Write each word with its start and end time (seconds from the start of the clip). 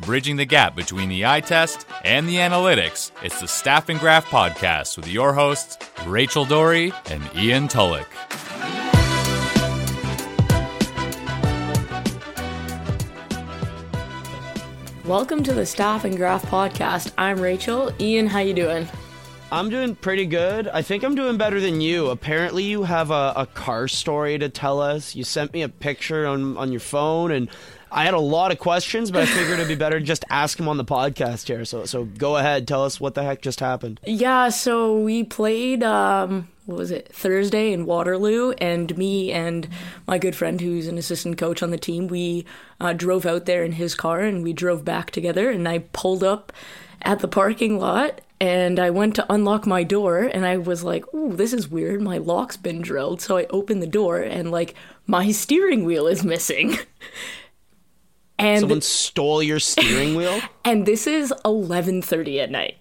bridging 0.00 0.36
the 0.36 0.44
gap 0.44 0.76
between 0.76 1.08
the 1.08 1.26
eye 1.26 1.40
test 1.40 1.86
and 2.04 2.28
the 2.28 2.36
analytics. 2.36 3.10
It's 3.22 3.40
the 3.40 3.48
Staff 3.48 3.88
and 3.88 3.98
Graph 3.98 4.26
Podcast 4.26 4.96
with 4.96 5.08
your 5.08 5.32
hosts, 5.32 5.78
Rachel 6.06 6.44
Doerrie 6.44 6.92
and 7.10 7.22
Ian 7.36 7.68
Tulloch. 7.68 8.08
Welcome 15.04 15.42
to 15.44 15.54
the 15.54 15.64
Staff 15.64 16.04
and 16.04 16.16
Graph 16.16 16.44
Podcast. 16.44 17.12
I'm 17.16 17.40
Rachel. 17.40 17.90
Ian, 17.98 18.26
how 18.26 18.40
you 18.40 18.52
doing? 18.52 18.86
I'm 19.50 19.70
doing 19.70 19.96
pretty 19.96 20.26
good. 20.26 20.68
I 20.68 20.82
think 20.82 21.02
I'm 21.02 21.14
doing 21.14 21.38
better 21.38 21.58
than 21.58 21.80
you. 21.80 22.08
Apparently, 22.08 22.64
you 22.64 22.82
have 22.82 23.10
a, 23.10 23.32
a 23.34 23.46
car 23.46 23.88
story 23.88 24.38
to 24.38 24.50
tell 24.50 24.82
us. 24.82 25.14
You 25.14 25.24
sent 25.24 25.54
me 25.54 25.62
a 25.62 25.70
picture 25.70 26.26
on, 26.26 26.58
on 26.58 26.70
your 26.70 26.82
phone, 26.82 27.32
and 27.32 27.48
I 27.90 28.04
had 28.04 28.14
a 28.14 28.20
lot 28.20 28.52
of 28.52 28.58
questions, 28.58 29.10
but 29.10 29.22
I 29.22 29.26
figured 29.26 29.58
it'd 29.58 29.68
be 29.68 29.74
better 29.74 29.98
to 29.98 30.04
just 30.04 30.24
ask 30.30 30.56
them 30.56 30.68
on 30.68 30.76
the 30.76 30.84
podcast 30.84 31.46
here. 31.46 31.64
So, 31.64 31.84
so 31.84 32.04
go 32.04 32.36
ahead, 32.36 32.68
tell 32.68 32.84
us 32.84 33.00
what 33.00 33.14
the 33.14 33.22
heck 33.22 33.42
just 33.42 33.60
happened. 33.60 34.00
Yeah, 34.06 34.48
so 34.50 34.98
we 34.98 35.24
played, 35.24 35.82
um, 35.82 36.48
what 36.66 36.78
was 36.78 36.90
it, 36.90 37.12
Thursday 37.12 37.72
in 37.72 37.86
Waterloo, 37.86 38.52
and 38.52 38.96
me 38.96 39.32
and 39.32 39.68
my 40.06 40.18
good 40.18 40.36
friend 40.36 40.60
who's 40.60 40.86
an 40.86 40.98
assistant 40.98 41.38
coach 41.38 41.62
on 41.62 41.70
the 41.70 41.78
team, 41.78 42.08
we 42.08 42.44
uh, 42.80 42.92
drove 42.92 43.24
out 43.24 43.46
there 43.46 43.64
in 43.64 43.72
his 43.72 43.94
car 43.94 44.20
and 44.20 44.42
we 44.42 44.52
drove 44.52 44.84
back 44.84 45.10
together, 45.10 45.50
and 45.50 45.68
I 45.68 45.80
pulled 45.92 46.22
up 46.22 46.52
at 47.02 47.20
the 47.20 47.28
parking 47.28 47.78
lot 47.78 48.20
and 48.40 48.78
I 48.78 48.90
went 48.90 49.14
to 49.16 49.32
unlock 49.32 49.66
my 49.66 49.82
door 49.82 50.20
and 50.22 50.46
I 50.46 50.58
was 50.58 50.84
like, 50.84 51.12
"Ooh, 51.12 51.34
this 51.34 51.52
is 51.52 51.68
weird. 51.68 52.00
My 52.00 52.18
lock's 52.18 52.56
been 52.56 52.80
drilled." 52.80 53.20
So 53.20 53.36
I 53.36 53.46
opened 53.50 53.82
the 53.82 53.86
door 53.86 54.20
and 54.20 54.50
like 54.50 54.74
my 55.06 55.32
steering 55.32 55.84
wheel 55.84 56.06
is 56.06 56.24
missing. 56.24 56.76
and 58.38 58.60
someone 58.60 58.80
stole 58.80 59.42
your 59.42 59.58
steering 59.58 60.14
wheel. 60.14 60.40
and 60.64 60.86
this 60.86 61.06
is 61.06 61.32
eleven 61.44 62.02
thirty 62.02 62.40
at 62.40 62.50
night. 62.50 62.76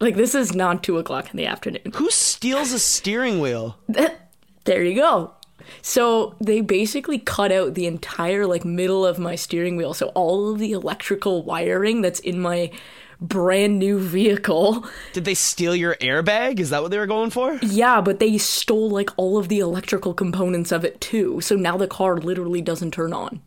Like 0.00 0.16
this 0.16 0.34
is 0.34 0.54
not 0.54 0.82
two 0.82 0.98
o'clock 0.98 1.30
in 1.30 1.36
the 1.36 1.46
afternoon. 1.46 1.92
Who 1.94 2.10
steals 2.10 2.72
a 2.72 2.78
steering 2.78 3.40
wheel? 3.40 3.78
there 4.64 4.82
you 4.82 4.96
go. 4.96 5.34
So 5.80 6.34
they 6.40 6.60
basically 6.60 7.18
cut 7.18 7.52
out 7.52 7.74
the 7.74 7.86
entire 7.86 8.46
like 8.46 8.64
middle 8.64 9.06
of 9.06 9.18
my 9.18 9.36
steering 9.36 9.76
wheel. 9.76 9.94
So 9.94 10.08
all 10.08 10.52
of 10.52 10.58
the 10.58 10.72
electrical 10.72 11.44
wiring 11.44 12.02
that's 12.02 12.20
in 12.20 12.40
my 12.40 12.72
brand 13.20 13.78
new 13.78 14.00
vehicle. 14.00 14.84
Did 15.12 15.24
they 15.24 15.34
steal 15.34 15.76
your 15.76 15.94
airbag? 15.96 16.58
Is 16.58 16.70
that 16.70 16.82
what 16.82 16.90
they 16.90 16.98
were 16.98 17.06
going 17.06 17.30
for? 17.30 17.54
Yeah, 17.62 18.00
but 18.00 18.18
they 18.18 18.36
stole 18.38 18.90
like 18.90 19.10
all 19.16 19.38
of 19.38 19.48
the 19.48 19.60
electrical 19.60 20.12
components 20.12 20.72
of 20.72 20.84
it 20.84 21.00
too. 21.00 21.40
So 21.40 21.54
now 21.54 21.76
the 21.76 21.86
car 21.86 22.18
literally 22.18 22.60
doesn't 22.60 22.90
turn 22.90 23.12
on. 23.12 23.40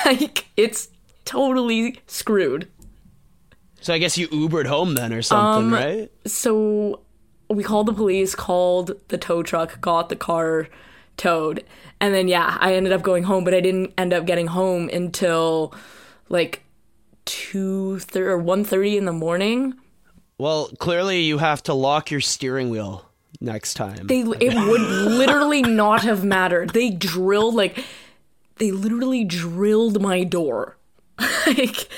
Like 0.04 0.46
it's 0.56 0.88
totally 1.24 2.00
screwed. 2.06 2.68
So 3.80 3.94
I 3.94 3.98
guess 3.98 4.16
you 4.16 4.28
Ubered 4.28 4.66
home 4.66 4.94
then 4.94 5.12
or 5.12 5.22
something, 5.22 5.64
um, 5.66 5.74
right? 5.74 6.10
So 6.26 7.00
we 7.48 7.64
called 7.64 7.86
the 7.86 7.92
police, 7.92 8.34
called 8.34 8.92
the 9.08 9.18
tow 9.18 9.42
truck, 9.42 9.80
got 9.80 10.08
the 10.08 10.16
car 10.16 10.68
towed. 11.16 11.64
And 12.00 12.14
then 12.14 12.28
yeah, 12.28 12.56
I 12.60 12.74
ended 12.74 12.92
up 12.92 13.02
going 13.02 13.24
home, 13.24 13.44
but 13.44 13.54
I 13.54 13.60
didn't 13.60 13.92
end 13.98 14.12
up 14.12 14.24
getting 14.24 14.48
home 14.48 14.88
until 14.88 15.74
like 16.28 16.62
two 17.24 17.98
thirty 18.00 18.26
or 18.26 18.38
one 18.38 18.64
thirty 18.64 18.96
in 18.96 19.04
the 19.04 19.12
morning. 19.12 19.74
Well, 20.38 20.68
clearly 20.78 21.20
you 21.20 21.38
have 21.38 21.62
to 21.64 21.74
lock 21.74 22.10
your 22.10 22.20
steering 22.20 22.70
wheel 22.70 23.08
next 23.40 23.74
time. 23.74 24.06
They 24.06 24.20
it 24.20 24.54
would 24.54 24.80
literally 24.80 25.62
not 25.62 26.02
have 26.02 26.24
mattered. 26.24 26.70
They 26.70 26.90
drilled 26.90 27.54
like 27.54 27.84
they 28.62 28.70
literally 28.70 29.24
drilled 29.24 30.00
my 30.00 30.22
door. 30.22 30.76
like 31.48 31.88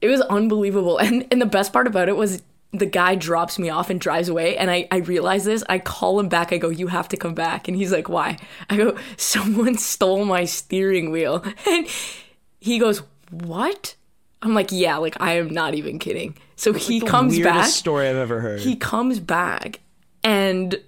it 0.00 0.08
was 0.08 0.22
unbelievable. 0.22 0.96
And 0.96 1.26
and 1.30 1.40
the 1.40 1.46
best 1.46 1.70
part 1.70 1.86
about 1.86 2.08
it 2.08 2.16
was 2.16 2.42
the 2.72 2.86
guy 2.86 3.14
drops 3.14 3.58
me 3.58 3.68
off 3.68 3.90
and 3.90 4.00
drives 4.00 4.28
away 4.28 4.56
and 4.56 4.70
I, 4.70 4.86
I 4.90 4.96
realize 4.96 5.44
this 5.44 5.64
i 5.68 5.78
call 5.78 6.18
him 6.20 6.28
back 6.28 6.52
i 6.52 6.58
go 6.58 6.68
you 6.68 6.88
have 6.88 7.08
to 7.10 7.16
come 7.16 7.32
back 7.32 7.68
and 7.68 7.76
he's 7.76 7.92
like 7.92 8.08
why 8.08 8.36
i 8.68 8.76
go 8.76 8.98
someone 9.16 9.78
stole 9.78 10.26
my 10.26 10.44
steering 10.44 11.10
wheel 11.10 11.42
and 11.66 11.86
he 12.60 12.78
goes 12.78 13.02
what 13.30 13.94
I'm 14.42 14.54
like, 14.54 14.68
yeah, 14.70 14.98
like 14.98 15.16
I 15.20 15.38
am 15.38 15.48
not 15.48 15.74
even 15.74 15.98
kidding. 15.98 16.36
So 16.56 16.72
he 16.72 17.00
like 17.00 17.10
comes 17.10 17.38
back. 17.40 17.66
Story 17.66 18.08
I've 18.08 18.16
ever 18.16 18.40
heard. 18.40 18.60
He 18.60 18.76
comes 18.76 19.18
back, 19.18 19.80
and 20.22 20.78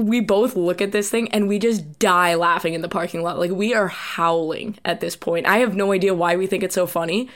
we 0.00 0.20
both 0.20 0.56
look 0.56 0.80
at 0.80 0.92
this 0.92 1.10
thing 1.10 1.30
and 1.32 1.48
we 1.48 1.58
just 1.58 1.98
die 1.98 2.34
laughing 2.34 2.74
in 2.74 2.82
the 2.82 2.88
parking 2.88 3.22
lot. 3.22 3.38
Like 3.38 3.50
we 3.50 3.74
are 3.74 3.88
howling 3.88 4.78
at 4.84 5.00
this 5.00 5.16
point. 5.16 5.46
I 5.46 5.58
have 5.58 5.74
no 5.74 5.92
idea 5.92 6.14
why 6.14 6.36
we 6.36 6.46
think 6.46 6.62
it's 6.62 6.74
so 6.74 6.86
funny, 6.86 7.28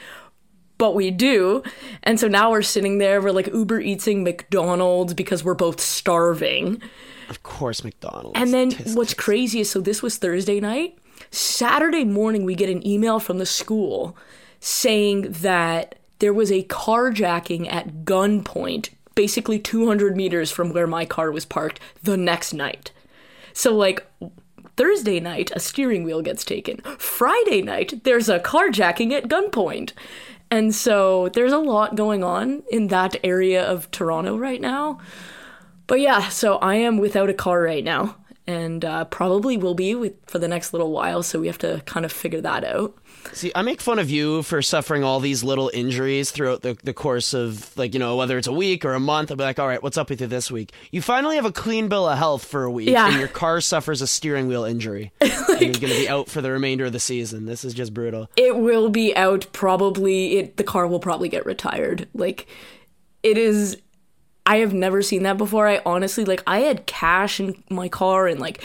but 0.79 0.95
we 0.95 1.11
do. 1.11 1.63
And 2.03 2.19
so 2.19 2.29
now 2.29 2.51
we're 2.51 2.63
sitting 2.63 2.99
there, 2.99 3.21
we're 3.21 3.33
like 3.33 3.49
Uber 3.49 3.81
eating 3.81 4.25
McDonald's 4.25 5.15
because 5.15 5.45
we're 5.45 5.55
both 5.55 5.81
starving. 5.81 6.83
Of 7.29 7.43
course, 7.43 7.85
McDonald's. 7.85 8.39
And 8.39 8.53
then 8.53 8.71
tisk, 8.71 8.97
what's 8.97 9.15
crazy 9.15 9.61
is 9.61 9.71
so 9.71 9.81
this 9.81 10.03
was 10.03 10.19
Thursday 10.19 10.61
night. 10.61 10.99
Saturday 11.31 12.05
morning, 12.05 12.45
we 12.45 12.55
get 12.55 12.69
an 12.69 12.87
email 12.87 13.19
from 13.19 13.39
the 13.39 13.47
school 13.47 14.17
saying 14.61 15.33
that 15.33 15.99
there 16.19 16.33
was 16.33 16.51
a 16.51 16.65
carjacking 16.65 17.71
at 17.73 18.05
gunpoint, 18.05 18.91
basically 19.15 19.59
200 19.59 20.17
meters 20.17 20.51
from 20.51 20.73
where 20.73 20.87
my 20.87 21.05
car 21.05 21.31
was 21.31 21.45
parked, 21.45 21.81
the 22.03 22.17
next 22.17 22.53
night. 22.53 22.91
So, 23.53 23.75
like, 23.75 24.07
Thursday 24.77 25.21
night, 25.21 25.51
a 25.55 25.61
steering 25.61 26.05
wheel 26.05 26.23
gets 26.23 26.45
taken. 26.45 26.81
Friday 26.99 27.63
night, 27.63 28.03
there's 28.05 28.29
a 28.29 28.41
carjacking 28.41 29.13
at 29.13 29.29
gunpoint. 29.29 29.93
And 30.51 30.75
so 30.75 31.29
there's 31.31 31.53
a 31.53 31.59
lot 31.59 31.97
going 31.97 32.23
on 32.23 32.63
in 32.71 32.89
that 32.89 33.17
area 33.25 33.65
of 33.65 33.91
Toronto 33.91 34.37
right 34.37 34.61
now. 34.61 34.99
But 35.87 36.01
yeah, 36.01 36.29
so 36.29 36.57
I 36.57 36.77
am 36.77 36.99
without 36.99 37.31
a 37.31 37.35
car 37.35 37.63
right 37.63 37.85
now 37.85 38.17
and 38.47 38.85
uh, 38.85 39.05
probably 39.07 39.57
will 39.57 39.75
be 39.75 39.95
with, 39.95 40.15
for 40.27 40.39
the 40.39 40.49
next 40.49 40.73
little 40.73 40.93
while. 40.93 41.23
So 41.23 41.41
we 41.41 41.47
have 41.47 41.59
to 41.59 41.83
kind 41.87 42.05
of 42.05 42.13
figure 42.13 42.41
that 42.43 42.65
out. 42.65 42.95
See, 43.33 43.51
I 43.55 43.63
make 43.63 43.81
fun 43.81 43.99
of 43.99 44.11
you 44.11 44.43
for 44.43 44.61
suffering 44.61 45.03
all 45.03 45.19
these 45.19 45.43
little 45.43 45.71
injuries 45.73 46.31
throughout 46.31 46.61
the, 46.61 46.77
the 46.85 46.93
course 46.93 47.33
of, 47.33 47.75
like, 47.77 47.95
you 47.95 48.01
know, 48.01 48.17
whether 48.17 48.37
it's 48.37 48.47
a 48.47 48.53
week 48.53 48.85
or 48.85 48.93
a 48.93 49.01
month. 49.01 49.31
I'll 49.31 49.37
be 49.39 49.45
like, 49.45 49.59
all 49.59 49.67
right, 49.67 49.83
what's 49.83 49.97
up 49.97 50.11
with 50.11 50.21
you 50.21 50.27
this 50.27 50.51
week? 50.51 50.73
You 50.91 51.01
finally 51.01 51.37
have 51.37 51.47
a 51.47 51.53
clean 51.53 51.89
bill 51.89 52.07
of 52.07 52.19
health 52.19 52.45
for 52.45 52.65
a 52.65 52.71
week, 52.71 52.91
yeah. 52.91 53.09
and 53.09 53.19
your 53.19 53.29
car 53.29 53.63
suffers 53.63 54.03
a 54.03 54.07
steering 54.07 54.47
wheel 54.47 54.65
injury. 54.65 55.13
like, 55.21 55.33
and 55.49 55.61
you're 55.61 55.73
going 55.73 55.93
to 55.93 56.01
be 56.01 56.09
out 56.09 56.29
for 56.29 56.43
the 56.43 56.51
remainder 56.51 56.85
of 56.85 56.93
the 56.93 57.01
season. 57.01 57.47
This 57.47 57.65
is 57.65 57.73
just 57.73 57.95
brutal. 57.95 58.29
It 58.37 58.57
will 58.57 58.91
be 58.91 59.17
out 59.17 59.47
probably. 59.53 60.37
It 60.39 60.59
The 60.59 60.65
car 60.65 60.87
will 60.87 61.01
probably 61.01 61.31
get 61.31 61.47
retired. 61.47 62.09
Like, 62.13 62.47
it 63.23 63.39
is. 63.39 63.79
I 64.47 64.57
have 64.59 64.75
never 64.75 65.03
seen 65.03 65.23
that 65.23 65.39
before. 65.39 65.67
I 65.67 65.81
honestly, 65.87 66.25
like, 66.25 66.43
I 66.47 66.61
had 66.61 66.87
cash 66.87 67.41
in 67.41 67.63
my 67.71 67.89
car 67.89 68.27
and, 68.27 68.41
like, 68.41 68.63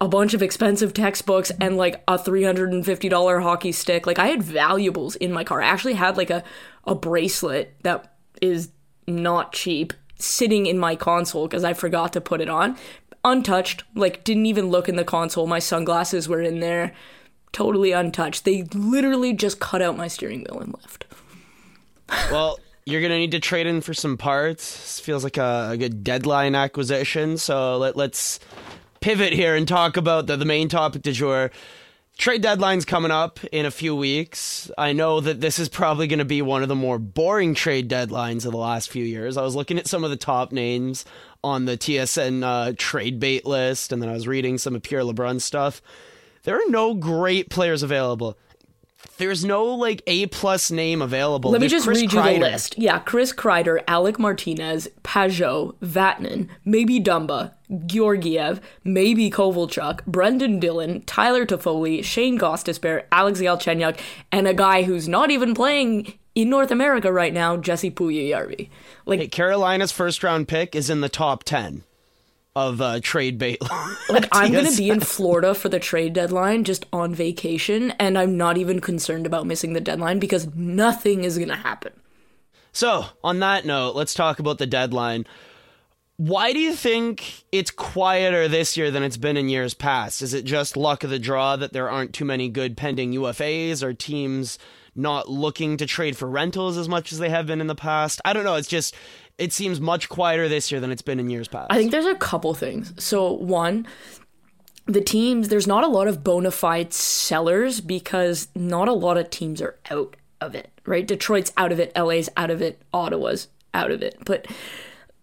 a 0.00 0.08
bunch 0.08 0.34
of 0.34 0.42
expensive 0.42 0.94
textbooks 0.94 1.52
and 1.60 1.76
like 1.76 2.02
a 2.08 2.18
$350 2.18 3.42
hockey 3.42 3.72
stick. 3.72 4.06
Like 4.06 4.18
I 4.18 4.26
had 4.26 4.42
valuables 4.42 5.16
in 5.16 5.32
my 5.32 5.44
car. 5.44 5.62
I 5.62 5.66
actually 5.68 5.94
had 5.94 6.16
like 6.16 6.30
a, 6.30 6.42
a 6.86 6.94
bracelet 6.94 7.76
that 7.82 8.16
is 8.40 8.70
not 9.06 9.52
cheap 9.52 9.92
sitting 10.18 10.66
in 10.66 10.78
my 10.78 10.96
console 10.96 11.46
because 11.46 11.64
I 11.64 11.72
forgot 11.72 12.12
to 12.14 12.20
put 12.20 12.40
it 12.40 12.48
on. 12.48 12.76
Untouched, 13.24 13.84
like 13.94 14.24
didn't 14.24 14.46
even 14.46 14.70
look 14.70 14.88
in 14.88 14.96
the 14.96 15.04
console. 15.04 15.46
My 15.46 15.60
sunglasses 15.60 16.28
were 16.28 16.42
in 16.42 16.60
there, 16.60 16.92
totally 17.52 17.92
untouched. 17.92 18.44
They 18.44 18.64
literally 18.74 19.32
just 19.32 19.60
cut 19.60 19.82
out 19.82 19.96
my 19.96 20.08
steering 20.08 20.40
wheel 20.40 20.60
and 20.60 20.74
left. 20.74 21.04
well, 22.30 22.58
you're 22.84 23.02
gonna 23.02 23.18
need 23.18 23.32
to 23.32 23.40
trade 23.40 23.66
in 23.66 23.80
for 23.80 23.94
some 23.94 24.16
parts. 24.16 24.72
This 24.76 25.00
feels 25.00 25.24
like 25.24 25.36
a, 25.36 25.70
a 25.72 25.76
good 25.76 26.02
deadline 26.04 26.54
acquisition. 26.54 27.38
So 27.38 27.78
let, 27.78 27.96
let's 27.96 28.40
pivot 29.00 29.32
here 29.32 29.54
and 29.54 29.66
talk 29.66 29.96
about 29.96 30.26
the, 30.26 30.36
the 30.36 30.44
main 30.44 30.68
topic 30.68 31.02
du 31.02 31.12
jour. 31.12 31.50
Trade 32.18 32.42
deadline's 32.42 32.84
coming 32.84 33.10
up 33.10 33.40
in 33.52 33.64
a 33.64 33.70
few 33.70 33.96
weeks. 33.96 34.70
I 34.76 34.92
know 34.92 35.20
that 35.20 35.40
this 35.40 35.58
is 35.58 35.68
probably 35.68 36.06
going 36.06 36.18
to 36.18 36.26
be 36.26 36.42
one 36.42 36.62
of 36.62 36.68
the 36.68 36.74
more 36.74 36.98
boring 36.98 37.54
trade 37.54 37.88
deadlines 37.88 38.44
of 38.44 38.52
the 38.52 38.58
last 38.58 38.90
few 38.90 39.04
years. 39.04 39.36
I 39.36 39.42
was 39.42 39.56
looking 39.56 39.78
at 39.78 39.86
some 39.86 40.04
of 40.04 40.10
the 40.10 40.16
top 40.16 40.52
names 40.52 41.04
on 41.42 41.64
the 41.64 41.76
TSN 41.76 42.44
uh, 42.44 42.74
trade 42.76 43.18
bait 43.18 43.46
list, 43.46 43.92
and 43.92 44.02
then 44.02 44.10
I 44.10 44.12
was 44.12 44.28
reading 44.28 44.58
some 44.58 44.74
of 44.76 44.82
Pierre 44.82 45.02
LeBrun 45.02 45.40
stuff. 45.40 45.80
There 46.44 46.56
are 46.56 46.70
no 46.70 46.94
great 46.94 47.48
players 47.48 47.82
available. 47.82 48.36
There's 49.18 49.44
no 49.44 49.64
like 49.66 50.02
A 50.06 50.26
plus 50.26 50.70
name 50.70 51.02
available. 51.02 51.50
Let 51.50 51.60
me 51.60 51.68
just 51.68 51.86
Chris 51.86 52.00
read 52.00 52.10
Kreider. 52.10 52.34
you 52.34 52.40
the 52.40 52.50
list. 52.50 52.78
Yeah, 52.78 52.98
Chris 52.98 53.32
Kreider, 53.32 53.82
Alec 53.86 54.18
Martinez, 54.18 54.88
Pageau, 55.04 55.74
Vatanen, 55.80 56.48
maybe 56.64 56.98
Dumba, 57.00 57.52
Georgiev, 57.86 58.60
maybe 58.84 59.30
Kovalchuk, 59.30 60.04
Brendan 60.06 60.58
Dillon, 60.58 61.02
Tyler 61.02 61.46
Toffoli, 61.46 62.02
Shane 62.02 62.38
Gostisbehere, 62.38 63.04
Alex 63.12 63.40
Galchenyuk, 63.40 63.98
and 64.30 64.48
a 64.48 64.54
guy 64.54 64.82
who's 64.82 65.08
not 65.08 65.30
even 65.30 65.54
playing 65.54 66.14
in 66.34 66.48
North 66.48 66.70
America 66.70 67.12
right 67.12 67.32
now, 67.32 67.56
Jesse 67.56 67.90
Puljujarvi. 67.90 68.68
Like 69.06 69.20
hey, 69.20 69.28
Carolina's 69.28 69.92
first 69.92 70.22
round 70.22 70.48
pick 70.48 70.74
is 70.74 70.90
in 70.90 71.00
the 71.00 71.08
top 71.08 71.44
ten. 71.44 71.84
Of 72.54 72.80
uh, 72.80 73.00
trade 73.02 73.38
bait. 73.38 73.60
like 74.08 74.28
I'm 74.32 74.52
gonna 74.52 74.74
be 74.76 74.90
in 74.90 75.00
Florida 75.00 75.54
for 75.54 75.68
the 75.68 75.78
trade 75.78 76.12
deadline, 76.12 76.64
just 76.64 76.86
on 76.92 77.14
vacation, 77.14 77.92
and 77.92 78.18
I'm 78.18 78.36
not 78.36 78.58
even 78.58 78.80
concerned 78.80 79.26
about 79.26 79.46
missing 79.46 79.72
the 79.72 79.80
deadline 79.80 80.18
because 80.18 80.54
nothing 80.54 81.24
is 81.24 81.38
gonna 81.38 81.56
happen. 81.56 81.92
So, 82.72 83.06
on 83.22 83.38
that 83.40 83.66
note, 83.66 83.94
let's 83.94 84.14
talk 84.14 84.38
about 84.38 84.58
the 84.58 84.66
deadline. 84.66 85.26
Why 86.16 86.52
do 86.52 86.58
you 86.58 86.74
think 86.74 87.44
it's 87.52 87.70
quieter 87.70 88.48
this 88.48 88.76
year 88.76 88.90
than 88.90 89.02
it's 89.02 89.16
been 89.16 89.36
in 89.36 89.48
years 89.48 89.74
past? 89.74 90.22
Is 90.22 90.34
it 90.34 90.44
just 90.44 90.76
luck 90.76 91.04
of 91.04 91.10
the 91.10 91.18
draw 91.18 91.56
that 91.56 91.72
there 91.72 91.90
aren't 91.90 92.14
too 92.14 92.24
many 92.24 92.48
good 92.48 92.76
pending 92.76 93.12
UFAs 93.12 93.82
or 93.82 93.92
teams 93.92 94.58
not 94.94 95.28
looking 95.28 95.76
to 95.78 95.86
trade 95.86 96.16
for 96.16 96.28
rentals 96.28 96.76
as 96.76 96.88
much 96.88 97.12
as 97.12 97.18
they 97.18 97.30
have 97.30 97.46
been 97.46 97.60
in 97.60 97.66
the 97.66 97.74
past? 97.74 98.20
I 98.24 98.32
don't 98.32 98.44
know. 98.44 98.54
It's 98.54 98.68
just, 98.68 98.94
it 99.42 99.52
seems 99.52 99.80
much 99.80 100.08
quieter 100.08 100.48
this 100.48 100.70
year 100.70 100.80
than 100.80 100.92
it's 100.92 101.02
been 101.02 101.18
in 101.18 101.28
years 101.28 101.48
past. 101.48 101.66
I 101.68 101.76
think 101.76 101.90
there's 101.90 102.06
a 102.06 102.14
couple 102.14 102.54
things. 102.54 102.92
So, 103.02 103.32
one, 103.32 103.88
the 104.86 105.00
teams, 105.00 105.48
there's 105.48 105.66
not 105.66 105.82
a 105.82 105.88
lot 105.88 106.06
of 106.06 106.22
bona 106.22 106.52
fide 106.52 106.92
sellers 106.92 107.80
because 107.80 108.46
not 108.54 108.86
a 108.86 108.92
lot 108.92 109.18
of 109.18 109.30
teams 109.30 109.60
are 109.60 109.76
out 109.90 110.16
of 110.40 110.54
it, 110.54 110.70
right? 110.86 111.04
Detroit's 111.04 111.52
out 111.56 111.72
of 111.72 111.80
it, 111.80 111.90
LA's 111.96 112.28
out 112.36 112.50
of 112.50 112.62
it, 112.62 112.80
Ottawa's 112.94 113.48
out 113.74 113.90
of 113.90 114.00
it. 114.00 114.16
But, 114.24 114.46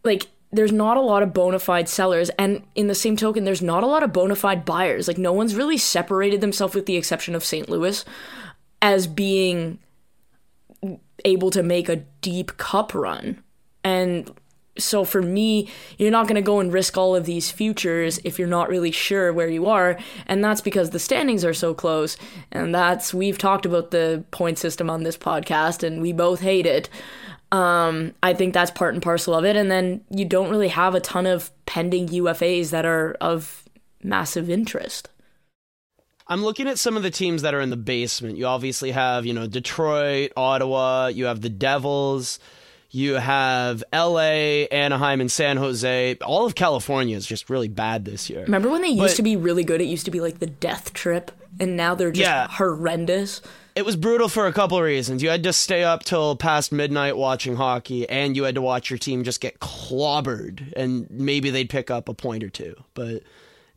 like, 0.04 0.27
there's 0.51 0.74
not 0.74 0.98
a 0.98 1.01
lot 1.01 1.24
of 1.24 1.33
bona 1.33 1.60
fide 1.60 1.88
sellers 1.88 2.30
and 2.31 2.63
in 2.75 2.88
the 2.88 2.95
same 2.95 3.16
token 3.16 3.44
there's 3.44 3.62
not 3.62 3.83
a 3.83 3.88
lot 3.88 4.01
of 4.01 4.12
bona 4.12 4.36
fide 4.36 4.66
buyers 4.66 5.07
like 5.07 5.19
no 5.19 5.31
one's 5.31 5.54
really 5.54 5.77
separated 5.77 6.42
themselves 6.42 6.74
with 6.74 6.88
the 6.88 6.98
exception 6.98 7.36
of 7.36 7.45
st 7.45 7.69
louis 7.69 8.04
as 8.81 9.06
being 9.06 9.77
able 11.24 11.51
to 11.51 11.62
make 11.62 11.88
a 11.88 11.98
deep 12.21 12.57
cup 12.57 12.95
run 12.95 13.44
and 13.90 14.32
so 14.78 15.04
for 15.04 15.22
me 15.22 15.68
you're 15.98 16.12
not 16.12 16.28
going 16.28 16.36
to 16.36 16.42
go 16.42 16.60
and 16.60 16.72
risk 16.72 16.98
all 16.98 17.16
of 17.16 17.26
these 17.26 17.52
futures 17.52 18.20
if 18.24 18.40
you're 18.40 18.48
not 18.48 18.70
really 18.70 18.92
sure 18.92 19.34
where 19.34 19.50
you 19.50 19.66
are 19.66 19.98
and 20.26 20.44
that's 20.44 20.62
because 20.62 20.92
the 20.92 21.00
standings 21.00 21.44
are 21.44 21.54
so 21.54 21.74
close 21.74 22.16
and 22.52 22.74
that's 22.74 23.14
we've 23.14 23.38
talked 23.38 23.66
about 23.66 23.92
the 23.92 24.24
point 24.32 24.58
system 24.58 24.90
on 24.90 25.04
this 25.04 25.18
podcast 25.18 25.84
and 25.84 26.02
we 26.02 26.14
both 26.14 26.40
hate 26.40 26.66
it 26.66 26.90
um, 27.52 28.14
I 28.22 28.34
think 28.34 28.54
that's 28.54 28.72
part 28.72 28.94
and 28.94 29.02
parcel 29.02 29.34
of 29.34 29.44
it. 29.44 29.56
And 29.56 29.72
then 29.72 30.02
you 30.10 30.26
don't 30.26 30.50
really 30.50 30.68
have 30.68 30.96
a 30.96 31.00
ton 31.00 31.26
of 31.26 31.52
pending 31.66 32.10
UFAs 32.10 32.70
that 32.70 32.86
are 32.86 33.18
of 33.22 33.64
massive 34.04 34.50
interest. 34.50 35.10
I'm 36.28 36.44
looking 36.44 36.68
at 36.68 36.78
some 36.78 36.96
of 36.96 37.02
the 37.02 37.10
teams 37.10 37.42
that 37.42 37.56
are 37.56 37.62
in 37.62 37.72
the 37.72 37.78
basement. 37.78 38.38
You 38.38 38.46
obviously 38.46 38.92
have, 38.92 39.26
you 39.26 39.34
know, 39.34 39.48
Detroit, 39.48 40.32
Ottawa, 40.38 41.08
you 41.08 41.26
have 41.26 41.42
the 41.42 41.50
Devils, 41.50 42.40
you 42.92 43.16
have 43.16 43.84
LA, 43.94 44.66
Anaheim, 44.72 45.22
and 45.22 45.32
San 45.32 45.58
Jose. 45.58 46.18
All 46.22 46.46
of 46.46 46.56
California 46.56 47.16
is 47.16 47.26
just 47.26 47.50
really 47.50 47.68
bad 47.68 48.06
this 48.06 48.30
year. 48.30 48.44
Remember 48.44 48.70
when 48.70 48.82
they 48.82 48.90
used 48.90 49.14
but, 49.14 49.16
to 49.16 49.24
be 49.24 49.36
really 49.36 49.64
good? 49.64 49.82
It 49.82 49.86
used 49.86 50.06
to 50.06 50.12
be 50.12 50.22
like 50.22 50.40
the 50.40 50.48
death 50.48 50.94
trip, 50.94 51.32
and 51.60 51.78
now 51.78 51.96
they're 51.96 52.12
just 52.12 52.22
yeah. 52.22 52.48
horrendous 52.48 53.42
it 53.80 53.86
was 53.86 53.96
brutal 53.96 54.28
for 54.28 54.46
a 54.46 54.52
couple 54.52 54.78
of 54.78 54.84
reasons. 54.84 55.24
You 55.24 55.30
had 55.30 55.44
to 55.44 55.54
stay 55.54 55.86
up 55.86 56.04
till 56.04 56.36
past 56.36 56.74
midnight 56.74 57.16
watching 57.16 57.56
hockey, 57.56 58.10
and 58.10 58.36
you 58.36 58.44
had 58.44 58.56
to 58.56 58.62
watch 58.62 58.90
your 58.90 59.00
team 59.00 59.24
just 59.24 59.40
get 59.40 59.60
clobbered, 59.60 60.74
and 60.74 61.10
maybe 61.10 61.50
they'd 61.50 61.70
pick 61.70 61.90
up 61.90 62.10
a 62.10 62.14
point 62.14 62.44
or 62.44 62.50
two. 62.50 62.76
But 62.94 63.24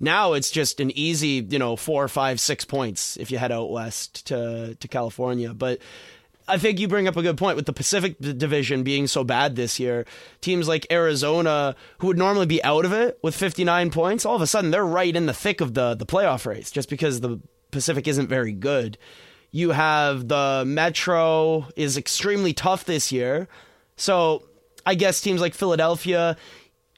now 0.00 0.32
it's 0.32 0.50
just 0.50 0.80
an 0.80 0.90
easy, 0.90 1.46
you 1.48 1.60
know, 1.60 1.76
four, 1.76 2.08
five, 2.08 2.40
six 2.40 2.64
points 2.64 3.16
if 3.16 3.30
you 3.30 3.38
head 3.38 3.52
out 3.52 3.70
west 3.70 4.26
to 4.26 4.74
to 4.74 4.88
California. 4.88 5.54
But 5.54 5.78
I 6.48 6.58
think 6.58 6.80
you 6.80 6.88
bring 6.88 7.06
up 7.06 7.16
a 7.16 7.22
good 7.22 7.38
point 7.38 7.56
with 7.56 7.66
the 7.66 7.72
Pacific 7.72 8.18
Division 8.18 8.82
being 8.82 9.06
so 9.06 9.24
bad 9.24 9.56
this 9.56 9.78
year. 9.78 10.04
Teams 10.40 10.66
like 10.66 10.86
Arizona, 10.90 11.76
who 11.98 12.08
would 12.08 12.18
normally 12.18 12.46
be 12.46 12.62
out 12.64 12.84
of 12.84 12.92
it 12.92 13.18
with 13.22 13.34
59 13.34 13.90
points, 13.90 14.26
all 14.26 14.36
of 14.36 14.42
a 14.42 14.46
sudden 14.46 14.70
they're 14.70 14.84
right 14.84 15.14
in 15.14 15.26
the 15.26 15.34
thick 15.34 15.60
of 15.60 15.74
the 15.74 15.94
the 15.94 16.06
playoff 16.06 16.46
race 16.46 16.70
just 16.70 16.88
because 16.88 17.20
the 17.20 17.40
Pacific 17.70 18.06
isn't 18.08 18.28
very 18.28 18.52
good. 18.52 18.98
You 19.50 19.70
have 19.70 20.28
the 20.28 20.64
Metro 20.66 21.68
is 21.76 21.96
extremely 21.96 22.52
tough 22.52 22.84
this 22.84 23.12
year. 23.12 23.48
So 23.96 24.44
I 24.84 24.94
guess 24.94 25.20
teams 25.20 25.40
like 25.40 25.54
Philadelphia, 25.54 26.36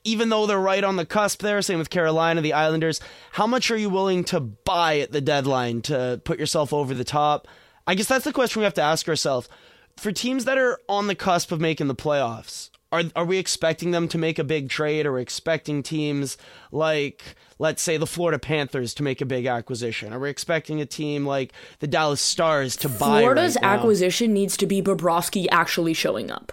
even 0.04 0.28
though 0.28 0.46
they're 0.46 0.58
right 0.58 0.84
on 0.84 0.96
the 0.96 1.06
cusp 1.06 1.42
there, 1.42 1.60
same 1.62 1.78
with 1.78 1.90
Carolina, 1.90 2.40
the 2.40 2.52
Islanders, 2.52 3.00
how 3.32 3.46
much 3.46 3.70
are 3.70 3.76
you 3.76 3.90
willing 3.90 4.24
to 4.24 4.40
buy 4.40 5.00
at 5.00 5.12
the 5.12 5.20
deadline 5.20 5.82
to 5.82 6.20
put 6.24 6.38
yourself 6.38 6.72
over 6.72 6.94
the 6.94 7.04
top? 7.04 7.48
I 7.86 7.94
guess 7.94 8.08
that's 8.08 8.24
the 8.24 8.32
question 8.32 8.60
we 8.60 8.64
have 8.64 8.74
to 8.74 8.82
ask 8.82 9.08
ourselves. 9.08 9.48
For 9.96 10.10
teams 10.10 10.44
that 10.44 10.58
are 10.58 10.78
on 10.88 11.06
the 11.06 11.14
cusp 11.14 11.52
of 11.52 11.60
making 11.60 11.88
the 11.88 11.94
playoffs, 11.94 12.70
are 12.90 13.02
are 13.16 13.24
we 13.24 13.38
expecting 13.38 13.90
them 13.90 14.08
to 14.08 14.18
make 14.18 14.38
a 14.38 14.44
big 14.44 14.68
trade? 14.68 15.06
Or 15.06 15.10
are 15.10 15.14
we 15.14 15.22
expecting 15.22 15.82
teams 15.82 16.36
like 16.72 17.36
let's 17.58 17.82
say 17.82 17.96
the 17.96 18.06
Florida 18.06 18.38
Panthers 18.38 18.94
to 18.94 19.02
make 19.02 19.20
a 19.20 19.26
big 19.26 19.46
acquisition? 19.46 20.12
Are 20.12 20.18
we 20.18 20.30
expecting 20.30 20.80
a 20.80 20.86
team 20.86 21.26
like 21.26 21.52
the 21.80 21.86
Dallas 21.86 22.20
Stars 22.20 22.76
to 22.78 22.88
buy? 22.88 23.20
Florida's 23.20 23.56
right 23.56 23.64
acquisition 23.64 24.32
needs 24.32 24.56
to 24.56 24.66
be 24.66 24.80
Bobrovsky 24.80 25.46
actually 25.50 25.94
showing 25.94 26.30
up. 26.30 26.52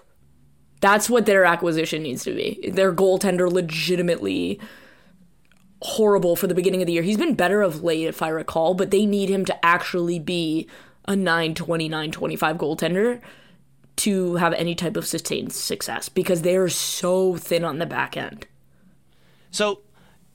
That's 0.82 1.10
what 1.10 1.28
their 1.28 1.46
acquisition 1.46 2.02
needs 2.02 2.24
to 2.24 2.34
be. 2.34 2.72
Their 2.72 2.92
goaltender 2.92 3.52
legitimately 3.52 4.60
horrible 5.84 6.36
for 6.36 6.48
the 6.48 6.56
beginning 6.56 6.82
of 6.82 6.88
the 6.88 6.94
year. 6.94 7.04
He's 7.04 7.18
been 7.18 7.36
better 7.36 7.62
of 7.62 7.84
late, 7.84 8.08
if 8.08 8.22
I 8.22 8.30
recall, 8.30 8.74
but 8.74 8.90
they 8.92 9.06
need 9.06 9.30
him 9.30 9.46
to 9.46 9.66
actually 9.66 10.20
be 10.20 10.68
a 11.06 11.16
929 11.16 12.12
25 12.12 12.58
goaltender 12.58 13.22
to 13.98 14.36
have 14.36 14.54
any 14.54 14.74
type 14.76 14.98
of 14.98 15.06
sustained 15.06 15.54
success 15.54 16.10
because 16.10 16.42
they're 16.42 16.70
so 16.70 17.36
thin 17.36 17.64
on 17.64 17.80
the 17.80 17.86
back 17.86 18.18
end. 18.18 18.48
So 19.52 19.82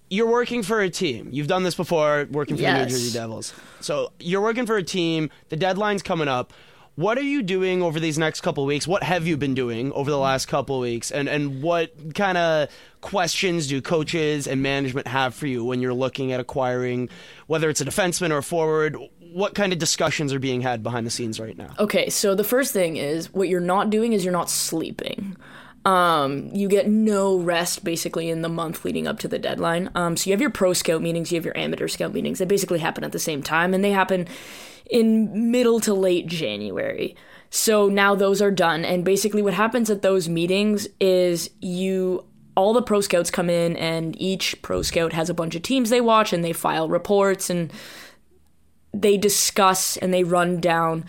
you're 0.08 0.30
working 0.30 0.62
for 0.62 0.80
a 0.80 0.90
team. 0.90 1.28
You've 1.32 1.48
done 1.48 1.62
this 1.62 1.74
before, 1.74 2.28
working 2.30 2.56
for 2.56 2.62
yes. 2.62 2.78
the 2.78 2.84
New 2.84 2.90
Jersey 2.90 3.18
Devils. 3.18 3.54
So 3.80 4.12
you're 4.20 4.42
working 4.42 4.66
for 4.66 4.76
a 4.76 4.82
team. 4.82 5.30
The 5.48 5.56
deadline's 5.56 6.02
coming 6.02 6.28
up. 6.28 6.52
What 6.96 7.18
are 7.18 7.22
you 7.22 7.42
doing 7.42 7.82
over 7.82 8.00
these 8.00 8.16
next 8.16 8.40
couple 8.40 8.64
weeks? 8.64 8.88
What 8.88 9.02
have 9.02 9.26
you 9.26 9.36
been 9.36 9.52
doing 9.52 9.92
over 9.92 10.10
the 10.10 10.18
last 10.18 10.46
couple 10.46 10.80
weeks? 10.80 11.10
And 11.10 11.28
and 11.28 11.62
what 11.62 12.14
kind 12.14 12.38
of 12.38 12.70
questions 13.02 13.66
do 13.66 13.82
coaches 13.82 14.46
and 14.46 14.62
management 14.62 15.06
have 15.06 15.34
for 15.34 15.46
you 15.46 15.62
when 15.62 15.82
you're 15.82 15.92
looking 15.92 16.32
at 16.32 16.40
acquiring 16.40 17.10
whether 17.48 17.68
it's 17.68 17.82
a 17.82 17.84
defenseman 17.84 18.30
or 18.30 18.38
a 18.38 18.42
forward? 18.42 18.96
What 19.36 19.54
kind 19.54 19.70
of 19.70 19.78
discussions 19.78 20.32
are 20.32 20.38
being 20.38 20.62
had 20.62 20.82
behind 20.82 21.06
the 21.06 21.10
scenes 21.10 21.38
right 21.38 21.58
now? 21.58 21.68
Okay, 21.78 22.08
so 22.08 22.34
the 22.34 22.42
first 22.42 22.72
thing 22.72 22.96
is 22.96 23.34
what 23.34 23.50
you're 23.50 23.60
not 23.60 23.90
doing 23.90 24.14
is 24.14 24.24
you're 24.24 24.32
not 24.32 24.48
sleeping. 24.48 25.36
Um, 25.84 26.48
you 26.54 26.68
get 26.68 26.88
no 26.88 27.36
rest 27.36 27.84
basically 27.84 28.30
in 28.30 28.40
the 28.40 28.48
month 28.48 28.82
leading 28.82 29.06
up 29.06 29.18
to 29.18 29.28
the 29.28 29.38
deadline. 29.38 29.90
Um, 29.94 30.16
so 30.16 30.30
you 30.30 30.32
have 30.32 30.40
your 30.40 30.48
pro 30.48 30.72
scout 30.72 31.02
meetings, 31.02 31.30
you 31.30 31.36
have 31.36 31.44
your 31.44 31.54
amateur 31.54 31.86
scout 31.86 32.14
meetings. 32.14 32.38
They 32.38 32.46
basically 32.46 32.78
happen 32.78 33.04
at 33.04 33.12
the 33.12 33.18
same 33.18 33.42
time, 33.42 33.74
and 33.74 33.84
they 33.84 33.90
happen 33.90 34.26
in 34.90 35.50
middle 35.50 35.80
to 35.80 35.92
late 35.92 36.26
January. 36.28 37.14
So 37.50 37.90
now 37.90 38.14
those 38.14 38.40
are 38.40 38.50
done, 38.50 38.86
and 38.86 39.04
basically 39.04 39.42
what 39.42 39.52
happens 39.52 39.90
at 39.90 40.00
those 40.00 40.30
meetings 40.30 40.88
is 40.98 41.50
you 41.60 42.24
all 42.56 42.72
the 42.72 42.80
pro 42.80 43.02
scouts 43.02 43.30
come 43.30 43.50
in, 43.50 43.76
and 43.76 44.18
each 44.18 44.62
pro 44.62 44.80
scout 44.80 45.12
has 45.12 45.28
a 45.28 45.34
bunch 45.34 45.54
of 45.54 45.60
teams 45.60 45.90
they 45.90 46.00
watch, 46.00 46.32
and 46.32 46.42
they 46.42 46.54
file 46.54 46.88
reports, 46.88 47.50
and 47.50 47.70
they 49.00 49.16
discuss 49.16 49.96
and 49.96 50.12
they 50.12 50.24
run 50.24 50.60
down 50.60 51.04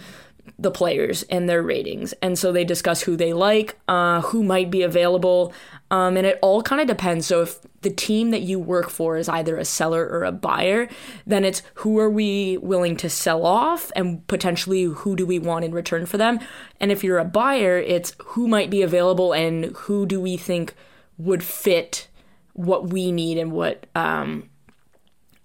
the 0.59 0.71
players 0.71 1.23
and 1.23 1.47
their 1.47 1.61
ratings. 1.61 2.13
And 2.21 2.37
so 2.37 2.51
they 2.51 2.65
discuss 2.65 3.01
who 3.01 3.15
they 3.15 3.33
like, 3.33 3.77
uh, 3.87 4.21
who 4.21 4.43
might 4.43 4.71
be 4.71 4.81
available. 4.81 5.53
Um, 5.91 6.17
and 6.17 6.25
it 6.25 6.39
all 6.41 6.63
kind 6.63 6.81
of 6.81 6.87
depends. 6.87 7.27
So 7.27 7.43
if 7.43 7.59
the 7.81 7.91
team 7.91 8.31
that 8.31 8.41
you 8.41 8.57
work 8.59 8.89
for 8.89 9.17
is 9.17 9.29
either 9.29 9.57
a 9.57 9.65
seller 9.65 10.07
or 10.07 10.23
a 10.23 10.31
buyer, 10.31 10.89
then 11.27 11.45
it's 11.45 11.61
who 11.75 11.99
are 11.99 12.09
we 12.09 12.57
willing 12.57 12.97
to 12.97 13.09
sell 13.09 13.45
off 13.45 13.91
and 13.95 14.25
potentially 14.27 14.83
who 14.83 15.15
do 15.15 15.25
we 15.25 15.37
want 15.37 15.63
in 15.63 15.71
return 15.71 16.05
for 16.05 16.17
them. 16.17 16.39
And 16.79 16.91
if 16.91 17.03
you're 17.03 17.19
a 17.19 17.25
buyer, 17.25 17.77
it's 17.77 18.15
who 18.19 18.47
might 18.47 18.69
be 18.69 18.81
available 18.81 19.33
and 19.33 19.65
who 19.75 20.05
do 20.05 20.19
we 20.19 20.37
think 20.37 20.73
would 21.17 21.43
fit 21.43 22.07
what 22.53 22.89
we 22.89 23.11
need 23.11 23.37
and 23.37 23.51
what 23.51 23.85
um, 23.93 24.49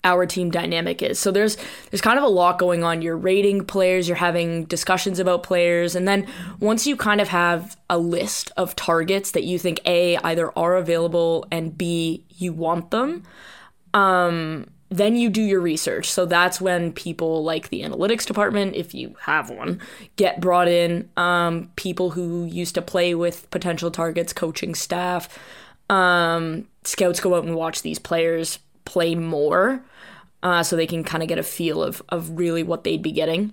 our 0.05 0.27
team 0.27 0.51
dynamic 0.51 1.03
is. 1.03 1.19
So 1.19 1.31
there's 1.31 1.57
there's 1.91 2.01
kind 2.01 2.19
of 2.19 2.25
a 2.25 2.29
lot 2.29 2.59
going 2.59 2.83
on. 2.83 3.03
You're 3.03 3.17
rating 3.17 3.65
players, 3.65 4.09
you're 4.09 4.17
having 4.17 4.65
discussions 4.65 5.19
about 5.19 5.43
players, 5.43 5.95
and 5.95 6.09
then 6.09 6.27
once 6.61 6.87
you 6.87 6.97
kind 6.97 7.21
of 7.21 7.29
have 7.29 7.77
a 7.89 7.99
list 7.99 8.51
of 8.57 8.75
targets 8.77 9.31
that 9.33 9.45
you 9.45 9.59
think 9.59 9.81
A 9.87 10.17
either 10.19 10.57
are 10.59 10.77
available 10.77 11.47
and 11.51 11.77
B 11.77 12.25
you 12.31 12.53
want 12.53 12.91
them, 12.91 13.23
um, 13.95 14.67
then 14.89 15.17
you 15.17 15.31
do 15.31 15.43
your 15.43 15.61
research. 15.61 16.11
So 16.11 16.27
that's 16.27 16.61
when 16.61 16.93
people 16.93 17.45
like 17.45 17.69
the 17.69 17.83
analytics 17.83 18.27
department, 18.27 18.75
if 18.75 18.95
you 18.95 19.15
have 19.21 19.51
one, 19.51 19.81
get 20.17 20.41
brought 20.41 20.69
in. 20.69 21.09
Um, 21.17 21.71
people 21.77 22.11
who 22.11 22.45
used 22.45 22.75
to 22.75 22.83
play 22.83 23.15
with 23.15 23.51
potential 23.51 23.91
targets, 23.91 24.33
coaching 24.33 24.75
staff, 24.75 25.39
um, 25.89 26.67
scouts 26.85 27.21
go 27.21 27.37
out 27.37 27.45
and 27.45 27.55
watch 27.55 27.83
these 27.83 27.99
players 27.99 28.59
play 28.85 29.15
more 29.15 29.85
uh, 30.43 30.63
so 30.63 30.77
they 30.77 30.87
can 30.87 31.05
kind 31.05 31.23
of 31.23 31.29
get 31.29 31.39
a 31.39 31.43
feel 31.43 31.83
of, 31.83 32.03
of 32.09 32.39
really 32.39 32.63
what 32.63 32.85
they'd 32.85 33.03
be 33.03 33.13
getting. 33.13 33.53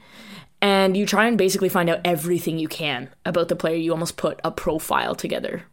And 0.61 0.97
you 0.97 1.05
try 1.05 1.27
and 1.27 1.37
basically 1.37 1.69
find 1.69 1.89
out 1.89 2.01
everything 2.03 2.59
you 2.59 2.67
can 2.67 3.09
about 3.25 3.47
the 3.47 3.55
player. 3.55 3.75
You 3.75 3.91
almost 3.91 4.17
put 4.17 4.39
a 4.43 4.51
profile 4.51 5.15
together. 5.15 5.63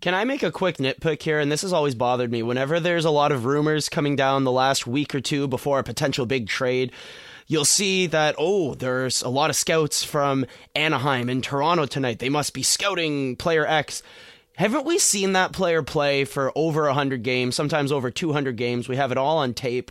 Can 0.00 0.14
I 0.14 0.24
make 0.24 0.42
a 0.42 0.52
quick 0.52 0.76
nitpick 0.76 1.22
here? 1.22 1.40
And 1.40 1.50
this 1.50 1.62
has 1.62 1.72
always 1.72 1.94
bothered 1.94 2.30
me. 2.30 2.42
Whenever 2.42 2.78
there's 2.78 3.04
a 3.04 3.10
lot 3.10 3.32
of 3.32 3.44
rumors 3.44 3.88
coming 3.88 4.16
down 4.16 4.44
the 4.44 4.52
last 4.52 4.86
week 4.86 5.14
or 5.14 5.20
two 5.20 5.48
before 5.48 5.80
a 5.80 5.84
potential 5.84 6.24
big 6.24 6.46
trade, 6.46 6.92
you'll 7.48 7.64
see 7.64 8.06
that, 8.06 8.36
oh, 8.38 8.74
there's 8.74 9.22
a 9.22 9.28
lot 9.28 9.50
of 9.50 9.56
scouts 9.56 10.04
from 10.04 10.46
Anaheim 10.74 11.28
and 11.28 11.42
Toronto 11.42 11.86
tonight. 11.86 12.20
They 12.20 12.28
must 12.28 12.54
be 12.54 12.62
scouting 12.62 13.34
player 13.36 13.66
X. 13.66 14.02
Haven't 14.56 14.86
we 14.86 14.98
seen 14.98 15.32
that 15.32 15.52
player 15.52 15.82
play 15.82 16.24
for 16.24 16.52
over 16.54 16.84
100 16.84 17.22
games, 17.22 17.56
sometimes 17.56 17.90
over 17.90 18.10
200 18.10 18.56
games? 18.56 18.88
We 18.88 18.96
have 18.96 19.10
it 19.10 19.18
all 19.18 19.38
on 19.38 19.54
tape. 19.54 19.90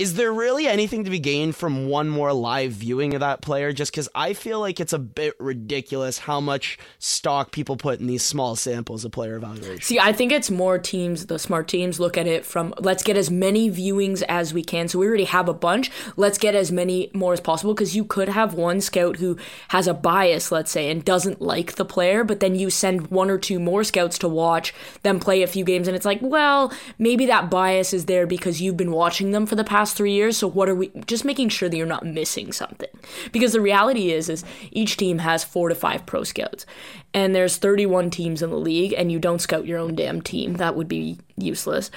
Is 0.00 0.14
there 0.14 0.32
really 0.32 0.66
anything 0.66 1.04
to 1.04 1.10
be 1.10 1.18
gained 1.18 1.54
from 1.54 1.86
one 1.86 2.08
more 2.08 2.32
live 2.32 2.72
viewing 2.72 3.12
of 3.12 3.20
that 3.20 3.42
player? 3.42 3.70
Just 3.70 3.92
because 3.92 4.08
I 4.14 4.32
feel 4.32 4.58
like 4.58 4.80
it's 4.80 4.94
a 4.94 4.98
bit 4.98 5.34
ridiculous 5.38 6.16
how 6.16 6.40
much 6.40 6.78
stock 6.98 7.52
people 7.52 7.76
put 7.76 8.00
in 8.00 8.06
these 8.06 8.24
small 8.24 8.56
samples 8.56 9.04
of 9.04 9.12
player 9.12 9.36
evaluation. 9.36 9.82
See, 9.82 9.98
I 9.98 10.14
think 10.14 10.32
it's 10.32 10.50
more 10.50 10.78
teams, 10.78 11.26
the 11.26 11.38
smart 11.38 11.68
teams 11.68 12.00
look 12.00 12.16
at 12.16 12.26
it 12.26 12.46
from 12.46 12.72
let's 12.78 13.02
get 13.02 13.18
as 13.18 13.30
many 13.30 13.70
viewings 13.70 14.22
as 14.26 14.54
we 14.54 14.64
can. 14.64 14.88
So 14.88 14.98
we 14.98 15.06
already 15.06 15.24
have 15.24 15.50
a 15.50 15.52
bunch. 15.52 15.90
Let's 16.16 16.38
get 16.38 16.54
as 16.54 16.72
many 16.72 17.10
more 17.12 17.34
as 17.34 17.40
possible 17.42 17.74
because 17.74 17.94
you 17.94 18.06
could 18.06 18.30
have 18.30 18.54
one 18.54 18.80
scout 18.80 19.18
who 19.18 19.36
has 19.68 19.86
a 19.86 19.92
bias, 19.92 20.50
let's 20.50 20.70
say, 20.70 20.90
and 20.90 21.04
doesn't 21.04 21.42
like 21.42 21.74
the 21.74 21.84
player, 21.84 22.24
but 22.24 22.40
then 22.40 22.54
you 22.54 22.70
send 22.70 23.08
one 23.08 23.28
or 23.28 23.36
two 23.36 23.58
more 23.58 23.84
scouts 23.84 24.16
to 24.20 24.28
watch 24.28 24.72
them 25.02 25.20
play 25.20 25.42
a 25.42 25.46
few 25.46 25.62
games. 25.62 25.88
And 25.88 25.94
it's 25.94 26.06
like, 26.06 26.20
well, 26.22 26.72
maybe 26.98 27.26
that 27.26 27.50
bias 27.50 27.92
is 27.92 28.06
there 28.06 28.26
because 28.26 28.62
you've 28.62 28.78
been 28.78 28.92
watching 28.92 29.32
them 29.32 29.44
for 29.44 29.56
the 29.56 29.62
past 29.62 29.89
three 29.94 30.12
years. 30.12 30.36
So 30.36 30.48
what 30.48 30.68
are 30.68 30.74
we 30.74 30.90
just 31.06 31.24
making 31.24 31.50
sure 31.50 31.68
that 31.68 31.76
you're 31.76 31.86
not 31.86 32.04
missing 32.04 32.52
something? 32.52 32.88
Because 33.32 33.52
the 33.52 33.60
reality 33.60 34.10
is, 34.12 34.28
is 34.28 34.44
each 34.70 34.96
team 34.96 35.18
has 35.18 35.44
four 35.44 35.68
to 35.68 35.74
five 35.74 36.06
pro 36.06 36.24
scouts, 36.24 36.66
and 37.14 37.34
there's 37.34 37.56
31 37.56 38.10
teams 38.10 38.42
in 38.42 38.50
the 38.50 38.56
league, 38.56 38.94
and 38.96 39.10
you 39.10 39.18
don't 39.18 39.40
scout 39.40 39.66
your 39.66 39.78
own 39.78 39.94
damn 39.94 40.20
team. 40.20 40.54
That 40.54 40.76
would 40.76 40.88
be 40.88 41.18
useless. 41.36 41.90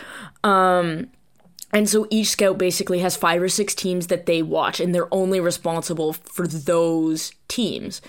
Um, 0.44 1.08
and 1.74 1.90
so 1.90 2.08
each 2.12 2.28
scout 2.28 2.60
basically 2.60 3.00
has 3.00 3.16
five 3.16 3.42
or 3.42 3.50
six 3.50 3.74
teams 3.74 4.08
that 4.08 4.28
they 4.28 4.44
watch, 4.44 4.80
and 4.80 4.94
they're 4.94 5.14
only 5.14 5.40
responsible 5.40 6.14
for 6.14 6.48
those 6.48 7.32
teams. 7.48 8.02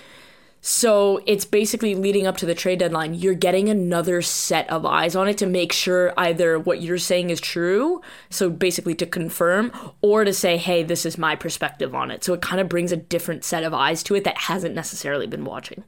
So 0.67 1.21
it's 1.27 1.45
basically 1.45 1.93
leading 1.93 2.25
up 2.25 2.37
to 2.37 2.45
the 2.47 2.55
trade 2.55 2.79
deadline. 2.79 3.13
You're 3.13 3.35
getting 3.35 3.69
another 3.69 4.23
set 4.23 4.67
of 4.67 4.83
eyes 4.83 5.15
on 5.15 5.27
it 5.27 5.37
to 5.37 5.45
make 5.45 5.71
sure 5.71 6.11
either 6.17 6.57
what 6.57 6.81
you're 6.81 6.97
saying 6.97 7.29
is 7.29 7.39
true, 7.39 8.01
so 8.31 8.49
basically 8.49 8.95
to 8.95 9.05
confirm, 9.05 9.71
or 10.01 10.25
to 10.25 10.33
say, 10.33 10.57
hey, 10.57 10.81
this 10.81 11.05
is 11.05 11.19
my 11.19 11.35
perspective 11.35 11.93
on 11.93 12.09
it. 12.09 12.23
So 12.23 12.33
it 12.33 12.41
kind 12.41 12.59
of 12.59 12.67
brings 12.67 12.91
a 12.91 12.97
different 12.97 13.43
set 13.43 13.63
of 13.63 13.75
eyes 13.75 14.01
to 14.03 14.15
it 14.15 14.23
that 14.23 14.39
hasn't 14.39 14.73
necessarily 14.73 15.27
been 15.27 15.45
watching. 15.45 15.83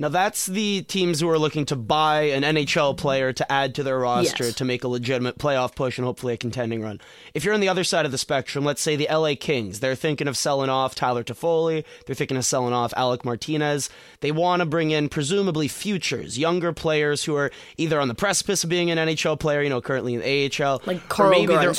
Now 0.00 0.08
that's 0.08 0.46
the 0.46 0.80
teams 0.82 1.20
who 1.20 1.28
are 1.28 1.38
looking 1.38 1.66
to 1.66 1.76
buy 1.76 2.22
an 2.22 2.42
NHL 2.42 2.96
player 2.96 3.34
to 3.34 3.52
add 3.52 3.74
to 3.74 3.82
their 3.82 3.98
roster 3.98 4.46
Yes. 4.46 4.54
to 4.54 4.64
make 4.64 4.82
a 4.82 4.88
legitimate 4.88 5.36
playoff 5.36 5.74
push 5.74 5.98
and 5.98 6.06
hopefully 6.06 6.32
a 6.32 6.36
contending 6.38 6.80
run. 6.80 7.02
If 7.34 7.44
you're 7.44 7.52
on 7.52 7.60
the 7.60 7.68
other 7.68 7.84
side 7.84 8.06
of 8.06 8.10
the 8.10 8.16
spectrum, 8.16 8.64
let's 8.64 8.80
say 8.80 8.96
the 8.96 9.08
LA 9.10 9.34
Kings, 9.38 9.80
they're 9.80 9.94
thinking 9.94 10.26
of 10.26 10.38
selling 10.38 10.70
off 10.70 10.94
Tyler 10.94 11.22
Toffoli, 11.22 11.84
they're 12.06 12.16
thinking 12.16 12.38
of 12.38 12.46
selling 12.46 12.72
off 12.72 12.94
Alec 12.96 13.26
Martinez. 13.26 13.90
They 14.20 14.32
want 14.32 14.60
to 14.60 14.66
bring 14.66 14.90
in 14.90 15.10
presumably 15.10 15.68
futures, 15.68 16.38
younger 16.38 16.72
players 16.72 17.24
who 17.24 17.36
are 17.36 17.50
either 17.76 18.00
on 18.00 18.08
the 18.08 18.14
precipice 18.14 18.64
of 18.64 18.70
being 18.70 18.90
an 18.90 18.96
NHL 18.96 19.38
player, 19.38 19.60
you 19.60 19.68
know, 19.68 19.82
currently 19.82 20.14
in 20.14 20.20
the 20.20 20.64
AHL, 20.64 20.80
Like 20.86 21.06
Carl 21.10 21.30
maybe 21.30 21.54
they're 21.54 21.74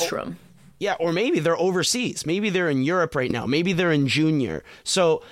yeah, 0.78 0.94
or 0.98 1.12
maybe 1.12 1.38
they're 1.38 1.56
overseas. 1.56 2.26
Maybe 2.26 2.50
they're 2.50 2.68
in 2.68 2.82
Europe 2.82 3.14
right 3.14 3.30
now. 3.30 3.46
Maybe 3.46 3.72
they're 3.72 3.92
in 3.92 4.08
junior. 4.08 4.64
So, 4.82 5.22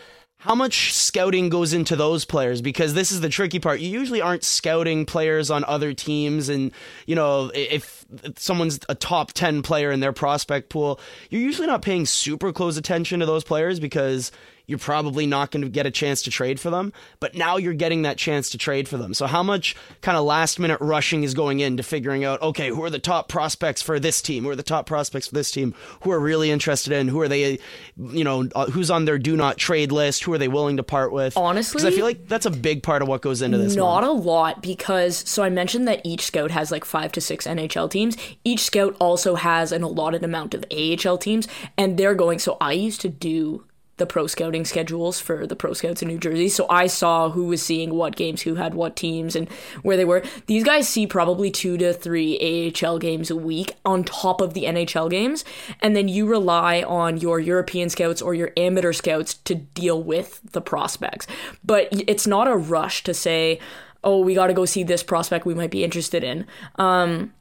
how 0.41 0.55
much 0.55 0.95
scouting 0.95 1.51
goes 1.51 1.75
into 1.75 1.97
those 1.97 2.25
players? 2.25 2.63
Because 2.63 2.95
this 2.95 3.13
is 3.13 3.21
the 3.21 3.29
tricky 3.29 3.59
part. 3.59 3.81
You 3.81 3.91
usually 3.91 4.23
aren't 4.23 4.43
scouting 4.43 5.05
players 5.05 5.51
on 5.51 5.65
other 5.65 5.93
teams, 5.93 6.49
and 6.49 6.73
you 7.07 7.15
know 7.15 7.51
if 7.55 8.07
someone's 8.37 8.81
a 8.89 8.95
top 8.95 9.33
ten 9.33 9.61
player 9.61 9.93
in 9.93 10.01
their 10.01 10.15
prospect 10.15 10.71
pool, 10.71 10.99
you're 11.29 11.43
usually 11.43 11.67
not 11.67 11.83
paying 11.83 12.07
super 12.07 12.55
close 12.55 12.79
attention 12.79 13.21
to 13.21 13.27
those 13.27 13.45
players 13.45 13.79
because 13.81 14.33
you're 14.71 14.79
probably 14.79 15.27
not 15.27 15.51
going 15.51 15.63
to 15.63 15.69
get 15.69 15.85
a 15.85 15.91
chance 15.91 16.23
to 16.23 16.31
trade 16.31 16.59
for 16.61 16.71
them. 16.71 16.93
But 17.19 17.35
now 17.35 17.57
you're 17.57 17.75
getting 17.75 18.03
that 18.03 18.17
chance 18.17 18.49
to 18.51 18.59
trade 18.59 18.89
for 18.89 18.97
them. 18.97 19.13
So 19.13 19.27
how 19.27 19.43
much 19.43 19.75
kind 20.01 20.17
of 20.17 20.25
last 20.25 20.59
minute 20.61 20.79
rushing 20.81 21.25
is 21.25 21.35
going 21.35 21.59
into 21.61 21.83
figuring 21.83 22.25
out, 22.25 22.41
okay, 22.41 22.69
who 22.69 22.83
are 22.85 22.89
the 22.91 22.99
top 23.01 23.29
prospects 23.29 23.83
for 23.83 23.99
this 24.01 24.23
team? 24.23 24.45
Who 24.45 24.51
are 24.51 24.57
the 24.57 24.63
top 24.63 24.87
prospects 24.87 25.27
for 25.27 25.35
this 25.35 25.51
team? 25.51 25.75
Who 26.03 26.13
are 26.13 26.21
really 26.21 26.51
interested 26.51 26.93
in? 26.93 27.09
Who 27.09 27.21
are 27.21 27.29
they, 27.29 27.59
you 27.99 28.25
know, 28.25 28.49
uh, 28.55 28.67
who's 28.71 28.91
on 28.91 29.05
their 29.05 29.19
do 29.19 29.37
not 29.37 29.59
trade 29.59 29.91
list? 29.93 30.23
Who 30.25 30.33
are 30.33 30.39
they 30.39 30.49
willing 30.49 30.77
to 30.77 30.83
part 30.83 31.13
with? 31.13 31.37
Honestly- 31.37 31.81
'Cause 31.83 31.85
I 31.85 31.91
feel 31.91 32.05
like 32.07 32.29
that's 32.29 32.47
a 32.47 32.51
big 32.51 32.83
part 32.85 33.03
of 33.03 33.09
what 33.09 33.21
goes 33.21 33.43
into 33.43 33.59
this. 33.59 33.75
Not 33.75 34.03
one. 34.03 34.05
a 34.05 34.13
lot 34.13 34.63
because 34.63 35.25
so 35.29 35.43
I 35.43 35.51
mentioned 35.51 35.89
that 35.89 36.01
each 36.05 36.25
scout 36.27 36.53
has 36.53 36.71
like 36.71 36.85
five 36.85 37.11
to 37.13 37.21
six 37.21 37.45
NHL 37.47 37.89
teams. 37.91 38.17
Each 38.45 38.61
scout 38.61 38.95
also 39.01 39.35
has 39.35 39.73
an 39.73 39.83
allotted 39.83 40.23
amount 40.23 40.55
of 40.55 40.65
AHL 40.71 41.19
teams, 41.19 41.49
and 41.77 41.97
they're 41.99 42.15
going. 42.15 42.39
So 42.39 42.57
I 42.61 42.73
used 42.73 43.01
to 43.01 43.09
do 43.09 43.65
the 44.01 44.07
pro 44.07 44.27
scouting 44.27 44.65
schedules 44.65 45.21
for 45.21 45.47
the 45.47 45.55
pro 45.55 45.73
scouts 45.75 46.03
in 46.03 46.09
New 46.09 46.19
Jersey. 46.19 46.49
So 46.49 46.67
I 46.69 46.89
saw 46.89 47.31
who 47.31 47.45
was 47.45 47.63
seeing 47.63 47.95
what 47.95 48.17
games, 48.17 48.43
who 48.43 48.57
had 48.57 48.75
what 48.75 48.97
teams, 48.97 49.37
and 49.37 49.49
where 49.83 49.97
they 49.97 50.05
were. 50.05 50.25
These 50.47 50.65
guys 50.65 50.89
see 50.89 51.07
probably 51.07 51.53
two 51.53 51.77
to 51.77 51.93
three 51.93 52.73
AHL 52.83 52.99
games 52.99 53.31
a 53.31 53.37
week 53.37 53.77
on 53.85 54.03
top 54.03 54.41
of 54.41 54.55
the 54.55 54.65
NHL 54.65 55.09
games, 55.09 55.45
and 55.81 55.95
then 55.95 56.09
you 56.09 56.27
rely 56.27 56.83
on 56.83 57.19
your 57.19 57.39
European 57.39 57.91
scouts 57.91 58.21
or 58.21 58.35
your 58.35 58.51
amateur 58.57 58.93
scouts 58.93 59.35
to 59.35 59.55
deal 59.55 60.03
with 60.03 60.41
the 60.51 60.61
prospects. 60.61 61.29
But 61.63 61.89
it's 61.93 62.27
not 62.27 62.49
a 62.49 62.57
rush 62.57 63.05
to 63.05 63.15
say, 63.15 63.61
"Oh, 64.03 64.21
we 64.21 64.35
got 64.35 64.49
to 64.49 64.55
go 64.55 64.65
see 64.65 64.83
this 64.83 65.03
prospect 65.03 65.47
we 65.47 65.55
might 65.55 65.71
be 65.71 65.85
interested 65.85 66.25
in." 66.25 66.47
Um, 66.77 67.33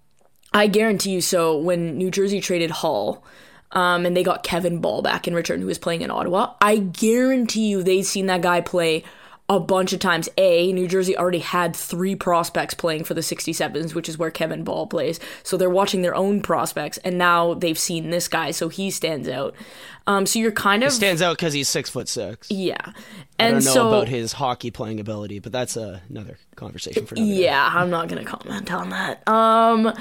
I 0.53 0.67
guarantee 0.67 1.11
you. 1.11 1.21
So 1.21 1.57
when 1.57 1.97
New 1.97 2.11
Jersey 2.11 2.41
traded 2.41 2.71
Hall, 2.71 3.23
um, 3.71 4.05
and 4.05 4.15
they 4.15 4.23
got 4.23 4.43
Kevin 4.43 4.79
Bahl 4.79 5.01
back 5.01 5.27
in 5.27 5.33
return, 5.33 5.61
who 5.61 5.67
was 5.67 5.77
playing 5.77 6.01
in 6.01 6.11
Ottawa. 6.11 6.53
I 6.61 6.77
guarantee 6.77 7.67
you 7.69 7.83
they'd 7.83 8.03
seen 8.03 8.25
that 8.27 8.41
guy 8.41 8.61
play 8.61 9.03
a 9.49 9.59
bunch 9.59 9.93
of 9.93 9.99
times. 9.99 10.29
A, 10.37 10.71
New 10.73 10.87
Jersey 10.87 11.17
already 11.17 11.39
had 11.39 11.75
three 11.75 12.15
prospects 12.15 12.75
playing 12.75 13.03
for 13.03 13.15
the 13.15 13.21
67s, 13.21 13.95
which 13.95 14.07
is 14.07 14.17
where 14.17 14.29
Kevin 14.29 14.63
Bahl 14.63 14.85
plays. 14.87 15.19
So 15.43 15.57
they're 15.57 15.69
watching 15.69 16.03
their 16.03 16.15
own 16.15 16.41
prospects, 16.41 16.97
and 16.99 17.17
now 17.17 17.55
they've 17.55 17.77
seen 17.77 18.11
this 18.11 18.27
guy, 18.27 18.51
so 18.51 18.69
he 18.69 18.91
stands 18.91 19.27
out. 19.27 19.55
Um, 20.05 20.25
so 20.25 20.39
you're 20.39 20.51
kind 20.51 20.83
of 20.83 20.91
stands 20.91 21.21
out 21.21 21.37
because 21.37 21.53
he's 21.53 21.69
six 21.69 21.89
foot 21.89 22.07
six. 22.07 22.49
yeah, 22.49 22.77
I 22.83 22.93
and 23.39 23.55
don't 23.55 23.65
know 23.65 23.73
so 23.73 23.87
about 23.89 24.07
his 24.07 24.33
hockey 24.33 24.71
playing 24.71 24.99
ability, 24.99 25.39
but 25.39 25.51
that's 25.51 25.77
uh, 25.77 25.99
another 26.09 26.37
conversation 26.55 27.05
for 27.05 27.15
another. 27.15 27.29
day. 27.31 27.43
Yeah, 27.43 27.69
I'm 27.71 27.91
not 27.91 28.07
gonna 28.07 28.25
comment 28.25 28.71
on 28.71 28.89
that. 28.89 29.27
Um, 29.27 29.93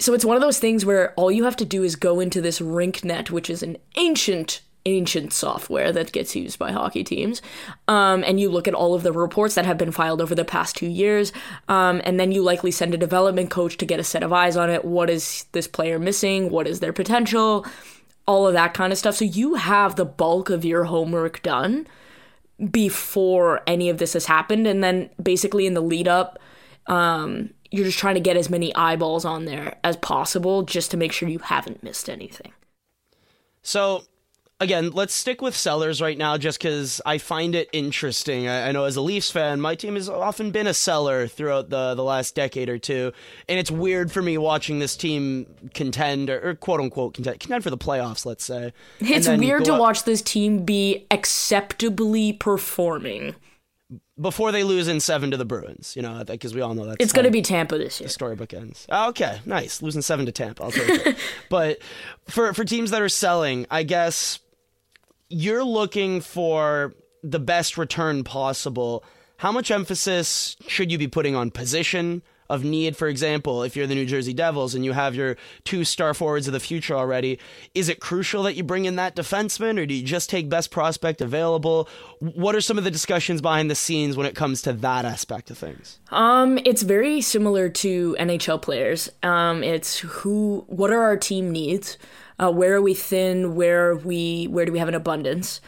so 0.00 0.14
it's 0.14 0.24
one 0.24 0.36
of 0.36 0.42
those 0.42 0.58
things 0.58 0.84
where 0.86 1.12
all 1.14 1.30
you 1.30 1.44
have 1.44 1.56
to 1.56 1.64
do 1.64 1.84
is 1.84 1.94
go 1.94 2.20
into 2.20 2.40
this 2.40 2.58
RinkNet, 2.58 3.30
which 3.30 3.50
is 3.50 3.62
an 3.62 3.76
ancient, 3.96 4.62
ancient 4.86 5.32
software 5.32 5.92
that 5.92 6.10
gets 6.10 6.34
used 6.34 6.58
by 6.58 6.72
hockey 6.72 7.04
teams, 7.04 7.42
um, 7.86 8.24
and 8.26 8.40
you 8.40 8.50
look 8.50 8.66
at 8.66 8.74
all 8.74 8.94
of 8.94 9.02
the 9.02 9.12
reports 9.12 9.54
that 9.54 9.66
have 9.66 9.76
been 9.76 9.92
filed 9.92 10.22
over 10.22 10.34
the 10.34 10.44
past 10.44 10.76
two 10.76 10.86
years, 10.86 11.32
um, 11.68 12.00
and 12.04 12.18
then 12.18 12.32
you 12.32 12.42
likely 12.42 12.70
send 12.70 12.94
a 12.94 12.98
development 12.98 13.50
coach 13.50 13.76
to 13.76 13.84
get 13.84 14.00
a 14.00 14.04
set 14.04 14.22
of 14.22 14.32
eyes 14.32 14.56
on 14.56 14.70
it. 14.70 14.84
What 14.84 15.10
is 15.10 15.44
this 15.52 15.68
player 15.68 15.98
missing? 15.98 16.50
What 16.50 16.66
is 16.66 16.80
their 16.80 16.94
potential? 16.94 17.66
All 18.26 18.46
of 18.46 18.54
that 18.54 18.74
kind 18.74 18.92
of 18.92 18.98
stuff. 18.98 19.16
So 19.16 19.24
you 19.26 19.54
have 19.56 19.96
the 19.96 20.04
bulk 20.06 20.50
of 20.50 20.64
your 20.64 20.84
homework 20.84 21.42
done 21.42 21.86
before 22.70 23.62
any 23.66 23.88
of 23.88 23.98
this 23.98 24.12
has 24.12 24.26
happened 24.26 24.66
and 24.66 24.84
then 24.84 25.08
basically 25.22 25.66
in 25.66 25.72
the 25.72 25.80
lead 25.80 26.06
up 26.06 26.38
um 26.88 27.50
you're 27.70 27.84
just 27.84 27.98
trying 27.98 28.14
to 28.14 28.20
get 28.20 28.36
as 28.36 28.50
many 28.50 28.74
eyeballs 28.74 29.24
on 29.24 29.44
there 29.44 29.78
as 29.84 29.96
possible 29.96 30.62
just 30.62 30.90
to 30.90 30.96
make 30.96 31.12
sure 31.12 31.28
you 31.28 31.38
haven't 31.38 31.82
missed 31.82 32.08
anything 32.10 32.52
So, 33.62 34.04
again, 34.58 34.90
let's 34.90 35.14
stick 35.14 35.40
with 35.40 35.56
sellers 35.56 36.00
right 36.02 36.16
now 36.18 36.36
just 36.36 36.58
because 36.58 37.00
I 37.06 37.18
find 37.18 37.54
it 37.54 37.68
interesting. 37.72 38.48
I, 38.48 38.68
I 38.68 38.72
know 38.72 38.84
as 38.84 38.96
a 38.96 39.00
Leafs 39.00 39.30
fan, 39.30 39.60
my 39.60 39.74
team 39.74 39.94
has 39.94 40.08
often 40.08 40.50
been 40.50 40.66
a 40.66 40.74
seller 40.74 41.26
throughout 41.26 41.70
the, 41.70 41.94
the 41.94 42.02
last 42.04 42.34
decade 42.34 42.68
or 42.68 42.78
two. 42.78 43.12
And 43.48 43.58
it's 43.58 43.70
weird 43.70 44.10
for 44.12 44.20
me 44.22 44.36
watching 44.38 44.78
this 44.78 44.96
team 44.96 45.46
contend, 45.74 46.28
or, 46.30 46.50
or 46.50 46.54
quote 46.54 46.80
unquote 46.80 47.14
contend, 47.14 47.40
contend 47.40 47.62
for 47.64 47.70
the 47.70 47.78
playoffs, 47.78 48.26
let's 48.26 48.44
say. 48.44 48.72
it's 49.00 49.28
weird 49.28 49.64
to 49.66 49.74
out- 49.74 49.80
watch 49.80 50.04
this 50.04 50.22
team 50.22 50.64
be 50.64 51.06
acceptably 51.10 52.32
performing 52.32 53.34
Before 54.20 54.52
they 54.52 54.64
lose 54.64 54.86
in 54.88 55.00
seven 55.00 55.30
to 55.30 55.36
the 55.36 55.44
Bruins, 55.44 55.94
you 55.96 56.02
know, 56.02 56.22
because 56.24 56.54
we 56.54 56.60
all 56.60 56.74
know 56.74 56.84
that's 56.84 56.96
it's 57.00 57.12
going 57.12 57.24
to 57.24 57.30
be 57.30 57.42
tampa 57.42 57.78
this 57.78 58.00
year 58.00 58.06
The 58.08 58.12
storybook 58.12 58.52
ends. 58.52 58.86
Oh, 58.90 59.08
okay, 59.10 59.40
nice. 59.46 59.80
Losing 59.80 60.02
seven 60.02 60.26
to 60.26 60.32
Tampa. 60.32 60.64
I'll 60.64 60.70
take 60.70 61.06
it. 61.06 61.16
but 61.48 61.78
for 62.28 62.52
for 62.52 62.64
teams 62.64 62.90
that 62.90 63.00
are 63.00 63.08
selling, 63.08 63.66
I 63.70 63.82
guess 63.82 64.40
you're 65.30 65.64
looking 65.64 66.20
for 66.20 66.94
the 67.22 67.38
best 67.38 67.78
return 67.78 68.24
possible. 68.24 69.04
How 69.38 69.52
much 69.52 69.70
emphasis 69.70 70.56
should 70.66 70.92
you 70.92 70.98
be 70.98 71.08
putting 71.08 71.34
on 71.34 71.50
position 71.50 72.22
of 72.50 72.64
need, 72.64 72.96
for 72.96 73.08
example, 73.08 73.62
if 73.62 73.76
you're 73.76 73.86
the 73.86 73.94
New 73.94 74.04
Jersey 74.04 74.34
Devils 74.34 74.74
and 74.74 74.84
you 74.84 74.92
have 74.92 75.14
your 75.14 75.36
two 75.64 75.84
star 75.84 76.12
forwards 76.12 76.46
of 76.46 76.52
the 76.52 76.60
future 76.60 76.94
already, 76.94 77.38
is 77.74 77.88
it 77.88 78.00
crucial 78.00 78.42
that 78.42 78.54
you 78.54 78.62
bring 78.62 78.84
in 78.84 78.96
that 78.96 79.16
defenseman 79.16 79.78
or 79.78 79.86
do 79.86 79.94
you 79.94 80.02
just 80.02 80.28
take 80.28 80.48
best 80.48 80.70
prospect 80.70 81.20
available? 81.20 81.88
What 82.18 82.54
are 82.54 82.60
some 82.60 82.76
of 82.76 82.84
the 82.84 82.90
discussions 82.90 83.40
behind 83.40 83.70
the 83.70 83.74
scenes 83.74 84.16
when 84.16 84.26
it 84.26 84.34
comes 84.34 84.62
to 84.62 84.72
that 84.74 85.04
aspect 85.04 85.50
of 85.50 85.58
things? 85.58 85.98
Um, 86.10 86.58
it's 86.64 86.82
very 86.82 87.20
similar 87.20 87.68
to 87.68 88.16
NHL 88.18 88.60
players. 88.60 89.08
Um, 89.22 89.62
it's 89.62 89.98
who, 90.00 90.64
what 90.66 90.90
are 90.90 91.02
our 91.02 91.16
team 91.16 91.50
needs? 91.50 91.96
Uh, 92.40 92.50
where 92.50 92.74
are 92.74 92.82
we 92.82 92.94
thin? 92.94 93.54
Where 93.54 93.90
are 93.90 93.96
we? 93.96 94.46
Where 94.46 94.64
do 94.64 94.72
we 94.72 94.78
have 94.78 94.88
an 94.88 94.94
abundance? 94.94 95.60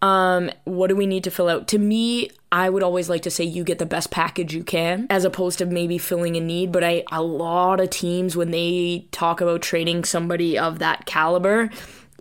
Um, 0.00 0.50
what 0.64 0.88
do 0.88 0.96
we 0.96 1.06
need 1.06 1.24
to 1.24 1.30
fill 1.30 1.48
out? 1.48 1.66
To 1.68 1.78
me, 1.78 2.30
I 2.52 2.70
would 2.70 2.82
always 2.82 3.08
like 3.08 3.22
to 3.22 3.30
say 3.30 3.44
you 3.44 3.64
get 3.64 3.78
the 3.78 3.86
best 3.86 4.10
package 4.10 4.54
you 4.54 4.62
can, 4.62 5.06
as 5.10 5.24
opposed 5.24 5.58
to 5.58 5.66
maybe 5.66 5.98
filling 5.98 6.36
a 6.36 6.40
need. 6.40 6.72
But 6.72 6.84
I, 6.84 7.04
a 7.10 7.22
lot 7.22 7.80
of 7.80 7.90
teams 7.90 8.36
when 8.36 8.50
they 8.50 9.06
talk 9.10 9.40
about 9.40 9.62
trading 9.62 10.04
somebody 10.04 10.58
of 10.58 10.78
that 10.78 11.04
caliber, 11.04 11.70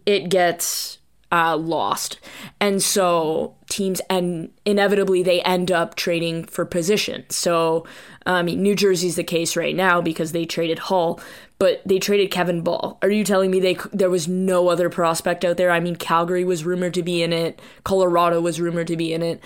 it 0.06 0.30
gets 0.30 0.98
uh, 1.32 1.58
lost, 1.58 2.20
and 2.60 2.82
so 2.82 3.56
teams 3.70 4.02
and 4.10 4.52
inevitably 4.66 5.24
they 5.24 5.42
end 5.42 5.72
up 5.72 5.96
trading 5.96 6.46
for 6.46 6.66
position. 6.66 7.26
So, 7.30 7.86
I 8.26 8.44
mean, 8.44 8.62
New 8.62 8.76
Jersey's 8.76 9.18
the 9.18 9.24
case 9.24 9.56
right 9.58 9.76
now 9.76 10.02
because 10.02 10.32
they 10.32 10.46
traded 10.46 10.80
Hall, 10.80 11.20
but 11.60 11.82
they 11.86 12.00
traded 12.00 12.32
Kevin 12.32 12.62
Bahl. 12.62 12.98
Are 13.02 13.10
you 13.10 13.24
telling 13.24 13.52
me 13.52 13.60
they 13.60 13.78
there 13.92 14.10
was 14.10 14.28
no 14.28 14.70
other 14.70 14.90
prospect 14.90 15.44
out 15.44 15.58
there? 15.58 15.72
I 15.72 15.80
mean, 15.80 15.96
Calgary 15.96 16.46
was 16.46 16.66
rumored 16.66 16.94
to 16.94 17.04
be 17.04 17.22
in 17.22 17.34
it, 17.34 17.62
Colorado 17.84 18.40
was 18.40 18.62
rumored 18.62 18.88
to 18.88 18.98
be 18.98 19.14
in 19.14 19.22
it. 19.22 19.44